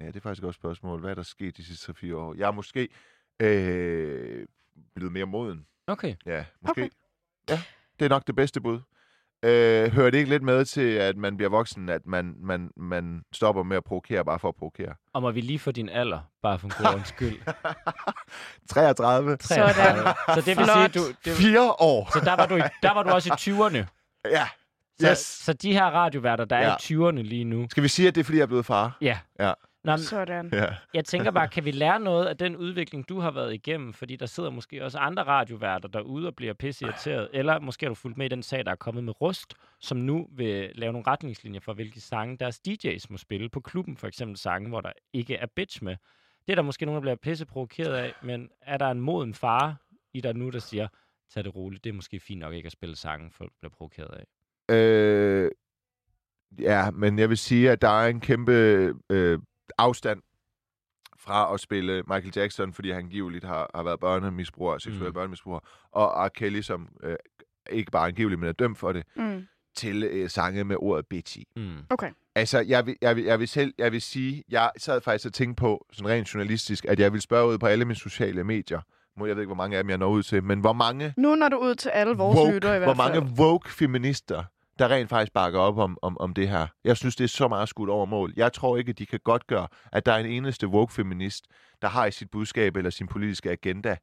Ja, 0.00 0.06
det 0.06 0.16
er 0.16 0.20
faktisk 0.20 0.40
et 0.42 0.44
godt 0.44 0.54
spørgsmål. 0.54 1.00
Hvad 1.00 1.10
er 1.10 1.14
der 1.14 1.22
sket 1.22 1.56
de 1.56 1.64
sidste 1.64 1.92
3-4 1.92 2.14
år? 2.16 2.34
Jeg 2.34 2.46
er 2.48 2.52
måske 2.52 2.88
øh, 3.42 4.46
blevet 4.94 5.12
mere 5.12 5.26
moden. 5.26 5.66
Okay. 5.86 6.14
Ja, 6.26 6.44
måske. 6.62 6.70
Okay. 6.82 6.88
Ja, 7.48 7.62
det 7.98 8.04
er 8.04 8.08
nok 8.08 8.26
det 8.26 8.36
bedste 8.36 8.60
bud. 8.60 8.80
Øh, 9.44 9.92
hører 9.92 10.10
det 10.10 10.18
ikke 10.18 10.30
lidt 10.30 10.42
med 10.42 10.64
til, 10.64 10.80
at 10.94 11.16
man 11.16 11.36
bliver 11.36 11.50
voksen, 11.50 11.88
at 11.88 12.06
man, 12.06 12.34
man, 12.38 12.70
man 12.76 13.22
stopper 13.32 13.62
med 13.62 13.76
at 13.76 13.84
provokere 13.84 14.24
bare 14.24 14.38
for 14.38 14.48
at 14.48 14.54
provokere? 14.54 14.94
Og 15.12 15.22
må 15.22 15.30
vi 15.30 15.40
lige 15.40 15.58
få 15.58 15.70
din 15.72 15.88
alder, 15.88 16.20
bare 16.42 16.58
for 16.58 16.66
en 16.66 16.72
god 16.94 17.00
skyld? 17.04 17.38
33. 18.70 19.36
33. 19.36 20.14
Så 20.34 20.40
det 20.46 20.56
vil 20.58 20.66
sige, 20.66 20.88
du... 20.88 21.00
Det, 21.24 21.36
4 21.36 21.70
år. 21.80 22.10
så 22.12 22.20
der 22.24 22.36
var, 22.36 22.46
du, 22.46 22.56
i- 22.56 22.60
der 22.82 22.94
var 22.94 23.02
du 23.02 23.10
også 23.10 23.28
i 23.28 23.50
20'erne. 23.52 23.86
Ja. 24.30 24.46
Så, 25.00 25.10
Yes. 25.10 25.18
så 25.18 25.52
de 25.52 25.72
her 25.72 25.84
radioværter, 25.84 26.44
der 26.44 26.56
er 26.56 26.66
Ja. 26.68 26.74
i 26.74 26.94
20'erne 27.18 27.22
lige 27.22 27.44
nu. 27.44 27.66
Skal 27.70 27.82
vi 27.82 27.88
sige, 27.88 28.08
at 28.08 28.14
det 28.14 28.20
er, 28.20 28.24
fordi 28.24 28.38
jeg 28.38 28.42
er 28.42 28.46
blevet 28.46 28.66
far? 28.66 28.96
Ja. 29.00 29.18
Ja. 29.40 29.52
Nå, 29.84 29.96
Sådan. 29.96 30.50
Ja. 30.52 30.66
jeg 30.94 31.04
tænker 31.04 31.30
bare, 31.30 31.48
kan 31.48 31.64
vi 31.64 31.70
lære 31.70 32.00
noget 32.00 32.26
af 32.26 32.36
den 32.36 32.56
udvikling, 32.56 33.08
du 33.08 33.20
har 33.20 33.30
været 33.30 33.54
igennem? 33.54 33.92
Fordi 33.92 34.16
der 34.16 34.26
sidder 34.26 34.50
måske 34.50 34.84
også 34.84 34.98
andre 34.98 35.22
radioværter 35.22 35.88
derude 35.88 36.26
og 36.26 36.36
bliver 36.36 36.54
pisseirriteret. 36.54 37.28
Eller 37.32 37.60
måske 37.60 37.86
har 37.86 37.88
du 37.88 37.94
fulgt 37.94 38.18
med 38.18 38.26
i 38.26 38.28
den 38.28 38.42
sag, 38.42 38.64
der 38.64 38.70
er 38.70 38.76
kommet 38.76 39.04
med 39.04 39.20
Rust, 39.20 39.54
som 39.80 39.98
nu 39.98 40.28
vil 40.32 40.70
lave 40.74 40.92
nogle 40.92 41.06
retningslinjer 41.06 41.60
for, 41.60 41.72
hvilke 41.72 42.00
sange 42.00 42.36
deres 42.36 42.60
DJ's 42.68 43.06
må 43.10 43.16
spille 43.16 43.48
på 43.48 43.60
klubben. 43.60 43.96
For 43.96 44.06
eksempel 44.06 44.36
sange, 44.36 44.68
hvor 44.68 44.80
der 44.80 44.92
ikke 45.12 45.36
er 45.36 45.46
bitch 45.56 45.84
med. 45.84 45.96
Det 46.46 46.52
er 46.52 46.54
der 46.54 46.62
måske 46.62 46.86
nogen, 46.86 46.96
der 46.96 47.00
bliver 47.00 47.16
pisse 47.16 47.46
provokeret 47.46 47.94
af, 47.94 48.12
men 48.22 48.48
er 48.60 48.78
der 48.78 48.90
en 48.90 49.00
moden 49.00 49.34
far 49.34 49.76
i 50.14 50.20
dig 50.20 50.34
nu, 50.34 50.50
der 50.50 50.58
siger, 50.58 50.88
tag 51.34 51.44
det 51.44 51.54
roligt, 51.54 51.84
det 51.84 51.90
er 51.90 51.94
måske 51.94 52.20
fint 52.20 52.40
nok 52.40 52.54
ikke 52.54 52.66
at 52.66 52.72
spille 52.72 52.96
sange, 52.96 53.30
folk 53.30 53.52
bliver 53.60 53.70
provokeret 53.70 54.10
af? 54.10 54.24
Øh, 54.74 55.50
ja, 56.58 56.90
men 56.90 57.18
jeg 57.18 57.28
vil 57.28 57.38
sige, 57.38 57.70
at 57.70 57.82
der 57.82 57.88
er 57.88 58.08
en 58.08 58.20
kæmpe 58.20 58.52
øh, 59.10 59.38
afstand 59.78 60.22
fra 61.18 61.54
at 61.54 61.60
spille 61.60 62.02
Michael 62.08 62.32
Jackson, 62.36 62.72
fordi 62.72 62.90
han 62.90 63.08
givetligt 63.08 63.44
har, 63.44 63.70
har 63.74 63.82
været 63.82 64.00
børnemisbruger, 64.00 64.78
seksuel 64.78 65.06
Mm. 65.08 65.14
børnemisbruger, 65.14 65.60
og 65.92 66.26
R. 66.26 66.28
Kelly, 66.28 66.60
som 66.60 66.88
øh, 67.02 67.16
ikke 67.70 67.90
bare 67.90 68.08
angiveligt, 68.08 68.40
men 68.40 68.48
er 68.48 68.52
dømt 68.52 68.78
for 68.78 68.92
det, 68.92 69.02
Mm. 69.16 69.46
til 69.76 70.04
øh, 70.04 70.30
sange 70.30 70.64
med 70.64 70.76
ordet 70.78 71.06
bitch 71.06 71.38
i. 71.38 71.46
Mm. 71.56 71.76
Okay. 71.90 72.10
Altså, 72.34 72.60
jeg 72.60 72.86
vil, 72.86 72.96
jeg, 73.02 73.16
vil, 73.16 73.24
jeg 73.24 73.38
vil 73.40 73.48
selv, 73.48 73.74
jeg 73.78 73.92
vil 73.92 74.02
sige, 74.02 74.44
jeg 74.48 74.70
sad 74.78 75.00
faktisk 75.00 75.26
og 75.26 75.32
tænkte 75.32 75.60
på, 75.60 75.86
sådan 75.92 76.10
rent 76.10 76.34
journalistisk, 76.34 76.84
at 76.84 77.00
jeg 77.00 77.12
vil 77.12 77.20
spørge 77.20 77.52
ud 77.52 77.58
på 77.58 77.66
alle 77.66 77.84
mine 77.84 77.96
sociale 77.96 78.44
medier. 78.44 78.80
Må- 79.16 79.26
Jeg 79.26 79.36
ved 79.36 79.42
ikke, 79.42 79.48
hvor 79.48 79.54
mange 79.54 79.76
af 79.76 79.82
dem 79.84 79.90
jeg 79.90 79.98
når 79.98 80.08
ud 80.08 80.22
til, 80.22 80.44
men 80.44 80.60
hvor 80.60 80.72
mange 80.72 81.14
Nu 81.16 81.34
når 81.34 81.48
du 81.48 81.56
ud 81.58 81.74
til 81.74 81.88
alle 81.88 82.14
vores 82.14 82.36
woke, 82.38 82.52
lyttere 82.54 82.76
i 82.76 82.78
hvor 82.78 82.94
hvert 82.94 82.96
fald. 83.12 83.20
mange 83.22 83.34
woke 83.42 83.70
feminister, 83.70 84.44
der 84.78 84.88
rent 84.90 85.08
faktisk 85.10 85.32
bakker 85.32 85.60
op 85.60 85.78
om, 85.78 85.98
om, 86.02 86.18
om 86.20 86.34
det 86.34 86.48
her. 86.48 86.66
Jeg 86.84 86.96
synes, 86.96 87.16
det 87.16 87.24
er 87.24 87.28
så 87.28 87.48
meget 87.48 87.68
skudt 87.68 87.90
over 87.90 88.06
mål. 88.06 88.32
Jeg 88.36 88.52
tror 88.52 88.76
ikke, 88.76 88.90
at 88.90 88.98
de 88.98 89.06
kan 89.06 89.20
godt 89.24 89.46
gøre, 89.46 89.68
at 89.92 90.06
der 90.06 90.12
er 90.12 90.18
en 90.18 90.26
eneste 90.26 90.68
woke 90.68 90.92
feminist, 90.92 91.44
der 91.82 91.88
har 91.88 92.06
i 92.06 92.10
sit 92.10 92.30
budskab 92.30 92.76
eller 92.76 92.90
sin 92.90 93.06
politiske 93.08 93.50
agenda, 93.50 93.96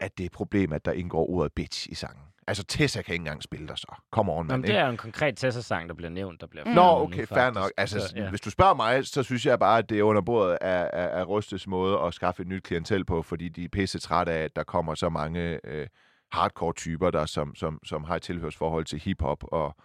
at 0.00 0.18
det 0.18 0.24
er 0.24 0.26
et 0.26 0.32
problem, 0.32 0.72
at 0.72 0.84
der 0.84 0.92
indgår 0.92 1.30
ordet 1.30 1.52
bitch 1.52 1.88
i 1.90 1.94
sangen. 1.94 2.22
Altså, 2.46 2.64
Tessa 2.64 3.02
kan 3.02 3.12
ikke 3.12 3.22
engang 3.22 3.42
spille 3.42 3.68
der 3.68 3.74
så. 3.74 3.94
Kom 4.12 4.28
on, 4.28 4.46
Nå, 4.46 4.52
mand. 4.52 4.62
men 4.62 4.70
det 4.70 4.76
er 4.76 4.84
jo 4.84 4.90
en 4.90 4.96
konkret 4.96 5.36
Tessa-sang, 5.36 5.88
der 5.88 5.94
bliver 5.94 6.10
nævnt, 6.10 6.40
der 6.40 6.46
bliver 6.46 6.64
Mm. 6.64 6.70
Nå, 6.70 6.98
nu, 6.98 7.04
okay, 7.04 7.26
fair 7.26 7.50
nok. 7.50 7.70
Altså, 7.76 8.00
Så, 8.00 8.12
ja. 8.16 8.28
hvis 8.30 8.40
du 8.40 8.50
spørger 8.50 8.74
mig, 8.74 9.06
så 9.06 9.22
synes 9.22 9.46
jeg 9.46 9.58
bare, 9.58 9.78
at 9.78 9.88
det 9.90 9.98
er 9.98 10.02
under 10.02 10.22
bordet 10.22 10.58
af, 10.60 10.90
af, 10.92 11.20
af 11.20 11.28
Rystes 11.28 11.66
måde 11.66 12.00
at 12.00 12.14
skaffe 12.14 12.42
et 12.42 12.48
nyt 12.48 12.62
klientel 12.62 13.04
på, 13.04 13.22
fordi 13.22 13.48
de 13.48 13.64
er 13.64 13.68
pisse 13.68 13.98
trætte 13.98 14.32
af, 14.32 14.44
at 14.44 14.56
der 14.56 14.62
kommer 14.62 14.94
så 14.94 15.08
mange 15.08 15.60
øh, 15.64 15.86
hardcore-typer, 16.32 17.10
der 17.10 17.26
som, 17.26 17.54
som, 17.54 17.78
som 17.84 18.04
har 18.04 18.16
et 18.16 18.22
tilhørsforhold 18.22 18.84
til 18.84 18.98
hiphop 19.00 19.44
og, 19.52 19.76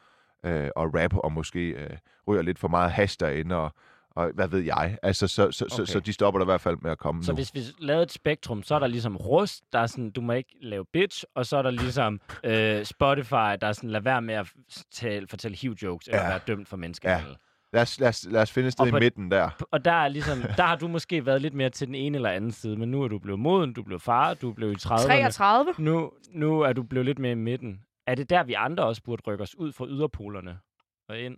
øh, 0.45 0.69
og 0.75 0.89
rap, 0.95 1.13
og 1.15 1.31
måske 1.31 1.59
øh, 1.69 1.89
ryger 2.27 2.41
lidt 2.41 2.59
for 2.59 2.67
meget 2.67 2.91
hash 2.91 3.17
derinde, 3.19 3.55
og, 3.55 3.73
og 4.11 4.31
hvad 4.33 4.47
ved 4.47 4.59
jeg. 4.59 4.97
Altså, 5.03 5.27
så, 5.27 5.51
så, 5.51 5.65
okay. 5.65 5.75
så, 5.75 5.85
så 5.85 5.99
de 5.99 6.13
stopper 6.13 6.39
der 6.39 6.45
i 6.45 6.51
hvert 6.51 6.61
fald 6.61 6.77
med 6.81 6.91
at 6.91 6.97
komme 6.97 7.23
Så 7.23 7.31
nu. 7.31 7.35
hvis 7.35 7.53
vi 7.53 7.59
lavede 7.79 8.03
et 8.03 8.11
spektrum, 8.11 8.63
så 8.63 8.75
er 8.75 8.79
der 8.79 8.87
ligesom 8.87 9.15
rust, 9.17 9.63
der 9.73 9.79
er 9.79 9.85
sådan, 9.87 10.11
du 10.11 10.21
må 10.21 10.31
ikke 10.33 10.55
lave 10.61 10.85
bitch, 10.93 11.23
og 11.35 11.45
så 11.45 11.57
er 11.57 11.61
der 11.61 11.71
ligesom 11.71 12.19
øh, 12.43 12.85
Spotify, 12.85 13.31
der 13.61 13.67
er 13.67 13.71
sådan, 13.71 13.89
lad 13.89 14.01
være 14.01 14.21
med 14.21 14.33
at 14.35 14.47
tale, 14.91 15.27
fortælle 15.27 15.57
hiv-jokes, 15.57 16.07
eller 16.07 16.21
Ja. 16.21 16.27
være 16.29 16.39
dømt 16.47 16.67
for 16.67 16.77
menneskehandel. 16.77 17.35
Lad 17.73 17.81
os, 17.81 17.99
lad, 17.99 18.09
os, 18.09 18.27
lad 18.31 18.41
os 18.41 18.51
finde 18.51 18.67
et 18.67 18.73
sted 18.73 18.81
Og 18.81 18.87
i 18.87 18.91
på- 18.91 18.99
midten 18.99 19.31
der. 19.31 19.49
Og 19.71 19.85
der 19.85 19.91
er 19.91 20.07
ligesom, 20.07 20.37
der 20.57 20.63
har 20.63 20.75
du 20.75 20.87
måske 20.87 21.25
været 21.25 21.41
lidt 21.41 21.53
mere 21.53 21.69
til 21.69 21.87
den 21.87 21.95
ene 21.95 22.15
eller 22.17 22.29
anden 22.29 22.51
side, 22.51 22.75
men 22.75 22.91
nu 22.91 23.03
er 23.03 23.07
du 23.07 23.19
blevet 23.19 23.39
moden, 23.39 23.73
du 23.73 23.81
er 23.81 23.85
blevet 23.85 24.01
far, 24.01 24.33
du 24.33 24.49
er 24.49 24.53
blevet 24.53 24.71
i 24.85 24.87
30'erne. 24.87 25.05
33. 25.05 25.73
Nu, 25.77 26.11
nu 26.31 26.59
er 26.61 26.73
du 26.73 26.83
blevet 26.83 27.05
lidt 27.05 27.19
mere 27.19 27.31
i 27.31 27.35
midten. 27.35 27.79
Er 28.09 28.15
det 28.15 28.29
der, 28.29 28.43
vi 28.43 28.53
andre 28.53 28.85
også 28.85 29.03
burde 29.03 29.23
rykke 29.27 29.43
os 29.43 29.55
ud 29.55 29.71
fra 29.71 29.87
yderpolerne 29.87 30.59
og 31.07 31.19
ind? 31.19 31.37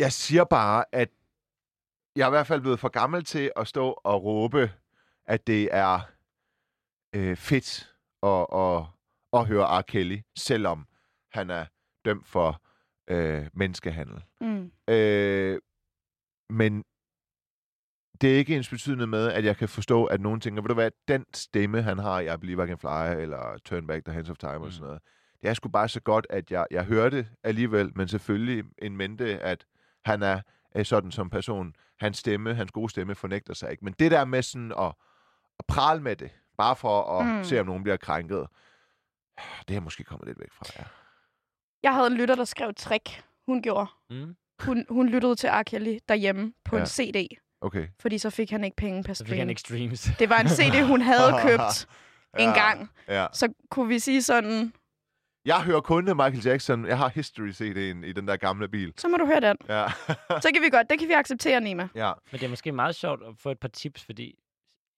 Jeg 0.00 0.12
siger 0.12 0.44
bare, 0.44 0.84
at 0.92 1.10
jeg 2.16 2.22
er 2.22 2.28
i 2.28 2.30
hvert 2.30 2.46
fald 2.46 2.60
blevet 2.60 2.80
for 2.80 2.88
gammel 2.88 3.24
til 3.24 3.52
at 3.56 3.68
stå 3.68 4.00
og 4.04 4.24
råbe, 4.24 4.70
at 5.26 5.46
det 5.46 5.68
er 5.72 6.00
øh, 7.14 7.36
fedt 7.36 7.94
at, 8.22 8.46
at, 8.52 8.84
at 9.32 9.46
høre 9.46 9.80
R. 9.80 9.82
Kelly, 9.82 10.20
selvom 10.36 10.86
han 11.32 11.50
er 11.50 11.66
dømt 12.04 12.26
for 12.26 12.62
øh, 13.10 13.46
menneskehandel. 13.52 14.24
Mm. 14.40 14.72
Øh, 14.88 15.60
men 16.50 16.84
det 18.20 18.34
er 18.34 18.38
ikke 18.38 18.56
ens 18.56 18.70
betydende 18.70 19.06
med, 19.06 19.32
at 19.32 19.44
jeg 19.44 19.56
kan 19.56 19.68
forstå, 19.68 20.04
at 20.04 20.20
nogen 20.20 20.40
tænker, 20.40 20.62
ved 20.62 20.68
du 20.68 20.74
hvad, 20.74 20.90
den 21.08 21.26
stemme, 21.34 21.82
han 21.82 21.98
har 21.98 22.20
i 22.20 22.34
I 22.34 22.36
Believe 22.36 22.64
I 22.64 22.66
Can 22.66 22.78
Fly, 22.78 23.22
eller 23.22 23.58
Turn 23.64 23.86
Back 23.86 24.04
the 24.04 24.14
Hands 24.14 24.30
of 24.30 24.38
Time, 24.38 24.58
mm. 24.58 24.64
og 24.64 24.72
sådan 24.72 24.86
noget, 24.86 25.02
det 25.42 25.50
er 25.50 25.54
sgu 25.54 25.68
bare 25.68 25.88
så 25.88 26.00
godt, 26.00 26.26
at 26.30 26.50
jeg, 26.50 26.66
jeg 26.70 26.84
hører 26.84 27.10
det 27.10 27.26
alligevel, 27.44 27.92
men 27.96 28.08
selvfølgelig 28.08 28.64
en 28.82 28.96
mente, 28.96 29.38
at 29.38 29.64
han 30.04 30.22
er 30.22 30.40
sådan 30.82 31.10
som 31.10 31.30
person. 31.30 31.74
Hans 32.00 32.18
stemme, 32.18 32.54
hans 32.54 32.70
gode 32.72 32.90
stemme, 32.90 33.14
fornægter 33.14 33.54
sig 33.54 33.70
ikke. 33.70 33.84
Men 33.84 33.94
det 33.98 34.10
der 34.10 34.24
med 34.24 34.42
sådan 34.42 34.72
at, 34.78 34.92
at 35.58 35.64
prale 35.68 36.02
med 36.02 36.16
det, 36.16 36.30
bare 36.58 36.76
for 36.76 37.18
at 37.20 37.26
Mm. 37.26 37.44
se, 37.44 37.60
om 37.60 37.66
nogen 37.66 37.82
bliver 37.82 37.96
krænket, 37.96 38.46
det 39.68 39.76
er 39.76 39.80
måske 39.80 40.04
kommet 40.04 40.26
lidt 40.28 40.40
væk 40.40 40.52
fra, 40.52 40.64
ja. 40.78 40.84
Jeg 41.82 41.94
havde 41.94 42.06
en 42.06 42.14
lytter, 42.16 42.34
der 42.34 42.44
skrev 42.44 42.74
trick. 42.74 43.24
Hun 43.46 43.62
gjorde. 43.62 43.86
Mm. 44.10 44.36
Hun, 44.60 44.86
hun 44.90 45.08
lyttede 45.08 45.34
til 45.34 45.48
R. 45.50 45.62
Kelly 45.62 45.98
derhjemme 46.08 46.52
på 46.64 46.76
ja. 46.76 46.82
En 46.82 46.86
CD, 46.88 47.28
Okay. 47.62 47.88
fordi 48.00 48.18
så 48.18 48.30
fik 48.30 48.50
han 48.50 48.64
ikke 48.64 48.76
penge 48.76 49.02
per 49.02 49.12
Så 49.14 49.24
fik 49.24 49.38
han 49.38 49.56
stream. 49.58 49.82
ikke 49.82 49.96
streams. 49.96 50.18
Det 50.18 50.28
var 50.28 50.38
en 50.38 50.48
CD, 50.48 50.86
hun 50.86 51.00
havde 51.00 51.32
købt 51.42 51.86
en 52.38 52.48
Ja, 52.48 52.52
gang. 52.66 52.90
Ja. 53.08 53.26
Så 53.32 53.48
kunne 53.70 53.88
vi 53.88 53.98
sige 53.98 54.22
sådan, 54.22 54.72
Jeg 55.44 55.62
hører 55.62 55.80
kun 55.80 56.04
Michael 56.04 56.40
Jackson. 56.44 56.86
Jeg 56.86 56.98
har 56.98 57.08
History-CD'en 57.08 58.06
i 58.06 58.12
den 58.12 58.28
der 58.28 58.36
gamle 58.36 58.68
bil. 58.68 58.92
så 58.96 59.08
må 59.08 59.16
du 59.16 59.26
høre 59.26 59.40
den. 59.40 59.56
Ja. 59.68 59.86
Så 60.40 60.50
kan 60.54 60.62
vi 60.62 60.70
godt, 60.70 60.90
det 60.90 60.98
kan 60.98 61.08
vi 61.08 61.12
acceptere, 61.12 61.60
Nima. 61.60 61.88
ja. 61.94 62.12
Men 62.32 62.38
det 62.40 62.46
er 62.46 62.50
måske 62.50 62.72
meget 62.72 62.94
sjovt 62.94 63.22
at 63.22 63.34
få 63.38 63.50
et 63.50 63.58
par 63.60 63.68
tips, 63.68 64.04
fordi 64.04 64.34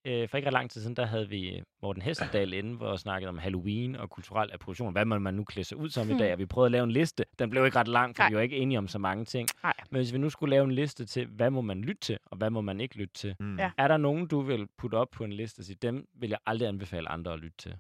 øh, 0.07 0.29
for 0.29 0.37
ikke 0.37 0.47
ret 0.47 0.53
lang 0.53 0.71
tid 0.71 0.81
siden, 0.81 0.97
der 0.97 1.07
havde 1.07 1.29
vi 1.29 1.57
øh, 1.57 1.63
Morten 1.83 2.03
Hestedal 2.03 2.53
inde, 2.61 2.77
hvor 2.77 2.93
vi 2.93 2.99
snakkede 2.99 3.29
om 3.29 3.39
Halloween 3.39 3.97
og 3.97 4.11
kulturel 4.11 4.51
appropriation. 4.53 4.93
Hvad 4.93 5.05
må 5.05 5.19
man 5.19 5.35
nu 5.35 5.45
klæde 5.45 5.65
sig 5.65 5.77
ud 5.79 5.91
som 5.91 6.07
Hmm. 6.07 6.17
i 6.17 6.19
dag? 6.19 6.33
Og 6.33 6.39
vi 6.39 6.47
prøvede 6.47 6.67
at 6.67 6.73
lave 6.73 6.85
en 6.85 6.91
liste. 6.93 7.25
Den 7.39 7.51
blev 7.51 7.65
ikke 7.65 7.79
ret 7.79 7.89
lang, 7.89 8.17
for 8.17 8.23
Nej. 8.23 8.29
vi 8.31 8.35
var 8.37 8.41
ikke 8.43 8.57
enige 8.57 8.79
om 8.79 8.89
så 8.89 8.99
mange 8.99 9.25
ting. 9.25 9.49
Nej. 9.63 9.73
Men 9.91 9.99
hvis 9.99 10.13
vi 10.13 10.19
nu 10.19 10.31
skulle 10.31 10.51
lave 10.51 10.65
en 10.65 10.73
liste 10.73 11.07
til, 11.07 11.27
hvad 11.27 11.51
må 11.51 11.61
man 11.61 11.81
lytte 11.83 12.01
til, 12.01 12.19
og 12.27 12.37
hvad 12.37 12.51
må 12.51 12.61
man 12.61 12.81
ikke 12.81 12.97
lytte 12.97 13.15
til? 13.15 13.35
Mm. 13.41 13.59
Ja. 13.59 13.71
Er 13.79 13.89
der 13.89 13.97
nogen, 13.97 14.27
du 14.27 14.41
vil 14.41 14.67
putte 14.79 14.95
op 14.95 15.09
på 15.11 15.25
en 15.25 15.33
liste 15.33 15.61
og 15.61 15.65
sige, 15.65 15.77
dem 15.83 16.07
vil 16.21 16.31
jeg 16.31 16.39
aldrig 16.47 16.69
anbefale 16.69 17.09
andre 17.09 17.33
at 17.33 17.39
lytte 17.39 17.57
til? 17.59 17.75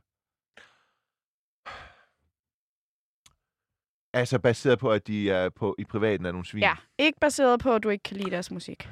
Altså 4.15 4.39
baseret 4.39 4.79
på, 4.79 4.91
at 4.91 5.07
de 5.07 5.31
er 5.31 5.49
på, 5.49 5.75
i 5.79 5.85
privaten 5.85 6.27
er 6.27 6.33
nogle 6.33 6.47
svin. 6.47 6.63
Ja, 6.63 6.75
ikke 6.99 7.19
baseret 7.21 7.61
på, 7.61 7.75
at 7.75 7.83
du 7.83 7.89
ikke 7.89 8.03
kan 8.03 8.17
lide 8.17 8.31
deres 8.31 8.51
musik. 8.51 8.89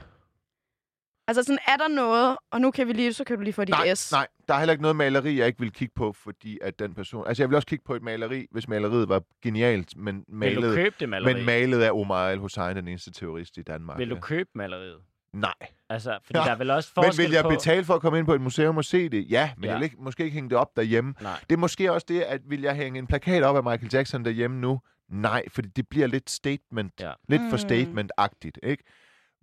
Altså 1.28 1.42
sådan, 1.42 1.59
er 1.68 1.76
der 1.76 1.88
noget, 1.88 2.37
og 2.52 2.61
nu 2.61 2.70
kan 2.70 2.88
vi 2.88 2.92
lige, 2.92 3.12
så 3.12 3.24
kan 3.24 3.37
du 3.37 3.42
lige 3.42 3.52
få 3.52 3.64
dit 3.64 3.70
Nej, 3.70 3.94
S. 3.94 4.12
nej, 4.12 4.26
der 4.48 4.54
er 4.54 4.59
heller 4.59 4.72
ikke 4.72 4.83
noget 4.83 4.96
maleri, 4.96 5.38
jeg 5.38 5.46
ikke 5.46 5.61
vil 5.61 5.72
kigge 5.72 5.92
på, 5.96 6.12
fordi 6.12 6.59
at 6.62 6.78
den 6.78 6.94
person... 6.94 7.24
Altså, 7.26 7.42
jeg 7.42 7.48
vil 7.50 7.56
også 7.56 7.66
kigge 7.66 7.85
på 7.87 7.94
et 7.94 8.02
maleri, 8.02 8.46
hvis 8.50 8.68
maleriet 8.68 9.09
var 9.09 9.22
genialt, 9.42 9.96
men 9.96 10.14
Vil 10.28 10.54
du 10.56 10.61
malet, 10.61 10.74
købe 10.74 10.94
det 11.00 11.09
maleri? 11.09 11.35
men 11.35 11.44
malet 11.46 11.83
af 11.83 11.90
Omar 11.92 12.28
al-Hussein, 12.28 12.76
den 12.76 12.88
eneste 12.88 13.12
terrorist 13.12 13.56
i 13.56 13.62
Danmark. 13.62 13.98
vil 13.98 14.11
du 14.11 14.14
ja. 14.14 14.20
købe 14.20 14.48
maleriet? 14.54 14.98
Nej. 15.33 15.52
Altså, 15.90 16.18
fordi 16.24 16.38
Ja, 16.38 16.44
der 16.44 16.50
er 16.50 16.56
vel 16.56 16.70
også 16.70 16.92
Men 16.96 17.04
forskel 17.04 17.24
vil 17.24 17.33
jeg 17.33 17.42
på... 17.42 17.48
betale 17.48 17.85
for 17.85 17.94
at 17.94 18.00
komme 18.00 18.18
ind 18.18 18.26
på 18.26 18.35
et 18.35 18.40
museum 18.40 18.76
og 18.76 18.85
se 18.85 19.09
det? 19.09 19.26
Ja, 19.30 19.50
men 19.56 19.64
ja. 19.64 19.70
jeg 19.70 19.78
vil 19.78 19.85
ikke, 19.85 19.96
måske 19.98 20.24
ikke 20.24 20.35
hænge 20.35 20.50
det 20.50 20.59
op 20.59 20.76
derhjemme. 20.76 21.14
Nej. 21.20 21.33
Det 21.50 21.56
er 21.56 21.61
måske 21.61 21.92
også 21.92 22.06
det, 22.09 22.20
at 22.20 22.40
vil 22.46 22.61
jeg 22.61 22.74
hænge 22.74 22.98
en 22.98 23.06
plakat 23.06 23.42
op 23.42 23.56
af 23.56 23.62
Michael 23.64 23.90
Jackson 23.92 24.24
derhjemme 24.24 24.61
nu? 24.61 24.80
Nej, 25.11 25.49
fordi 25.49 25.68
det 25.68 25.88
bliver 25.88 26.07
lidt 26.07 26.31
statement. 26.31 27.01
Ja. 27.01 27.12
Lidt 27.29 27.42
for 27.51 27.57
Mm. 27.57 27.68
statement-agtigt, 27.68 28.59
ikke? 28.62 28.85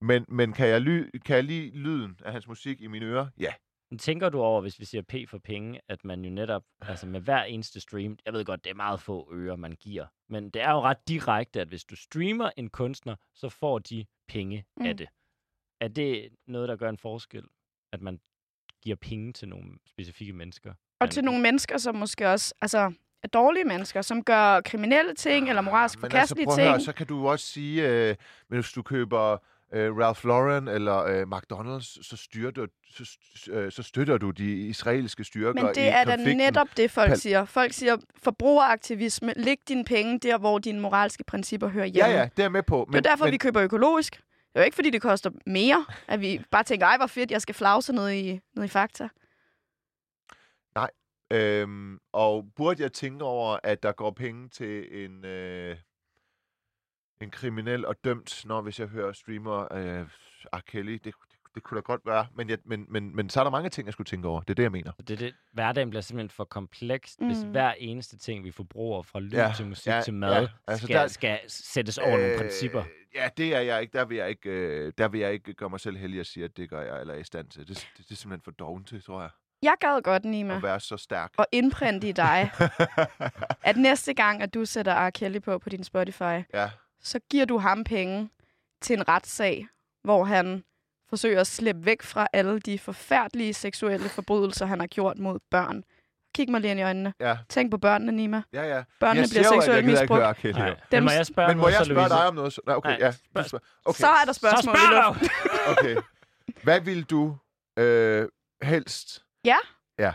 Men, 0.01 0.25
men 0.27 0.53
kan, 0.53 0.67
jeg 0.67 0.81
ly- 0.81 1.09
kan 1.25 1.35
jeg 1.35 1.43
lide 1.43 1.69
lyden 1.77 2.19
af 2.25 2.31
hans 2.31 2.47
musik 2.47 2.81
i 2.81 2.87
mine 2.87 3.05
ører? 3.05 3.27
Ja. 3.39 3.53
Men 3.91 3.97
Tænker 3.99 4.29
du 4.29 4.41
over, 4.41 4.61
hvis 4.61 4.79
vi 4.79 4.85
siger 4.85 5.01
P 5.01 5.29
for 5.29 5.37
penge, 5.37 5.79
at 5.89 6.05
man 6.05 6.25
jo 6.25 6.29
netop, 6.31 6.63
altså 6.81 7.07
med 7.07 7.21
hver 7.21 7.43
eneste 7.43 7.79
stream, 7.79 8.17
jeg 8.25 8.33
ved 8.33 8.45
godt, 8.45 8.63
det 8.63 8.69
er 8.69 8.73
meget 8.75 8.99
få 9.01 9.33
øre, 9.33 9.57
man 9.57 9.71
giver, 9.71 10.05
men 10.29 10.49
det 10.49 10.61
er 10.61 10.71
jo 10.71 10.81
ret 10.81 11.07
direkte, 11.07 11.61
at 11.61 11.67
hvis 11.67 11.83
du 11.85 11.95
streamer 11.95 12.49
en 12.57 12.69
kunstner, 12.69 13.15
så 13.35 13.49
får 13.49 13.79
de 13.79 14.05
penge 14.27 14.65
mm. 14.77 14.85
af 14.85 14.97
det. 14.97 15.07
Er 15.81 15.87
det 15.87 16.29
noget, 16.47 16.69
der 16.69 16.75
gør 16.75 16.89
en 16.89 16.97
forskel, 16.97 17.43
at 17.93 18.01
man 18.01 18.19
giver 18.81 18.95
penge 18.95 19.33
til 19.33 19.47
nogle 19.47 19.71
specifikke 19.85 20.33
mennesker? 20.33 20.73
Og 20.99 21.09
til 21.09 21.23
nogle 21.23 21.41
mennesker, 21.41 21.77
som 21.77 21.95
måske 21.95 22.29
også 22.29 22.53
altså, 22.61 22.93
dårlige 23.33 23.63
mennesker, 23.63 24.01
som 24.01 24.23
gør 24.23 24.61
kriminelle 24.61 25.13
ting, 25.13 25.49
eller 25.49 25.61
moralsk 25.61 26.01
Men 26.01 26.05
altså, 26.05 26.17
forkastelige 26.17 26.51
at 26.51 26.57
ting. 26.57 26.69
høre, 26.69 26.79
så 26.81 26.93
kan 26.93 27.07
du 27.07 27.27
også 27.27 27.45
sige, 27.45 27.89
øh, 27.89 28.15
hvis 28.47 28.71
du 28.71 28.81
køber 28.81 29.37
øh, 29.73 29.97
Ralph 29.97 30.25
Lauren 30.25 30.67
eller 30.67 31.03
øh, 31.03 31.21
McDonald's, 31.21 32.03
så, 32.03 32.17
styrter, 32.17 32.67
så, 32.89 33.17
øh, 33.51 33.71
så 33.71 33.83
støtter 33.83 34.17
du 34.17 34.31
de 34.31 34.67
israelske 34.67 35.23
styrker 35.23 35.61
Men 35.61 35.71
i 35.71 35.73
det 35.75 35.87
er 35.87 36.03
da 36.03 36.15
netop 36.15 36.67
det, 36.77 36.91
folk 36.91 37.11
Pal- 37.11 37.15
siger. 37.15 37.45
Folk 37.45 37.73
siger, 37.73 37.97
forbrugeraktivisme, 38.23 39.33
læg 39.35 39.57
dine 39.67 39.85
penge 39.85 40.19
der, 40.19 40.37
hvor 40.37 40.59
dine 40.59 40.79
moralske 40.79 41.23
principper 41.23 41.67
hører 41.67 41.85
hjemme. 41.85 42.09
Ja, 42.11 42.17
ja, 42.19 42.29
det 42.37 42.45
er 42.45 42.49
med 42.49 42.63
på. 42.63 42.87
det 42.91 42.97
er 42.97 43.09
derfor, 43.09 43.25
men, 43.25 43.31
vi 43.31 43.37
køber 43.37 43.61
økologisk. 43.61 44.15
Det 44.15 44.55
er 44.55 44.59
jo 44.61 44.65
ikke, 44.65 44.75
fordi 44.75 44.89
det 44.89 45.01
koster 45.01 45.29
mere, 45.45 45.85
at 46.07 46.21
vi 46.21 46.41
bare 46.51 46.63
tænker, 46.63 46.87
ej, 46.87 46.97
hvor 46.97 47.07
fedt, 47.07 47.31
jeg 47.31 47.41
skal 47.41 47.55
flagse 47.55 47.93
ned 47.93 48.11
i, 48.11 48.39
ned 48.55 48.65
i 48.65 48.67
Fakta. 48.67 49.07
Øhm, 51.33 51.99
og 52.13 52.45
burde 52.55 52.83
jeg 52.83 52.93
tænke 52.93 53.25
over, 53.25 53.57
at 53.63 53.83
der 53.83 53.91
går 53.91 54.11
penge 54.11 54.49
til 54.49 55.03
en, 55.05 55.25
øh, 55.25 55.77
en 57.21 57.31
kriminel 57.31 57.85
og 57.85 57.95
dømt, 58.03 58.45
når 58.45 58.61
hvis 58.61 58.79
jeg 58.79 58.87
hører 58.87 59.11
streamer 59.13 59.73
øh, 59.73 60.07
R. 60.53 60.59
Kelly? 60.67 60.91
Det, 60.91 61.03
det, 61.03 61.13
det 61.55 61.63
kunne 61.63 61.75
da 61.75 61.81
godt 61.81 62.01
være. 62.05 62.27
Men, 62.35 62.49
jeg, 62.49 62.57
men, 62.65 62.85
men, 62.89 63.15
men 63.15 63.29
så 63.29 63.39
er 63.39 63.43
der 63.43 63.51
mange 63.51 63.69
ting, 63.69 63.85
jeg 63.85 63.93
skulle 63.93 64.05
tænke 64.05 64.27
over. 64.27 64.41
Det 64.41 64.49
er 64.49 64.53
det, 64.55 64.63
jeg 64.63 64.71
mener. 64.71 64.91
Det, 64.91 65.09
er 65.09 65.15
det, 65.17 65.35
hverdagen 65.53 65.89
bliver 65.89 66.01
simpelthen 66.01 66.29
for 66.29 66.43
kompleks, 66.43 67.15
mm. 67.19 67.27
hvis 67.27 67.41
hver 67.41 67.71
eneste 67.77 68.17
ting, 68.17 68.43
vi 68.43 68.51
forbruger, 68.51 69.01
fra 69.01 69.19
lyd 69.19 69.31
Ja, 69.31 69.51
til 69.57 69.65
musik 69.67 69.87
ja, 69.87 70.01
til 70.01 70.13
mad, 70.13 70.41
ja. 70.41 70.47
Altså, 70.67 70.85
skal, 70.85 70.95
der- 70.95 71.01
der... 71.01 71.07
skal 71.07 71.39
sættes 71.47 71.97
over 71.97 72.13
øh... 72.17 72.21
nogle 72.21 72.37
principper. 72.37 72.83
Ja, 73.15 73.29
det 73.37 73.55
er 73.55 73.59
jeg 73.59 73.81
ikke. 73.81 73.97
Der 73.97 74.05
vil 74.05 74.17
jeg 74.17 74.29
ikke, 74.29 74.49
øh, 74.49 74.93
der 74.97 75.07
vil 75.07 75.19
jeg 75.19 75.33
ikke 75.33 75.53
gøre 75.53 75.69
mig 75.69 75.79
selv 75.79 75.97
heldig 75.97 76.19
at 76.19 76.25
sige, 76.27 76.43
at 76.43 76.57
det 76.57 76.69
gør 76.69 76.81
jeg 76.81 77.01
eller 77.01 77.13
er 77.13 77.17
i 77.17 77.23
stand 77.23 77.49
til. 77.49 77.67
Det, 77.67 77.89
det, 77.97 77.97
det 77.97 78.11
er 78.11 78.15
simpelthen 78.15 78.41
for 78.43 78.51
doven 78.51 78.83
til, 78.83 79.01
tror 79.03 79.21
jeg. 79.21 79.29
Jeg 79.61 79.75
gad 79.79 80.01
godt, 80.01 80.25
Nima, 80.25 80.55
At 80.55 80.63
være 80.63 80.79
så 80.79 80.97
stærk. 80.97 81.31
og 81.37 81.45
indprinte 81.51 82.09
i 82.09 82.11
dig, 82.11 82.51
at 83.69 83.77
næste 83.77 84.13
gang, 84.13 84.41
at 84.41 84.53
du 84.53 84.65
sætter 84.65 85.07
R. 85.07 85.09
Kelly 85.09 85.39
på 85.39 85.57
på 85.57 85.69
din 85.69 85.83
Spotify, 85.83 86.21
ja. 86.53 86.69
så 87.01 87.19
giver 87.31 87.45
du 87.45 87.57
ham 87.57 87.83
penge 87.83 88.29
til 88.81 88.93
en 88.97 89.07
retssag, 89.07 89.67
hvor 90.03 90.23
han 90.23 90.63
forsøger 91.09 91.39
at 91.41 91.47
slippe 91.47 91.85
væk 91.85 92.01
fra 92.01 92.27
alle 92.33 92.59
de 92.59 92.79
forfærdelige 92.79 93.53
seksuelle 93.53 94.09
forbrydelser, 94.09 94.65
han 94.65 94.79
har 94.79 94.87
gjort 94.87 95.17
mod 95.17 95.39
børn. 95.51 95.83
Kig 96.35 96.51
mig 96.51 96.61
lige 96.61 96.71
ind 96.71 96.79
i 96.79 96.83
øjnene. 96.83 97.13
Ja, 97.19 97.37
Tænk 97.49 97.71
på 97.71 97.77
børnene, 97.77 98.11
Nima. 98.11 98.41
ja, 98.53 98.63
ja. 98.75 98.83
Børnene 98.99 99.21
jeg 99.21 99.29
bliver 99.29 99.43
seksuelt 99.43 99.67
jeg 99.75 99.83
gider 99.83 100.01
ikke 100.01 100.13
misbrugt. 100.13 100.57
høre 100.57 100.67
jo. 100.69 100.75
Men 100.91 101.03
må 101.03 101.11
jeg 101.11 101.25
spørge 101.25 101.47
Men 101.47 101.57
må 101.57 101.61
noget, 101.61 101.73
jeg 101.73 101.85
så, 101.85 101.91
spørge 101.93 102.09
dig 102.09 102.27
om 102.27 102.35
noget? 102.35 102.53
Så- 102.53 102.61
Nej, 102.65 102.75
okay, 102.75 102.89
Nej, 102.89 102.97
ja. 102.99 103.11
spørg-. 103.43 103.61
Okay. 103.85 103.99
Så 103.99 104.07
er 104.07 104.25
der 104.25 104.33
Så 104.33 104.39
spørgsmål. 104.39 104.75
spørg 104.75 104.91
i 104.91 105.03
dog! 105.03 105.15
luften. 105.15 105.29
Okay. 105.77 105.95
Hvad 106.63 106.81
vil 106.81 107.03
du 107.03 107.37
øh, 107.79 108.27
helst? 108.61 109.23
Ja? 109.45 109.57
Ja. 109.99 110.13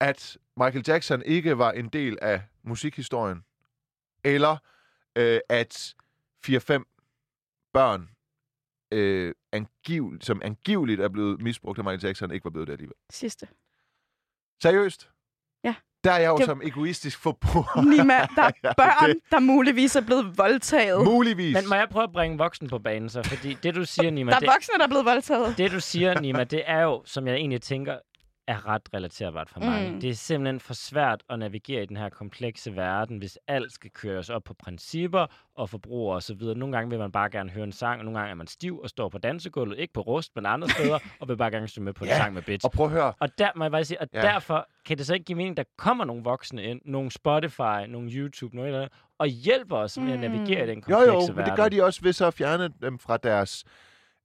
At 0.00 0.38
Michael 0.56 0.84
Jackson 0.88 1.22
ikke 1.26 1.58
var 1.58 1.72
en 1.72 1.88
del 1.88 2.18
af 2.22 2.42
musikhistorien, 2.62 3.44
eller 4.24 4.56
øh, 5.16 5.40
at 5.48 5.94
4-5 6.46 6.50
børn, 7.72 8.08
øh, 8.92 9.34
angiv, 9.52 10.18
som 10.20 10.40
angiveligt 10.44 11.00
er 11.00 11.08
blevet 11.08 11.42
misbrugt 11.42 11.78
af 11.78 11.84
Michael 11.84 12.04
Jackson, 12.04 12.30
ikke 12.30 12.44
var 12.44 12.50
blevet 12.50 12.66
det 12.66 12.72
alligevel. 12.72 12.94
Sidste. 13.10 13.48
Seriøst? 14.62 15.10
Ja. 15.64 15.74
Der 16.04 16.12
er 16.12 16.18
jeg 16.18 16.28
jo 16.28 16.36
Det- 16.36 16.44
som 16.46 16.62
egoistisk 16.64 17.18
forbruger. 17.18 17.82
Nima, 17.82 18.14
der 18.36 18.42
er 18.70 18.74
børn, 18.76 19.08
det- 19.10 19.20
der 19.30 19.40
muligvis 19.40 19.96
er 19.96 20.00
blevet 20.00 20.38
voldtaget. 20.38 21.04
Muligvis. 21.04 21.54
Men 21.54 21.68
må 21.68 21.74
jeg 21.74 21.88
prøve 21.90 22.04
at 22.04 22.12
bringe 22.12 22.38
voksen 22.38 22.68
på 22.68 22.78
banen 22.78 23.08
så? 23.08 23.22
Fordi 23.22 23.54
det, 23.54 23.74
du 23.74 23.84
siger, 23.84 24.10
Nima, 24.20 24.30
Der 24.32 24.38
det, 24.38 24.48
er 24.48 24.52
voksne, 24.52 24.74
der 24.78 24.84
er 24.84 24.88
blevet 24.88 25.04
voldtaget. 25.04 25.58
det, 25.58 25.70
du 25.72 25.80
siger, 25.80 26.20
Nima, 26.20 26.44
det 26.44 26.62
er 26.66 26.80
jo, 26.80 27.02
som 27.06 27.26
jeg 27.26 27.34
egentlig 27.34 27.62
tænker, 27.62 27.98
er 28.50 28.66
ret 28.66 28.82
relaterbart 28.94 29.48
for 29.50 29.60
mig. 29.60 29.90
Mm. 29.92 30.00
Det 30.00 30.10
er 30.10 30.14
simpelthen 30.14 30.60
for 30.60 30.74
svært 30.74 31.22
at 31.30 31.38
navigere 31.38 31.82
i 31.82 31.86
den 31.86 31.96
her 31.96 32.08
komplekse 32.08 32.76
verden, 32.76 33.18
hvis 33.18 33.38
alt 33.46 33.72
skal 33.72 33.90
køres 33.90 34.30
op 34.30 34.44
på 34.44 34.54
principper 34.54 35.26
og 35.54 35.70
forbrug 35.70 36.12
og 36.12 36.22
så 36.22 36.34
videre. 36.34 36.58
Nogle 36.58 36.76
gange 36.76 36.90
vil 36.90 36.98
man 36.98 37.12
bare 37.12 37.30
gerne 37.30 37.50
høre 37.50 37.64
en 37.64 37.72
sang, 37.72 37.98
og 37.98 38.04
nogle 38.04 38.18
gange 38.18 38.30
er 38.30 38.34
man 38.34 38.46
stiv 38.46 38.80
og 38.80 38.88
står 38.88 39.08
på 39.08 39.18
dansegulvet, 39.18 39.78
ikke 39.78 39.92
på 39.92 40.00
rust, 40.00 40.32
men 40.36 40.46
andre 40.46 40.68
steder, 40.68 40.98
og 41.20 41.28
vil 41.28 41.36
bare 41.36 41.50
gerne 41.50 41.68
synge 41.68 41.84
med 41.84 41.92
på 41.92 42.04
en 42.04 42.10
Ja, 42.10 42.16
sang 42.16 42.34
med 42.34 42.42
bitch. 42.42 42.64
Og 42.64 42.72
prøv 42.72 42.86
at 42.86 42.92
høre. 42.92 43.12
Og 43.20 43.38
der 43.38 43.48
må 43.56 43.64
jeg 43.64 43.70
bare 43.70 43.84
sige, 43.84 44.02
at 44.02 44.08
Ja. 44.14 44.20
derfor 44.22 44.68
kan 44.86 44.98
det 44.98 45.06
så 45.06 45.14
ikke 45.14 45.24
give 45.24 45.36
mening, 45.36 45.56
der 45.56 45.64
kommer 45.78 46.04
nogle 46.04 46.22
voksne 46.22 46.62
ind, 46.62 46.80
nogle 46.84 47.10
Spotify, 47.10 47.86
nogle 47.88 48.10
YouTube, 48.10 48.56
noget 48.56 48.68
eller 48.68 48.80
andet, 48.80 48.92
og 49.18 49.26
hjælper 49.26 49.76
os 49.76 49.98
med 49.98 50.12
at 50.12 50.18
Mm. 50.18 50.30
navigere 50.36 50.64
i 50.64 50.70
den 50.70 50.78
Jo, 50.78 50.82
komplekse 50.96 51.12
jo, 51.12 51.18
verden. 51.18 51.36
men 51.36 51.44
det 51.44 51.56
gør 51.56 51.68
de 51.68 51.84
også 51.84 52.00
ved 52.02 52.12
så 52.12 52.26
at 52.26 52.34
fjerne 52.34 52.68
dem 52.82 52.98
fra 52.98 53.16
deres 53.16 53.64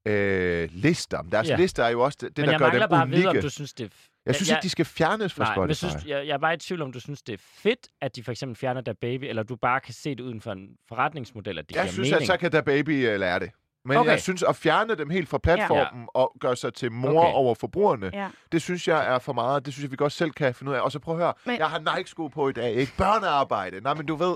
øh, 0.06 0.70
lister. 0.72 1.22
Deres 1.22 1.50
Ja. 1.50 1.56
lister 1.56 1.84
er 1.84 1.90
jo 1.90 2.02
også 2.02 2.18
det, 2.22 2.30
det 2.30 2.38
men 2.38 2.46
der 2.46 2.52
jeg 2.52 2.60
gør 2.60 2.66
mangler 2.66 2.82
dem 2.86 2.90
bare 2.90 3.02
at 3.02 3.08
unikke. 3.08 3.18
vide, 3.22 3.30
om 3.30 3.42
du 3.42 3.50
synes, 3.50 3.74
det 3.74 3.86
er... 3.86 3.90
Jeg 4.26 4.36
synes 4.36 4.50
jeg, 4.50 4.58
ikke, 4.58 4.64
de 4.64 4.70
skal 4.70 4.86
fjernes 4.86 5.34
fra 5.34 5.44
Nej, 5.44 5.54
Spotify. 5.56 5.60
men 5.60 5.70
jeg, 5.70 5.76
synes, 6.02 6.06
jeg, 6.06 6.28
jeg 6.28 6.34
er 6.34 6.38
bare 6.38 6.54
i 6.54 6.58
tvivl 6.58 6.82
om, 6.82 6.92
du 6.92 7.00
synes, 7.00 7.22
det 7.22 7.34
er 7.34 7.38
fedt, 7.58 7.88
at 8.02 8.16
de 8.16 8.24
for 8.24 8.32
eksempel 8.32 8.56
fjerner 8.56 8.82
der 8.82 8.94
baby, 9.02 9.24
eller 9.24 9.44
du 9.44 9.56
bare 9.56 9.80
kan 9.80 9.94
se 9.94 10.10
det 10.10 10.20
uden 10.20 10.42
for 10.42 10.52
en 10.52 10.68
forretningsmodel, 10.88 11.58
at 11.60 11.70
det 11.70 11.76
jeg 11.76 11.84
giver 11.84 11.92
synes, 11.94 12.10
mening. 12.12 12.22
at 12.22 12.28
så 12.28 12.38
kan 12.38 12.52
da 12.52 12.62
baby 12.62 13.14
uh, 13.14 13.20
lære 13.20 13.40
det. 13.40 13.50
Men 13.88 13.98
Okay. 13.98 14.12
jeg 14.12 14.22
synes, 14.22 14.44
at 14.44 14.56
fjerne 14.56 14.96
dem 14.96 15.10
helt 15.10 15.30
fra 15.30 15.38
platformen 15.38 16.02
ja. 16.02 16.08
og 16.14 16.34
gøre 16.40 16.56
sig 16.56 16.74
til 16.74 16.92
mor 16.92 17.10
Okay. 17.24 17.34
over 17.34 17.56
forbrugerne, 17.56 18.10
Ja. 18.14 18.30
det 18.52 18.62
synes 18.62 18.88
jeg 18.88 19.14
er 19.14 19.20
for 19.20 19.34
meget. 19.34 19.66
Det 19.66 19.74
synes 19.74 19.84
jeg, 19.84 19.92
vi 19.92 19.96
godt 19.96 20.12
selv 20.14 20.32
kan 20.32 20.54
finde 20.54 20.72
ud 20.72 20.76
af. 20.76 20.82
Og 20.82 20.92
så 20.92 21.00
prøv 21.00 21.16
at 21.16 21.22
høre, 21.22 21.34
men... 21.46 21.58
jeg 21.58 21.70
har 21.70 21.96
Nike-sko 21.98 22.28
på 22.28 22.50
i 22.50 22.52
dag, 22.54 22.74
ikke? 22.74 22.92
Børnearbejde. 22.98 23.82
Nej, 23.82 23.94
men 23.94 24.06
du 24.06 24.16
ved, 24.16 24.36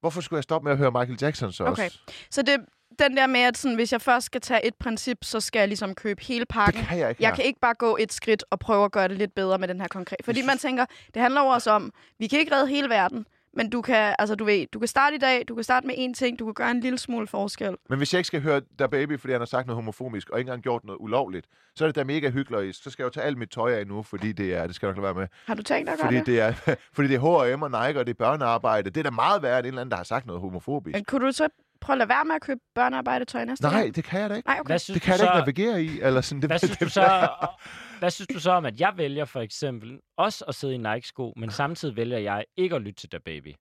hvorfor 0.00 0.20
skulle 0.20 0.38
jeg 0.38 0.42
stoppe 0.44 0.64
med 0.64 0.72
at 0.72 0.78
høre 0.78 0.90
Michael 0.90 1.18
Jackson 1.22 1.52
så 1.52 1.64
Okay. 1.64 1.84
også? 1.84 1.98
Så 2.30 2.42
det, 2.42 2.56
den 2.98 3.16
der 3.16 3.26
med, 3.26 3.40
at 3.40 3.58
sådan, 3.58 3.74
hvis 3.74 3.92
jeg 3.92 4.00
først 4.00 4.26
skal 4.26 4.40
tage 4.40 4.66
et 4.66 4.74
princip, 4.74 5.18
så 5.22 5.40
skal 5.40 5.58
jeg 5.58 5.68
ligesom 5.68 5.94
købe 5.94 6.22
hele 6.22 6.40
Det 6.40 6.48
pakken. 6.48 6.82
kan 6.84 6.98
jeg 6.98 7.08
ikke 7.10 7.22
Jeg 7.22 7.28
her. 7.30 7.36
kan 7.36 7.44
ikke 7.44 7.60
bare 7.60 7.74
gå 7.74 7.96
et 8.00 8.12
skridt 8.12 8.44
og 8.50 8.58
prøve 8.58 8.84
at 8.84 8.92
gøre 8.92 9.08
det 9.08 9.18
lidt 9.18 9.34
bedre 9.34 9.58
med 9.58 9.68
den 9.68 9.80
her 9.80 9.88
konkret. 9.88 10.18
Fordi 10.24 10.42
man 10.42 10.58
tænker, 10.58 10.86
det 11.14 11.22
handler 11.22 11.40
jo 11.40 11.46
også 11.46 11.70
om, 11.70 11.92
vi 12.18 12.26
kan 12.26 12.38
ikke 12.38 12.54
redde 12.54 12.66
hele 12.68 12.88
verden, 12.88 13.26
men 13.56 13.70
du 13.70 13.82
kan, 13.82 14.14
altså 14.18 14.34
du 14.34 14.44
ved, 14.44 14.66
du 14.72 14.78
kan 14.78 14.88
starte 14.88 15.16
i 15.16 15.18
dag, 15.18 15.44
du 15.48 15.54
kan 15.54 15.64
starte 15.64 15.86
med 15.86 15.94
én 15.94 16.14
ting, 16.14 16.38
du 16.38 16.44
kan 16.44 16.54
gøre 16.54 16.70
en 16.70 16.80
lille 16.80 16.98
smule 16.98 17.26
forskel. 17.26 17.76
Men 17.88 17.98
hvis 17.98 18.12
jeg 18.12 18.18
ikke 18.18 18.26
skal 18.26 18.40
høre 18.42 18.60
Der 18.78 18.86
Baby, 18.86 19.18
fordi 19.20 19.32
han 19.32 19.40
har 19.40 19.46
sagt 19.46 19.66
noget 19.66 19.76
homofobisk, 19.76 20.30
og 20.30 20.38
ikke 20.38 20.48
engang 20.48 20.62
gjort 20.62 20.84
noget 20.84 20.98
ulovligt, 21.00 21.46
så 21.76 21.84
er 21.84 21.88
det 21.88 21.96
da 21.96 22.04
mega 22.04 22.30
hyggeligt. 22.30 22.76
Så 22.76 22.90
skal 22.90 23.02
jeg 23.02 23.06
jo 23.06 23.10
tage 23.10 23.26
alt 23.26 23.38
mit 23.38 23.50
tøj 23.50 23.72
af 23.72 23.86
nu, 23.86 24.02
fordi 24.02 24.32
det 24.32 24.54
er, 24.54 24.66
det 24.66 24.74
skal 24.76 24.86
jeg 24.86 24.94
nok 24.96 25.02
lade 25.04 25.14
være 25.14 25.22
med. 25.22 25.28
Har 25.46 25.54
du 25.54 25.62
tænkt 25.62 25.90
dig 25.90 25.98
Fordi 26.00 26.16
det? 26.16 26.26
det, 26.26 26.40
er, 26.40 26.52
fordi 26.94 27.08
det 27.08 27.14
er 27.16 27.54
H&M 27.54 27.62
og 27.62 27.70
Nike, 27.70 28.00
og 28.00 28.06
det 28.06 28.12
er 28.12 28.18
børnearbejde. 28.18 28.90
Det 28.90 28.96
er 28.96 29.02
da 29.02 29.10
meget 29.10 29.42
værre 29.42 29.58
end 29.58 29.66
en 29.66 29.68
eller 29.68 29.80
anden, 29.80 29.90
der 29.90 29.96
har 29.96 30.04
sagt 30.04 30.26
noget 30.26 30.40
homofobisk. 30.40 30.94
Men 30.94 31.04
kunne 31.04 31.26
du 31.26 31.32
så 31.32 31.48
prøve 31.84 31.94
at 31.94 31.98
lade 31.98 32.08
være 32.08 32.24
med 32.24 32.34
at 32.34 32.42
købe 32.42 32.60
børnearbejdetøj 32.74 33.44
næste 33.44 33.64
Nej, 33.64 33.80
gang? 33.80 33.96
det 33.96 34.04
kan 34.04 34.20
jeg 34.20 34.30
da 34.30 34.34
ikke. 34.34 34.48
Nej, 34.48 34.56
okay. 34.60 34.68
Hvad 34.68 34.78
synes 34.78 34.94
Det 34.94 35.02
kan 35.02 35.12
jeg 35.12 35.18
du 35.18 35.24
da 35.24 35.30
ikke 35.48 35.60
så, 35.60 35.64
navigere 35.64 35.82
i. 35.82 36.00
Eller 36.00 36.20
sådan, 36.20 36.42
det, 36.42 36.50
hvad 36.50 36.58
synes, 36.58 36.78
du 36.78 36.84
det, 36.84 36.92
så, 36.92 37.28
hvad 38.00 38.10
synes 38.10 38.28
du 38.28 38.40
så 38.40 38.50
om, 38.50 38.64
at 38.64 38.80
jeg 38.80 38.92
vælger 38.96 39.24
for 39.24 39.40
eksempel 39.40 40.00
også 40.16 40.44
at 40.48 40.54
sidde 40.54 40.74
i 40.74 40.78
Nike-sko, 40.78 41.32
men 41.36 41.50
samtidig 41.50 41.96
vælger 41.96 42.18
jeg 42.18 42.44
ikke 42.56 42.76
at 42.76 42.82
lytte 42.82 43.00
til 43.00 43.12
der 43.12 43.18
baby? 43.24 43.54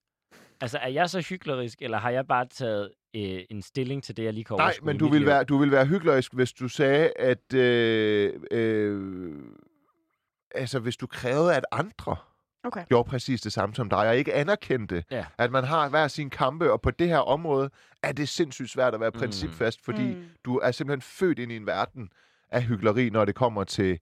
Altså, 0.62 0.78
er 0.78 0.90
jeg 0.90 1.10
så 1.10 1.22
hyklerisk, 1.30 1.82
eller 1.82 1.98
har 1.98 2.10
jeg 2.10 2.28
bare 2.28 2.46
taget 2.46 2.92
øh, 3.16 3.42
en 3.50 3.62
stilling 3.62 4.04
til 4.04 4.18
det, 4.18 4.24
jeg 4.24 4.34
lige 4.34 4.44
kan 4.44 4.58
Nej, 4.58 4.74
men 4.84 4.98
du 4.98 5.08
vil, 5.08 5.26
være, 5.26 5.44
du 5.44 5.58
vil 5.58 5.72
være 5.72 5.86
hyggelig, 5.86 6.24
hvis 6.34 6.54
du 6.54 6.68
sagde, 6.68 7.14
at... 7.20 7.54
Øh, 7.54 8.34
øh, 8.52 9.36
altså, 10.56 10.80
hvis 10.80 10.98
du 10.98 11.08
krævede, 11.08 11.56
at 11.56 11.66
andre 11.72 12.16
Okay. 12.66 12.86
gjorde 12.90 13.10
præcis 13.10 13.42
det 13.42 13.54
samme 13.54 13.76
som 13.76 13.90
dig, 13.90 14.08
og 14.10 14.18
ikke 14.18 14.34
anerkendte, 14.34 15.04
Ja. 15.12 15.26
at 15.38 15.52
man 15.52 15.64
har 15.64 15.90
hver 15.90 16.08
sin 16.08 16.30
kampe, 16.30 16.72
og 16.72 16.82
på 16.82 16.92
det 16.92 17.08
her 17.08 17.18
område 17.18 17.70
er 18.04 18.12
det 18.12 18.30
sindssygt 18.30 18.70
svært 18.70 18.94
at 18.94 19.00
være 19.00 19.10
Mm. 19.14 19.20
principfast, 19.20 19.86
fordi 19.86 20.14
Mm. 20.14 20.26
du 20.46 20.58
er 20.58 20.72
simpelthen 20.72 21.02
født 21.02 21.40
ind 21.40 21.52
i 21.52 21.56
en 21.56 21.66
verden 21.68 22.10
af 22.52 22.64
hyggeleri, 22.64 23.10
når 23.10 23.26
det 23.26 23.36
kommer 23.36 23.64
til 23.64 24.00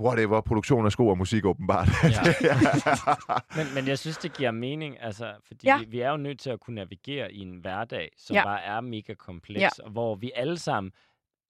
whatever, 0.00 0.40
produktion 0.40 0.86
af 0.86 0.92
sko 0.92 1.08
og 1.08 1.18
musik 1.18 1.44
åbenbart. 1.44 1.88
Ja. 2.04 2.56
Men, 3.56 3.66
men 3.74 3.86
jeg 3.88 3.98
synes, 3.98 4.16
det 4.18 4.32
giver 4.36 4.50
mening, 4.50 4.96
altså, 5.02 5.32
fordi 5.46 5.66
Ja. 5.66 5.78
vi, 5.78 5.84
vi 5.84 6.00
er 6.00 6.10
jo 6.10 6.16
nødt 6.16 6.38
til 6.40 6.50
at 6.50 6.60
kunne 6.60 6.74
navigere 6.74 7.32
i 7.32 7.38
en 7.40 7.56
hverdag, 7.56 8.10
som 8.18 8.36
ja. 8.36 8.44
bare 8.44 8.62
er 8.62 8.80
mega 8.80 9.14
kompleks, 9.14 9.60
Ja. 9.60 9.68
og 9.84 9.90
hvor 9.90 10.14
vi 10.14 10.30
alle 10.34 10.58
sammen 10.58 10.92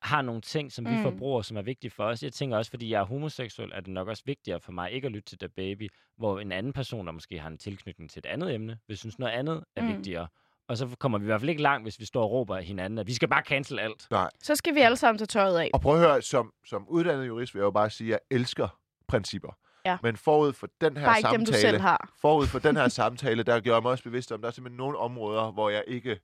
har 0.05 0.23
nogle 0.23 0.41
ting, 0.41 0.73
som 0.73 0.85
vi 0.87 0.91
Mm. 0.97 1.03
forbruger, 1.03 1.43
som 1.43 1.57
er 1.57 1.63
vigtige 1.63 1.91
for 1.91 2.05
os. 2.05 2.23
Jeg 2.23 2.33
tænker 2.33 2.57
også, 2.57 2.71
fordi 2.71 2.91
jeg 2.91 3.01
er 3.01 3.05
homoseksuel, 3.05 3.71
er 3.75 3.81
det 3.81 3.89
nok 3.93 4.09
også 4.09 4.23
vigtigere 4.27 4.61
for 4.61 4.73
mig 4.73 4.93
ikke 4.93 5.07
at 5.07 5.13
lytte 5.13 5.29
til 5.29 5.39
The 5.39 5.49
Baby, 5.49 5.89
hvor 6.19 6.41
en 6.41 6.53
anden 6.53 6.73
person, 6.73 7.07
der 7.07 7.13
måske 7.13 7.39
har 7.39 7.49
en 7.49 7.59
tilknytning 7.59 8.11
til 8.11 8.19
et 8.19 8.27
andet 8.27 8.55
emne, 8.55 8.79
vil 8.89 8.97
synes 8.97 9.19
noget 9.19 9.33
andet 9.33 9.65
er 9.77 9.83
Mm. 9.83 9.89
vigtigere. 9.89 10.27
Og 10.69 10.77
så 10.77 10.89
kommer 10.99 11.19
vi 11.19 11.25
i 11.25 11.27
hvert 11.27 11.41
fald 11.41 11.51
ikke 11.51 11.63
langt, 11.63 11.85
hvis 11.85 12.01
vi 12.01 12.05
står 12.05 12.23
og 12.25 12.31
råber 12.31 12.57
af 12.57 12.65
hinanden, 12.65 12.99
at 12.99 13.07
vi 13.07 13.15
skal 13.15 13.29
bare 13.29 13.43
cancel 13.43 13.79
alt. 13.79 14.09
Så 14.43 14.55
skal 14.57 14.75
vi 14.75 14.81
alle 14.81 14.97
sammen 14.97 15.19
tage 15.19 15.27
tøjet 15.27 15.59
af. 15.59 15.71
og 15.75 15.81
prøv 15.81 15.95
at 15.95 16.01
høre, 16.01 16.23
som, 16.23 16.53
som 16.67 16.89
uddannet 16.89 17.27
jurist 17.27 17.55
vil 17.55 17.59
jeg 17.61 17.65
jo 17.65 17.71
bare 17.71 17.91
sige, 17.91 18.15
at 18.15 18.21
jeg 18.31 18.37
elsker 18.39 18.79
principper. 19.09 19.57
Ja. 19.87 19.99
Men 20.03 20.17
forud 20.17 20.53
for 20.53 20.69
den 20.81 20.97
her 20.97 21.05
Bare 21.05 21.19
ikke 21.19 21.29
dem, 21.33 21.41
du 21.41 21.53
samtale, 21.53 21.61
selv 21.71 21.81
har. 21.81 22.13
forud 22.21 22.47
for 22.47 22.59
den 22.59 22.77
her 22.77 22.89
samtale, 23.01 23.43
der 23.43 23.61
gjorde 23.61 23.75
jeg 23.77 23.83
mig 23.83 23.91
også 23.93 24.05
bevidst 24.05 24.33
om, 24.33 24.41
der 24.41 24.49
er 24.49 24.53
simpelthen 24.53 24.77
nogle 24.77 24.99
områder, 24.99 25.51
hvor 25.53 25.71
jeg 25.71 25.85
ikke 25.87 26.21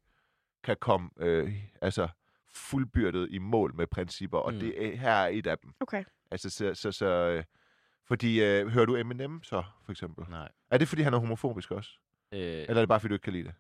kan 0.65 0.77
komme 0.81 1.11
øh, 1.21 1.53
altså 1.83 2.09
fuldbyrdet 2.55 3.29
i 3.31 3.39
mål 3.39 3.75
med 3.75 3.87
principper, 3.87 4.39
og 4.39 4.53
Mm. 4.55 4.61
det 4.61 4.87
er, 4.87 4.97
her 4.97 5.11
er 5.13 5.29
et 5.29 5.47
af 5.47 5.59
dem. 5.59 5.73
Okay. 5.81 6.05
Altså, 6.31 6.51
så, 6.51 6.75
så, 6.75 6.93
så 6.93 7.07
øh, 7.07 7.45
fordi, 8.09 8.43
øh, 8.45 8.69
hører 8.69 8.87
du 8.87 8.97
Eminem 8.97 9.43
så, 9.43 9.63
for 9.85 9.93
eksempel? 9.93 10.25
Nej. 10.31 10.49
Er 10.71 10.79
det, 10.79 10.89
fordi 10.89 11.03
han 11.03 11.15
er 11.15 11.19
homofobisk 11.19 11.71
også? 11.71 11.91
Øh, 12.33 12.41
Eller 12.41 12.75
er 12.75 12.81
det 12.81 12.89
bare, 12.89 13.01
fordi 13.01 13.09
du 13.09 13.15
ikke 13.15 13.25
kan 13.25 13.33
lide 13.33 13.45
det? 13.45 13.55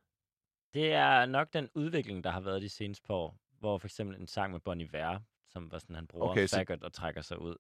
Det 0.75 0.93
er 0.93 1.27
nok 1.27 1.53
den 1.53 1.69
udvikling, 1.75 2.25
der 2.25 2.31
har 2.31 2.41
været 2.41 2.63
de 2.63 2.69
seneste 2.69 3.03
par 3.07 3.15
år, 3.15 3.37
hvor 3.59 3.79
for 3.79 3.87
eksempel 3.87 4.17
en 4.21 4.27
sang 4.27 4.53
med 4.53 4.61
Bon 4.61 4.81
Iver, 4.81 5.19
som 5.49 5.73
var 5.73 5.79
sådan, 5.79 5.97
han 5.97 6.07
bruger 6.07 6.29
Okay, 6.29 6.41
okay, 6.41 6.47
så- 6.47 6.79
og 6.83 6.93
trækker 6.93 7.21
sig 7.21 7.39
ud. 7.41 7.57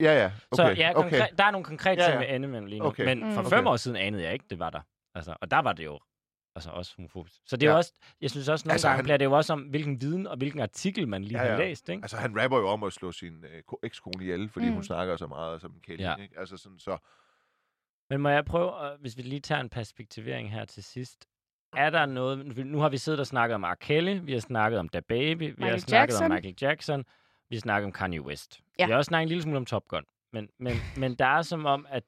Ja, 0.00 0.12
ja. 0.14 0.26
Okay, 0.26 0.34
så 0.54 0.62
ja, 0.82 0.92
okay. 0.96 1.20
konkre- 1.20 1.34
der 1.38 1.44
er 1.44 1.50
nogle 1.50 1.64
konkrete 1.64 2.02
Ja, 2.02 2.08
ting 2.10 2.20
ja. 2.22 2.26
med 2.28 2.34
Eminem 2.48 2.66
lige 2.66 2.78
nu. 2.80 2.84
Okay. 2.86 3.04
Men 3.04 3.34
for 3.34 3.42
Mm. 3.42 3.48
fem 3.48 3.58
Okay. 3.58 3.72
år 3.72 3.76
siden 3.76 3.96
anede 3.96 4.22
jeg 4.22 4.32
ikke, 4.32 4.44
det 4.50 4.58
var 4.58 4.70
der. 4.70 4.80
Altså, 5.14 5.36
og 5.40 5.50
der 5.50 5.58
var 5.58 5.72
det 5.72 5.84
jo 5.84 6.00
altså 6.54 6.70
også 6.70 6.92
homofobisk. 6.96 7.40
Så 7.46 7.56
det 7.56 7.66
er 7.66 7.70
Ja. 7.70 7.76
også, 7.76 7.92
jeg 8.20 8.30
synes 8.30 8.48
også, 8.48 8.66
nogle 8.66 8.72
Altså, 8.74 8.88
gange 8.88 8.96
han- 8.96 9.04
bliver 9.04 9.16
det 9.16 9.24
jo 9.24 9.32
også 9.32 9.52
om, 9.52 9.60
hvilken 9.60 10.00
viden 10.00 10.26
og 10.26 10.36
hvilken 10.36 10.60
artikel 10.60 11.08
man 11.08 11.24
lige 11.24 11.38
Ja, 11.38 11.44
ja, 11.44 11.50
har 11.50 11.58
læst. 11.58 11.88
Ikke? 11.88 12.02
Altså, 12.04 12.16
han 12.16 12.42
rapper 12.42 12.58
jo 12.58 12.68
om 12.68 12.82
at 12.82 12.92
slå 12.92 13.12
sin 13.12 13.44
øh, 13.44 13.62
ko- 13.62 13.78
ekskone 13.82 14.22
ihjel, 14.24 14.48
fordi 14.48 14.66
Mm. 14.68 14.72
hun 14.74 14.82
snakker 14.84 15.16
så 15.16 15.26
meget 15.26 15.60
som 15.60 15.70
en 15.72 15.80
kælling, 15.80 16.08
Ja. 16.08 16.16
ikke? 16.22 16.38
Altså 16.38 16.56
sådan, 16.56 16.78
så... 16.78 16.98
Men 18.10 18.20
må 18.20 18.28
jeg 18.28 18.44
prøve, 18.44 18.86
at, 18.86 18.98
hvis 19.00 19.16
vi 19.16 19.22
lige 19.22 19.40
tager 19.40 19.60
en 19.60 19.68
perspektivering 19.68 20.52
her 20.52 20.64
til 20.64 20.84
sidst. 20.84 21.26
Er 21.76 21.90
der 21.90 22.06
noget, 22.06 22.66
nu 22.66 22.78
har 22.78 22.88
vi 22.88 22.98
siddet 22.98 23.20
og 23.20 23.26
snakket 23.26 23.54
om 23.54 23.62
R. 23.64 23.74
Kelly, 23.74 24.20
vi 24.22 24.32
har 24.32 24.40
snakket 24.40 24.78
om 24.78 24.88
Da 24.88 25.00
Baby, 25.00 25.38
vi 25.42 25.46
har 25.46 25.54
Michael 25.58 25.80
snakket 25.80 26.12
Jackson. 26.12 26.24
om 26.24 26.30
Michael 26.34 26.54
Jackson, 26.60 27.04
vi 27.48 27.56
har 27.56 27.60
snakket 27.60 27.84
om 27.86 27.92
Kanye 27.92 28.22
West. 28.22 28.60
Ja. 28.78 28.86
Vi 28.86 28.90
har 28.90 28.96
også 28.98 29.08
snakket 29.08 29.22
en 29.22 29.28
lille 29.28 29.42
smule 29.42 29.56
om 29.56 29.66
Top 29.66 29.88
Gun. 29.88 30.04
Men, 30.32 30.48
men, 30.58 30.76
men 30.96 31.14
der 31.14 31.26
er 31.26 31.42
som 31.42 31.66
om, 31.66 31.86
at 31.88 32.02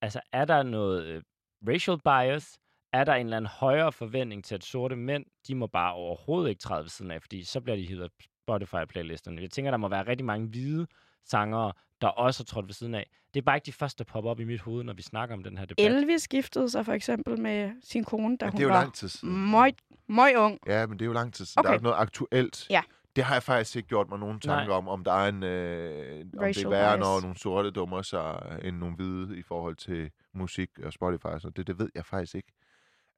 altså, 0.00 0.20
er 0.32 0.44
der 0.44 0.62
noget 0.62 1.04
øh, 1.06 1.22
racial 1.68 1.98
bias? 2.04 2.58
Er 2.92 3.04
der 3.04 3.14
en 3.14 3.26
eller 3.26 3.36
anden 3.36 3.50
højere 3.60 3.92
forventning 3.92 4.44
til, 4.44 4.54
at 4.54 4.64
sorte 4.64 4.96
mænd, 4.96 5.24
de 5.48 5.54
må 5.54 5.66
bare 5.66 5.92
overhovedet 5.92 6.48
ikke 6.50 6.60
træde 6.60 6.82
ved 6.82 6.88
siden 6.88 7.10
af, 7.10 7.22
fordi 7.22 7.44
så 7.44 7.60
bliver 7.60 7.76
de 7.76 7.86
hivet 7.86 8.10
Spotify-playlisterne. 8.50 9.40
Jeg 9.42 9.50
tænker, 9.50 9.70
der 9.70 9.78
må 9.78 9.88
være 9.88 10.06
rigtig 10.06 10.24
mange 10.24 10.46
hvide 10.48 10.86
sangere, 11.24 11.72
der 12.00 12.08
også 12.08 12.40
har 12.42 12.44
trådt 12.44 12.66
ved 12.66 12.74
siden 12.74 12.94
af. 12.94 13.10
Det 13.34 13.40
er 13.40 13.44
bare 13.44 13.56
ikke 13.56 13.66
de 13.66 13.72
første, 13.72 14.04
der 14.04 14.12
popper 14.12 14.30
op 14.30 14.40
i 14.40 14.44
mit 14.44 14.60
hoved, 14.60 14.84
når 14.84 14.92
vi 14.92 15.02
snakker 15.02 15.34
om 15.36 15.42
den 15.44 15.58
her 15.58 15.64
debat. 15.64 15.86
Elvis 15.86 16.28
giftede 16.28 16.70
sig 16.70 16.84
for 16.84 16.92
eksempel 16.92 17.40
med 17.40 17.70
sin 17.82 18.04
kone, 18.04 18.36
da 18.36 18.44
Men 18.44 18.52
hun 18.52 18.58
det 18.58 18.64
er 18.64 18.68
jo 18.68 18.74
var 18.74 18.80
lang 18.80 18.94
tid 18.94 19.08
siden. 19.08 19.50
møg, 19.50 19.72
møg 20.08 20.36
ung. 20.36 20.58
Ja, 20.66 20.86
men 20.86 20.98
det 20.98 21.04
er 21.04 21.06
jo 21.06 21.12
lang 21.12 21.34
tid 21.34 21.44
siden. 21.44 21.58
Okay. 21.60 21.66
Der 21.66 21.70
er 21.70 21.74
ikke 21.74 21.84
noget 21.84 21.96
aktuelt. 21.98 22.66
Ja. 22.70 22.82
Det 23.16 23.24
har 23.24 23.34
jeg 23.34 23.42
faktisk 23.42 23.76
ikke 23.76 23.88
gjort 23.88 24.08
mig 24.08 24.18
nogen 24.18 24.40
tanker 24.40 24.66
Nej. 24.66 24.76
om, 24.76 24.88
om 24.88 25.04
der 25.04 25.12
er 25.12 25.28
en, 25.28 25.42
øh, 25.42 26.20
om 26.20 26.30
det 26.30 26.40
er 26.40 26.42
Racial 26.46 26.70
værre, 26.70 26.96
bias. 26.96 27.04
når 27.06 27.20
nogle 27.20 27.38
sorte 27.38 27.70
dummer 27.70 28.02
sig 28.02 28.58
end 28.64 28.76
nogle 28.76 28.96
hvide 28.96 29.38
i 29.38 29.42
forhold 29.42 29.76
til 29.76 30.10
musik 30.34 30.70
og 30.84 30.92
Spotify. 30.92 31.24
og 31.26 31.40
sådan. 31.40 31.52
Det, 31.56 31.66
det 31.66 31.78
ved 31.78 31.90
jeg 31.94 32.04
faktisk 32.06 32.34
ikke. 32.34 32.52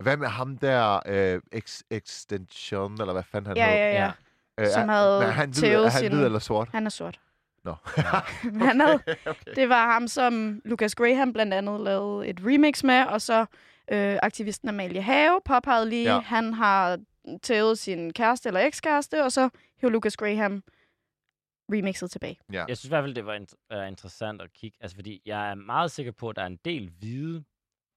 Hvad 0.01 0.17
med 0.17 0.29
ham 0.29 0.59
der, 0.59 1.01
øh, 1.07 1.41
ex, 1.53 1.83
Extension, 1.91 2.93
eller 3.01 3.13
hvad 3.13 3.23
fanden 3.23 3.47
han 3.47 3.57
Ja, 3.57 3.67
hed? 3.67 3.75
ja, 3.77 3.93
ja. 4.05 4.13
Øh, 4.61 4.67
som 4.67 4.89
er- 4.89 4.93
havde 4.95 5.23
er 5.25 5.31
han 5.31 5.53
tævet 5.53 5.87
er 5.87 5.91
han 5.91 6.01
sin- 6.01 6.13
hvid 6.13 6.25
eller 6.25 6.39
sort? 6.39 6.69
Han 6.73 6.87
er 6.87 6.91
sort. 6.91 7.21
Nå. 7.65 7.75
han 8.69 8.81
havde, 8.81 8.99
Det 9.57 9.69
var 9.69 9.93
ham, 9.93 10.09
som 10.09 10.63
Lucas 10.65 10.95
Graham 10.95 11.33
blandt 11.33 11.55
andet 11.55 11.81
lavede 11.81 12.27
et 12.29 12.41
remix 12.45 12.85
med, 12.85 13.05
og 13.05 13.21
så 13.21 13.41
øh, 13.93 14.19
aktivisten 14.23 14.69
Amalie 14.69 15.03
Have 15.03 15.41
påpegede 15.45 15.89
lige, 15.89 16.09
Ja. 16.09 16.15
ja. 16.15 16.21
han 16.21 16.55
har 16.55 16.99
tævet 17.43 17.79
sin 17.79 18.13
kæreste 18.13 18.49
eller 18.49 18.61
ekskæreste, 18.61 19.25
og 19.25 19.33
så 19.33 19.49
hævde 19.81 19.93
Lucas 19.93 20.17
Graham 20.17 20.63
remixet 21.73 22.11
tilbage. 22.11 22.39
Jeg 22.53 22.65
synes 22.69 22.85
i 22.85 22.89
hvert 22.89 23.05
fald, 23.05 23.15
det 23.15 23.27
var 23.27 23.35
int- 23.37 23.77
uh, 23.79 23.89
interessant 23.89 24.43
at 24.43 24.53
kigge. 24.53 24.79
Altså, 24.81 24.95
fordi 24.97 25.23
jeg 25.27 25.51
er 25.51 25.55
meget 25.55 25.91
sikker 25.91 26.13
på, 26.13 26.29
at 26.29 26.37
der 26.37 26.43
er 26.43 26.47
en 26.47 26.59
del 26.65 26.91
hvide 26.99 27.45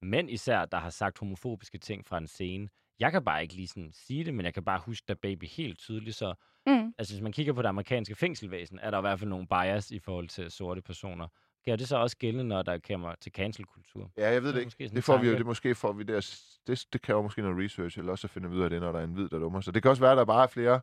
mænd 0.03 0.29
især, 0.29 0.65
der 0.65 0.77
har 0.77 0.89
sagt 0.89 1.19
homofobiske 1.19 1.77
ting 1.77 2.05
fra 2.07 2.17
en 2.17 2.27
scene. 2.27 2.69
Jeg 2.99 3.11
kan 3.11 3.23
bare 3.23 3.41
ikke 3.41 3.53
lige 3.55 3.67
sådan 3.67 3.91
sige 3.93 4.23
det, 4.23 4.33
men 4.33 4.45
jeg 4.45 4.53
kan 4.53 4.63
bare 4.63 4.81
huske 4.85 5.05
da 5.07 5.13
Baby 5.13 5.45
helt 5.45 5.79
tydeligt. 5.79 6.15
Så 6.15 6.33
Mm. 6.67 6.93
altså, 6.97 7.13
hvis 7.13 7.21
man 7.21 7.31
kigger 7.31 7.53
på 7.53 7.61
det 7.61 7.67
amerikanske 7.69 8.15
fængselvæsen, 8.15 8.79
er 8.81 8.91
der 8.91 8.97
i 8.97 9.01
hvert 9.01 9.19
fald 9.19 9.29
nogle 9.29 9.47
bias 9.47 9.91
i 9.91 9.99
forhold 9.99 10.27
til 10.27 10.51
sorte 10.51 10.81
personer. 10.81 11.27
Gør 11.65 11.75
det 11.75 11.87
så 11.87 11.97
også 11.97 12.17
gældende, 12.17 12.43
når 12.43 12.61
der 12.61 12.77
kommer 12.87 13.15
til 13.21 13.31
cancel-kultur? 13.31 14.11
Ja, 14.17 14.31
jeg 14.31 14.43
ved 14.43 14.53
det 14.53 14.63
måske 14.63 14.83
ikke. 14.83 14.95
Det 14.95 15.03
får 15.03 15.17
vi 15.17 15.27
jo, 15.29 15.37
det 15.37 15.45
måske 15.45 15.75
får 15.75 15.93
vi 15.93 16.03
der. 16.03 16.37
Det, 16.67 16.85
det 16.93 17.01
kræver 17.01 17.21
måske 17.21 17.41
noget 17.41 17.65
research, 17.65 17.99
eller 17.99 18.11
også 18.11 18.27
at 18.27 18.31
finde 18.31 18.49
ud 18.49 18.61
af 18.61 18.69
det, 18.69 18.81
når 18.81 18.91
der 18.91 18.99
er 18.99 19.03
en 19.03 19.13
hvid, 19.13 19.29
der 19.29 19.39
dummer 19.39 19.61
sig. 19.61 19.73
Det 19.73 19.81
kan 19.81 19.89
også 19.89 20.01
være, 20.01 20.11
at 20.11 20.17
der 20.17 20.25
bare 20.25 20.43
er 20.43 20.47
flere 20.47 20.81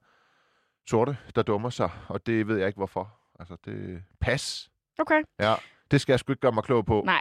sorte, 0.90 1.16
der 1.34 1.42
dummer 1.42 1.70
sig, 1.70 1.90
og 2.08 2.26
det 2.26 2.48
ved 2.48 2.56
jeg 2.58 2.66
ikke, 2.66 2.76
hvorfor. 2.76 3.18
Altså, 3.38 3.56
det... 3.64 4.02
Pas. 4.20 4.70
Okay. 4.98 5.22
Ja, 5.40 5.54
det 5.90 6.00
skal 6.00 6.12
jeg 6.12 6.20
sgu 6.20 6.32
ikke 6.32 6.40
gøre 6.40 6.52
mig 6.52 6.64
klog 6.64 6.86
på. 6.86 7.02
Nej. 7.06 7.20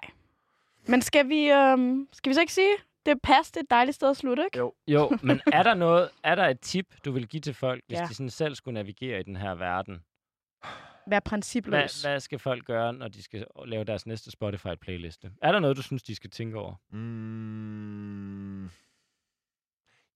Men 0.88 1.02
skal 1.02 1.30
vi, 1.30 1.50
øhm, 1.52 2.08
skal 2.12 2.30
vi 2.30 2.34
så 2.34 2.42
ikke 2.42 2.54
sige, 2.54 2.76
det 3.06 3.12
er 3.12 3.16
pas, 3.24 3.52
det 3.52 3.58
er 3.58 3.62
et 3.64 3.70
dejligt 3.70 3.96
sted 3.96 4.10
at 4.10 4.18
slutte, 4.18 4.44
ikke? 4.46 4.58
Jo. 4.58 4.74
Jo, 4.88 5.18
men 5.24 5.42
er 5.54 5.64
der 5.64 5.74
noget, 5.74 6.10
er 6.24 6.36
der 6.36 6.48
et 6.48 6.60
tip, 6.60 6.86
du 7.06 7.12
vil 7.12 7.28
give 7.28 7.42
til 7.42 7.54
folk, 7.54 7.84
hvis 7.88 8.00
Ja. 8.00 8.06
de 8.06 8.14
sådan 8.14 8.30
selv 8.30 8.56
skulle 8.56 8.74
navigere 8.74 9.20
i 9.20 9.24
den 9.24 9.36
her 9.36 9.56
verden? 9.56 10.04
Vær 11.08 11.20
principløs. 11.20 12.02
Hvad, 12.02 12.12
hvad 12.12 12.20
skal 12.20 12.40
folk 12.40 12.66
gøre, 12.66 12.94
når 12.94 13.08
de 13.08 13.24
skal 13.24 13.46
lave 13.66 13.84
deres 13.84 14.06
næste 14.06 14.32
Spotify-playliste? 14.32 15.32
Er 15.42 15.52
der 15.52 15.60
noget, 15.60 15.78
du 15.78 15.82
synes, 15.82 16.04
de 16.04 16.16
skal 16.16 16.30
tænke 16.30 16.58
over? 16.58 16.74
Mm, 16.90 18.66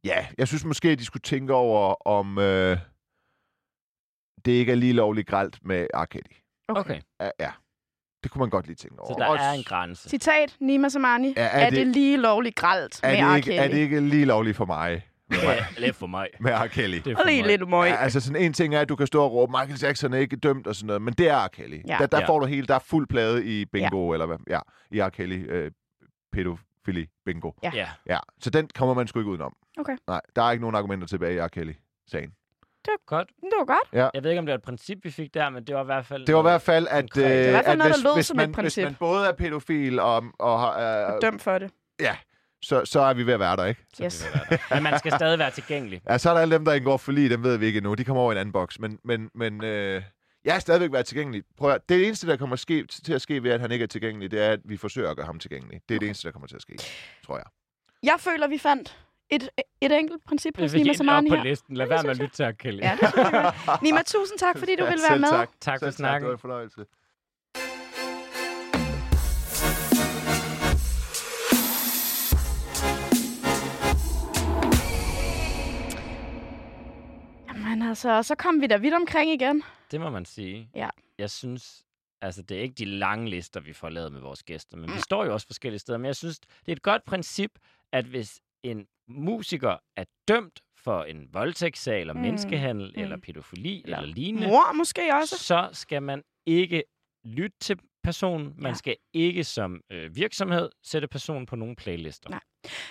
ja, 0.03 0.28
jeg 0.38 0.47
synes 0.47 0.66
måske, 0.66 0.89
at 0.89 0.99
de 0.99 1.05
skulle 1.05 1.22
tænke 1.22 1.53
over, 1.53 2.07
om 2.07 2.38
øh, 2.38 2.78
det 4.45 4.51
ikke 4.51 4.72
er 4.72 4.76
lige 4.76 4.93
lovligt 4.93 5.28
gralt 5.28 5.66
med 5.66 5.88
R. 5.93 6.05
Kelly. 6.05 6.22
Okay. 6.68 6.80
okay. 6.80 7.01
Ja, 7.22 7.30
ja. 7.39 7.51
Det 8.24 8.32
kunne 8.32 8.39
man 8.39 8.49
godt 8.49 8.65
lige 8.67 8.76
tænke 8.76 8.99
over. 8.99 9.13
Så 9.13 9.15
der 9.19 9.26
Også- 9.28 9.45
er 9.45 9.51
en 9.51 9.63
grænse. 9.63 10.09
Citat, 10.09 10.55
Nima 10.59 10.89
Samani. 10.89 11.34
Ja, 11.38 11.41
er, 11.43 11.47
er 11.47 11.69
det, 11.69 11.78
det- 11.78 11.86
det 11.88 11.95
lige 11.95 12.17
lovligt 12.17 12.55
gralt 12.55 12.99
er 13.03 13.07
med 13.09 13.17
det, 13.17 13.34
R. 13.34 13.36
ikke, 13.36 13.55
er 13.55 13.67
det 13.67 13.78
ikke 13.78 13.99
lige 13.99 14.26
lovligt 14.26 14.57
for 14.57 14.65
mig 14.65 15.07
Ja, 15.32 15.65
lidt 15.78 15.95
for 15.95 16.07
mig. 16.07 16.28
med 16.39 16.51
R. 16.51 16.67
Kelly? 16.67 16.95
Det 16.97 17.07
er 17.07 17.15
Og 17.15 17.21
for 17.21 17.28
lige 17.30 17.41
mig. 17.41 17.47
lidt 17.57 17.69
møg. 17.69 17.89
Ja, 17.89 17.95
altså 17.95 18.19
sådan 18.19 18.41
en 18.41 18.53
ting 18.53 18.76
er, 18.76 18.80
at 18.82 18.89
du 18.89 18.95
kan 18.95 19.07
stå 19.07 19.24
og 19.24 19.32
råbe, 19.34 19.51
Michael 19.51 19.80
Jackson 19.82 20.13
er 20.13 20.17
ikke 20.17 20.36
dømt 20.36 20.67
og 20.67 20.76
sådan 20.76 20.88
noget, 20.88 21.01
men 21.01 21.13
det 21.13 21.30
er 21.30 21.45
R. 21.45 21.47
Kelly. 21.47 21.80
Ja. 21.88 21.97
Der, 21.99 22.05
der 22.05 22.19
Ja. 22.19 22.28
får 22.28 22.39
du 22.39 22.45
hele, 22.45 22.67
der 22.67 22.76
er 22.76 22.80
fuld 22.80 23.07
plade 23.07 23.45
i 23.45 23.65
bingo, 23.65 24.11
eller 24.13 24.26
hvad? 24.26 24.38
Ja, 24.49 24.59
i 24.91 24.99
R. 25.01 25.09
Kelly 25.09 25.51
øh, 25.51 25.71
pædofili 26.32 27.07
bingo. 27.26 27.51
Ja. 27.63 27.71
Ja. 27.74 27.88
Ja, 28.09 28.19
så 28.39 28.49
den 28.49 28.69
kommer 28.76 28.93
man 28.93 29.07
sgu 29.07 29.19
ikke 29.19 29.30
udenom. 29.32 29.55
Okay. 29.80 29.97
Nej, 30.07 30.21
der 30.36 30.41
er 30.43 30.51
ikke 30.51 30.61
nogen 30.61 30.76
argumenter 30.76 31.07
tilbage 31.07 31.36
i 31.36 31.39
R. 31.39 31.47
Kelly-sagen. 31.47 32.32
Godt. 33.05 33.29
Det 33.41 33.51
var 33.59 33.65
godt. 33.65 34.13
Jeg 34.13 34.23
ved 34.23 34.31
ikke, 34.31 34.39
om 34.39 34.45
det 34.45 34.51
var 34.51 34.57
et 34.57 34.63
princip, 34.63 34.97
vi 35.03 35.11
fik 35.11 35.34
der, 35.34 35.49
men 35.49 35.63
det 35.67 35.75
var 35.75 35.81
i 35.81 35.86
hvert 35.86 36.05
fald... 36.05 36.25
Det 36.25 36.36
var 36.36 36.41
i 36.41 36.43
hvert 36.43 36.61
fald, 36.61 36.88
at, 36.89 37.03
øh, 37.03 37.09
konkret. 37.09 37.25
Det 37.25 37.43
er 37.43 37.47
i 37.47 37.51
hvert 37.51 37.65
fald 37.65 37.71
at 37.71 37.77
noget, 37.77 37.89
der 37.93 37.97
hvis, 37.97 38.03
lød 38.03 38.13
hvis, 38.15 38.25
som 38.25 38.38
man, 38.38 38.49
et 38.49 38.55
hvis 38.55 38.55
princip. 38.55 38.84
man 38.84 38.95
både 38.99 39.27
er 39.27 39.31
pædofil 39.31 39.99
og, 39.99 40.23
og 40.39 40.59
har, 40.59 41.13
øh, 41.15 41.21
Dømt 41.21 41.41
for 41.41 41.57
det. 41.57 41.71
så, 42.63 42.86
så 42.86 42.99
er 42.99 43.13
vi 43.13 43.25
ved 43.25 43.34
at 43.34 43.39
være 43.39 43.55
der, 43.55 43.65
ikke? 43.65 43.81
Så 43.93 44.03
Yes. 44.03 44.19
det 44.34 44.34
være 44.49 44.57
der. 44.69 44.75
Men 44.75 44.84
man 44.84 44.99
skal 44.99 45.11
stadig 45.11 45.39
være 45.39 45.51
tilgængelig. 45.51 46.01
Ja, 46.09 46.17
så 46.17 46.29
er 46.29 46.34
der 46.34 46.41
alle 46.41 46.55
dem, 46.55 46.65
der 46.65 46.73
indgår 46.73 46.97
for 46.97 47.11
lige, 47.11 47.29
dem 47.29 47.43
ved 47.43 47.57
vi 47.57 47.65
ikke 47.65 47.77
endnu. 47.77 47.93
De 47.93 48.03
kommer 48.05 48.21
over 48.23 48.31
i 48.31 48.36
en 48.36 48.39
anden 48.39 48.53
boks. 48.53 48.79
Men, 48.79 48.99
men, 49.03 49.29
men 49.36 49.63
øh, 49.63 50.01
jeg 50.45 50.55
er 50.55 50.59
stadigvæk 50.59 50.91
været 50.93 51.05
tilgængelig. 51.05 51.43
Prøv 51.57 51.71
at, 51.71 51.89
det 51.89 52.05
eneste, 52.07 52.27
der 52.27 52.38
kommer 52.38 52.55
ske, 52.55 52.86
til 52.88 53.13
at 53.13 53.21
ske 53.21 53.43
ved, 53.43 53.51
at 53.51 53.59
han 53.61 53.71
ikke 53.71 53.84
er 53.84 53.88
tilgængelig, 53.88 54.31
det 54.31 54.41
er, 54.45 54.51
at 54.51 54.59
vi 54.65 54.77
forsøger 54.77 55.09
at 55.09 55.17
gøre 55.17 55.25
ham 55.25 55.39
tilgængelig. 55.39 55.81
Det 55.89 55.95
er 55.95 55.99
det 55.99 56.05
eneste, 56.05 56.27
der 56.27 56.31
kommer 56.31 56.47
til 56.47 56.55
at 56.55 56.61
ske, 56.61 56.77
tror 57.25 57.38
jeg. 57.38 57.45
Jeg 58.03 58.15
føler, 58.19 58.47
vi 58.47 58.57
fandt 58.57 58.97
et, 59.36 59.49
et 59.81 59.91
enkelt 59.91 60.23
princip 60.25 60.57
hos 60.59 60.73
Nima 60.73 60.93
Samani 60.93 61.29
på 61.29 61.36
her. 61.36 61.43
listen. 61.43 61.77
Lad 61.77 61.88
være 61.88 62.03
med 62.03 62.11
at 62.11 62.17
lytte 62.17 62.36
til. 62.36 62.55
Kelly. 62.59 62.81
Ja, 62.81 62.97
det 63.01 63.09
synes 63.13 63.31
jeg. 63.31 63.53
Nima, 63.84 64.01
tusind 64.05 64.39
tak, 64.39 64.57
fordi 64.57 64.75
du 64.75 64.84
Ja, 64.84 64.89
ville 64.89 65.03
være 65.09 65.19
med. 65.19 65.29
Tak. 65.29 65.49
Tak 65.61 65.79
for 65.84 65.89
snakken. 65.91 66.21
Det 66.21 66.27
var 66.27 66.34
en 66.34 66.39
fornøjelse. 66.39 66.86
Jamen 77.47 77.81
altså, 77.81 78.23
så 78.23 78.36
kom 78.36 78.61
vi 78.61 78.67
da 78.67 78.77
vidt 78.77 78.93
omkring 78.93 79.31
igen. 79.31 79.63
Det 79.91 80.01
må 80.01 80.09
man 80.09 80.25
sige. 80.25 80.69
Ja. 80.75 80.89
Jeg 81.17 81.29
synes, 81.29 81.84
altså 82.21 82.41
det 82.41 82.57
er 82.57 82.61
ikke 82.61 82.75
de 82.75 82.86
lange 82.86 83.29
lister, 83.29 83.59
vi 83.59 83.73
får 83.73 83.89
lavet 83.89 84.11
med 84.11 84.21
vores 84.21 84.43
gæster, 84.43 84.77
men 84.77 84.89
vi 84.89 84.93
Mm. 84.93 84.99
står 84.99 85.25
jo 85.25 85.34
også 85.34 85.47
forskellige 85.47 85.79
steder. 85.79 85.97
Men 85.97 86.05
jeg 86.05 86.15
synes, 86.15 86.39
det 86.39 86.49
er 86.67 86.71
et 86.71 86.81
godt 86.81 87.05
princip, 87.05 87.51
at 87.91 88.05
hvis 88.05 88.39
en 88.63 88.86
musiker 89.07 89.77
er 89.97 90.03
dømt 90.27 90.59
for 90.77 91.03
en 91.03 91.27
voldtægtssag, 91.33 92.01
eller 92.01 92.13
Mm. 92.13 92.19
menneskehandel, 92.21 92.93
Mm. 92.95 93.01
eller 93.03 93.17
pædofili, 93.17 93.81
Eller 93.83 93.97
eller 93.97 94.13
lignende, 94.15 94.47
Mor 94.47 94.73
måske 94.73 95.01
også. 95.21 95.37
så 95.37 95.69
skal 95.71 96.03
man 96.03 96.21
ikke 96.45 96.83
lytte 97.25 97.57
til 97.61 97.77
personen. 98.03 98.53
Man 98.57 98.71
Ja. 98.71 98.73
skal 98.75 98.95
ikke 99.13 99.43
som 99.43 99.81
øh, 99.91 100.15
virksomhed 100.15 100.69
sætte 100.83 101.07
personen 101.07 101.45
på 101.45 101.55
nogle 101.55 101.75
playlister. 101.75 102.29
Nej. 102.29 102.39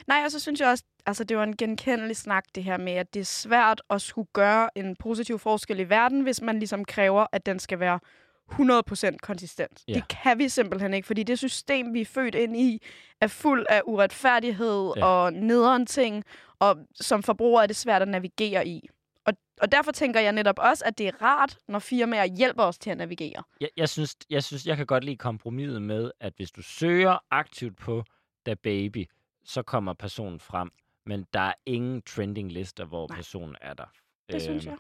Nej, 0.07 0.23
og 0.25 0.31
så 0.31 0.41
synes 0.41 0.61
jeg 0.61 0.69
også, 0.69 0.85
altså 1.07 1.25
det 1.25 1.37
var 1.37 1.43
en 1.43 1.57
genkendelig 1.57 2.17
snak, 2.17 2.45
det 2.55 2.65
her 2.65 2.77
med, 2.79 2.93
at 2.93 3.15
det 3.15 3.21
er 3.21 3.25
svært 3.25 3.83
at 3.91 4.03
skulle 4.03 4.29
gøre 4.33 4.79
en 4.79 4.97
positiv 4.97 5.39
forskel 5.39 5.81
i 5.81 5.89
verden, 5.89 6.21
hvis 6.21 6.43
man 6.43 6.59
ligesom 6.59 6.85
kræver, 6.85 7.27
at 7.33 7.47
den 7.47 7.59
skal 7.59 7.81
være 7.81 8.01
100% 8.53 9.17
konsistent. 9.23 9.83
Ja. 9.89 9.93
Det 9.95 10.09
kan 10.09 10.39
vi 10.39 10.49
simpelthen 10.49 10.95
ikke, 10.95 11.07
fordi 11.07 11.23
det 11.23 11.39
system, 11.39 11.95
vi 11.95 12.01
er 12.01 12.05
født 12.05 12.35
ind 12.35 12.57
i, 12.57 12.83
er 13.21 13.27
fuld 13.27 13.67
af 13.69 13.83
uretfærdighed 13.87 14.93
Ja. 14.97 15.05
og 15.07 15.33
nederen 15.33 15.87
ting, 15.87 16.25
og 16.59 16.77
som 16.95 17.23
forbruger 17.23 17.63
er 17.63 17.67
det 17.67 17.77
svært 17.77 18.03
at 18.03 18.09
navigere 18.09 18.67
i. 18.69 18.89
Og, 19.25 19.33
og 19.61 19.73
derfor 19.73 19.93
tænker 19.93 20.21
jeg 20.21 20.33
netop 20.33 20.59
også, 20.59 20.85
at 20.87 20.99
det 20.99 21.07
er 21.09 21.23
rart, 21.23 21.59
når 21.69 21.79
firmaer 21.79 22.25
hjælper 22.25 22.63
os 22.63 22.79
til 22.79 22.91
at 22.91 22.97
navigere. 22.97 23.43
Jeg, 23.61 23.69
jeg, 23.77 23.89
synes, 23.89 24.17
jeg 24.31 24.45
synes, 24.45 24.67
jeg 24.67 24.77
kan 24.77 24.87
godt 24.87 25.05
lide 25.05 25.17
kompromiset 25.17 25.83
med, 25.83 26.11
at 26.21 26.33
hvis 26.37 26.51
du 26.51 26.63
søger 26.63 27.19
aktivt 27.31 27.77
på 27.77 28.05
Da 28.47 28.55
Baby, 28.55 29.07
så 29.45 29.63
kommer 29.63 29.93
personen 29.95 30.41
frem. 30.41 30.71
Men 31.07 31.27
der 31.35 31.41
er 31.41 31.53
ingen 31.67 32.03
trending 32.03 32.53
lister, 32.53 32.85
hvor 32.85 33.09
Nej. 33.09 33.17
personen 33.17 33.57
er 33.61 33.75
der. 33.75 33.85
Det 34.33 34.43
synes 34.43 34.67
Øhm, 34.67 34.71
jeg. 34.71 34.79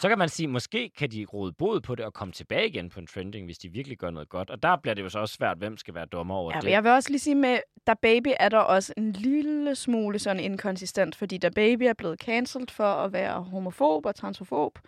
Så 0.00 0.08
kan 0.08 0.18
man 0.18 0.28
sige, 0.28 0.46
måske 0.48 0.90
kan 0.98 1.10
de 1.10 1.24
råde 1.32 1.52
bod 1.52 1.80
på 1.80 1.94
det 1.94 2.04
og 2.04 2.12
komme 2.14 2.32
tilbage 2.32 2.68
igen 2.68 2.88
på 2.90 3.00
en 3.00 3.06
trending, 3.06 3.44
hvis 3.46 3.58
de 3.58 3.68
virkelig 3.68 3.98
gør 3.98 4.10
noget 4.10 4.28
godt. 4.28 4.50
Og 4.50 4.62
der 4.62 4.76
bliver 4.76 4.94
det 4.94 5.02
jo 5.02 5.08
så 5.08 5.18
også 5.18 5.34
svært, 5.34 5.58
hvem 5.58 5.76
skal 5.76 5.94
være 5.94 6.06
dommer 6.06 6.34
over 6.34 6.50
Ja, 6.52 6.56
det. 6.56 6.64
men 6.64 6.72
jeg 6.72 6.84
vil 6.84 6.90
også 6.92 7.10
lige 7.10 7.20
sige 7.20 7.34
med, 7.34 7.58
Da 7.86 7.94
Baby 8.02 8.28
er 8.40 8.48
der 8.48 8.58
også 8.58 8.94
en 8.96 9.12
lille 9.12 9.74
smule 9.74 10.18
sådan 10.18 10.40
inkonsistent, 10.42 11.16
fordi 11.16 11.38
Da 11.38 11.48
Baby 11.48 11.82
er 11.82 11.92
blevet 11.92 12.20
cancelled 12.20 12.68
for 12.68 12.84
at 12.92 13.12
være 13.12 13.42
homofob 13.42 14.06
og 14.06 14.14
transfob. 14.14 14.78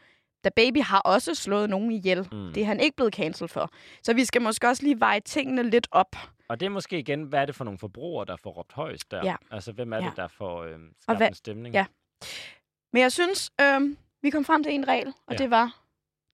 Da 0.45 0.49
Baby 0.57 0.79
har 0.83 1.01
også 1.01 1.35
slået 1.35 1.71
nogen 1.71 1.93
ihjel. 1.93 2.19
Mm. 2.33 2.53
Det 2.53 2.61
er 2.63 2.65
han 2.67 2.81
ikke 2.81 2.97
blevet 2.97 3.15
cancelled 3.15 3.49
for. 3.49 3.71
Så 4.03 4.15
vi 4.15 4.25
skal 4.25 4.43
måske 4.43 4.69
også 4.69 4.83
lige 4.83 5.01
veje 5.01 5.21
tingene 5.21 5.63
lidt 5.71 5.89
op. 5.91 6.17
Og 6.49 6.61
det 6.61 6.67
er 6.67 6.71
måske 6.71 6.99
igen, 6.99 7.23
hvad 7.23 7.41
er 7.41 7.47
det 7.47 7.55
for 7.55 7.65
nogle 7.65 7.79
forbrugere, 7.79 8.25
der 8.27 8.37
får 8.37 8.51
råbt 8.51 8.73
højst 8.73 9.11
der? 9.11 9.21
Ja. 9.25 9.37
Altså, 9.51 9.73
hvem 9.73 9.93
er 9.93 9.97
Ja. 9.97 10.05
det, 10.05 10.13
der 10.17 10.29
får 10.29 10.63
øh, 10.63 10.79
skabt 11.01 11.19
hvad- 11.19 11.29
en 11.29 11.35
stemning? 11.35 11.75
ja. 11.75 11.87
Men 12.93 13.03
jeg 13.03 13.13
synes, 13.13 13.51
øhm, 13.61 13.97
vi 14.25 14.31
kom 14.31 14.45
frem 14.45 14.63
til 14.63 14.75
en 14.75 14.89
regel, 14.89 15.07
og 15.07 15.15
Ja. 15.31 15.33
ja. 15.33 15.37
det 15.39 15.51
var, 15.51 15.81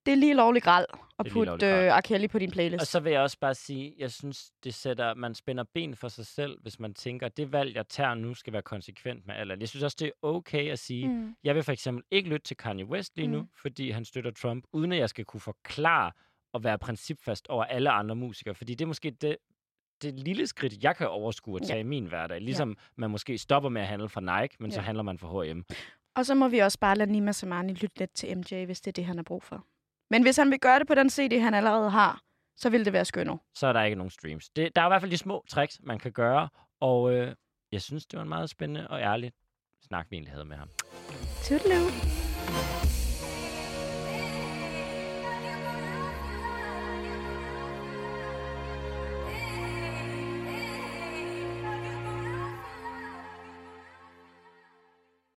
det 0.07 0.13
er 0.13 0.17
lige 0.17 0.35
lovligt 0.35 0.65
gral 0.65 0.87
at 1.19 1.27
putte 1.33 1.67
øh, 1.67 1.93
R. 1.97 2.01
Kelly 2.01 2.29
på 2.29 2.39
din 2.39 2.51
playlist. 2.51 2.81
Og 2.81 2.87
så 2.87 3.01
vil 3.01 3.13
jeg 3.13 3.21
også 3.21 3.39
bare 3.41 3.55
sige, 3.55 3.95
jeg 3.99 4.11
synes, 4.11 4.51
det 4.65 4.75
sætter, 4.75 5.15
man 5.15 5.35
spænder 5.35 5.65
ben 5.75 5.97
for 5.97 6.09
sig 6.09 6.27
selv, 6.27 6.59
hvis 6.63 6.81
man 6.81 6.95
tænker, 6.95 7.27
at 7.27 7.37
det 7.37 7.53
valg, 7.53 7.75
jeg 7.77 7.89
tager 7.89 8.15
nu, 8.15 8.35
skal 8.35 8.53
være 8.53 8.63
konsekvent 8.63 9.27
med 9.27 9.35
alderen. 9.35 9.61
Jeg 9.61 9.69
synes 9.69 9.83
også, 9.83 9.97
det 10.01 10.07
er 10.07 10.13
okay 10.23 10.71
at 10.71 10.79
sige, 10.79 11.09
mm. 11.09 11.37
jeg 11.45 11.55
vil 11.55 11.63
for 11.63 11.73
eksempel 11.73 12.05
ikke 12.11 12.29
lytte 12.29 12.45
til 12.45 12.57
Kanye 12.57 12.85
West 12.85 13.17
lige 13.17 13.29
nu, 13.29 13.41
Mm. 13.41 13.49
fordi 13.63 13.91
han 13.91 14.05
støtter 14.05 14.31
Trump, 14.31 14.65
uden 14.73 14.93
at 14.93 14.99
jeg 14.99 15.09
skal 15.09 15.25
kunne 15.25 15.41
forklare 15.41 16.13
og 16.53 16.65
være 16.65 16.79
principfast 16.79 17.49
over 17.49 17.65
alle 17.65 17.91
andre 17.91 18.15
musikere. 18.17 18.55
Fordi 18.55 18.75
det 18.75 18.85
er 18.85 18.89
måske 18.89 19.11
det, 19.11 19.37
det 20.03 20.15
lille 20.15 20.47
skridt, 20.47 20.83
jeg 20.85 20.97
kan 20.97 21.09
overskue 21.09 21.57
at 21.57 21.63
Ja. 21.63 21.67
tage 21.67 21.81
i 21.81 21.83
min 21.83 22.07
hverdag. 22.07 22.41
Ligesom 22.41 22.77
man 22.97 23.11
måske 23.11 23.39
stopper 23.39 23.69
med 23.69 23.83
at 23.83 23.89
handle 23.89 24.09
fra 24.09 24.41
Nike, 24.43 24.57
men 24.61 24.71
så 24.71 24.81
Ja. 24.81 24.85
handler 24.85 25.03
man 25.03 25.19
for 25.19 25.43
H&M. 25.45 25.65
Og 26.21 26.27
så 26.27 26.35
må 26.35 26.49
vi 26.49 26.59
også 26.59 26.79
bare 26.79 26.97
lade 26.97 27.13
Nima 27.13 27.33
Samani 27.33 27.73
lytte 27.73 27.99
lidt 27.99 28.15
til 28.15 28.39
MJ, 28.39 28.65
hvis 28.65 28.81
det 28.81 28.91
er 28.91 28.93
det, 28.93 29.05
han 29.05 29.17
har 29.17 29.23
brug 29.23 29.43
for. 29.43 29.65
Men 30.11 30.23
hvis 30.23 30.37
han 30.37 30.51
vil 30.51 30.61
gøre 30.61 30.79
det 30.79 30.87
på 30.87 30.95
den 30.95 31.11
CD, 31.11 31.41
han 31.41 31.55
allerede 31.55 31.91
har, 31.91 32.21
så 32.57 32.71
vil 32.71 32.85
det 32.85 32.93
være 32.93 33.05
skønner. 33.05 33.37
Så 33.55 33.67
er 33.67 33.73
der 33.73 33.83
ikke 33.83 33.97
nogen 33.97 34.11
streams. 34.11 34.49
Det, 34.49 34.77
der 34.77 34.83
er 34.83 34.87
i 34.87 34.89
hvert 34.89 35.03
fald 35.03 35.11
de 35.11 35.17
små 35.17 35.45
tricks, 35.49 35.81
man 35.83 35.99
kan 35.99 36.13
gøre, 36.13 36.49
og 36.81 37.13
øh, 37.13 37.35
jeg 37.73 37.83
synes, 37.83 38.07
det 38.07 38.17
var 38.17 38.23
en 38.23 38.29
meget 38.29 38.51
spændende 38.51 38.89
og 38.89 39.01
ærlig 39.01 39.33
snak, 39.83 40.07
vi 40.11 40.17
egentlig 40.17 40.33
havde 40.33 40.45
med 40.45 40.57
ham. 40.57 40.69
Toodaloo. 41.45 43.00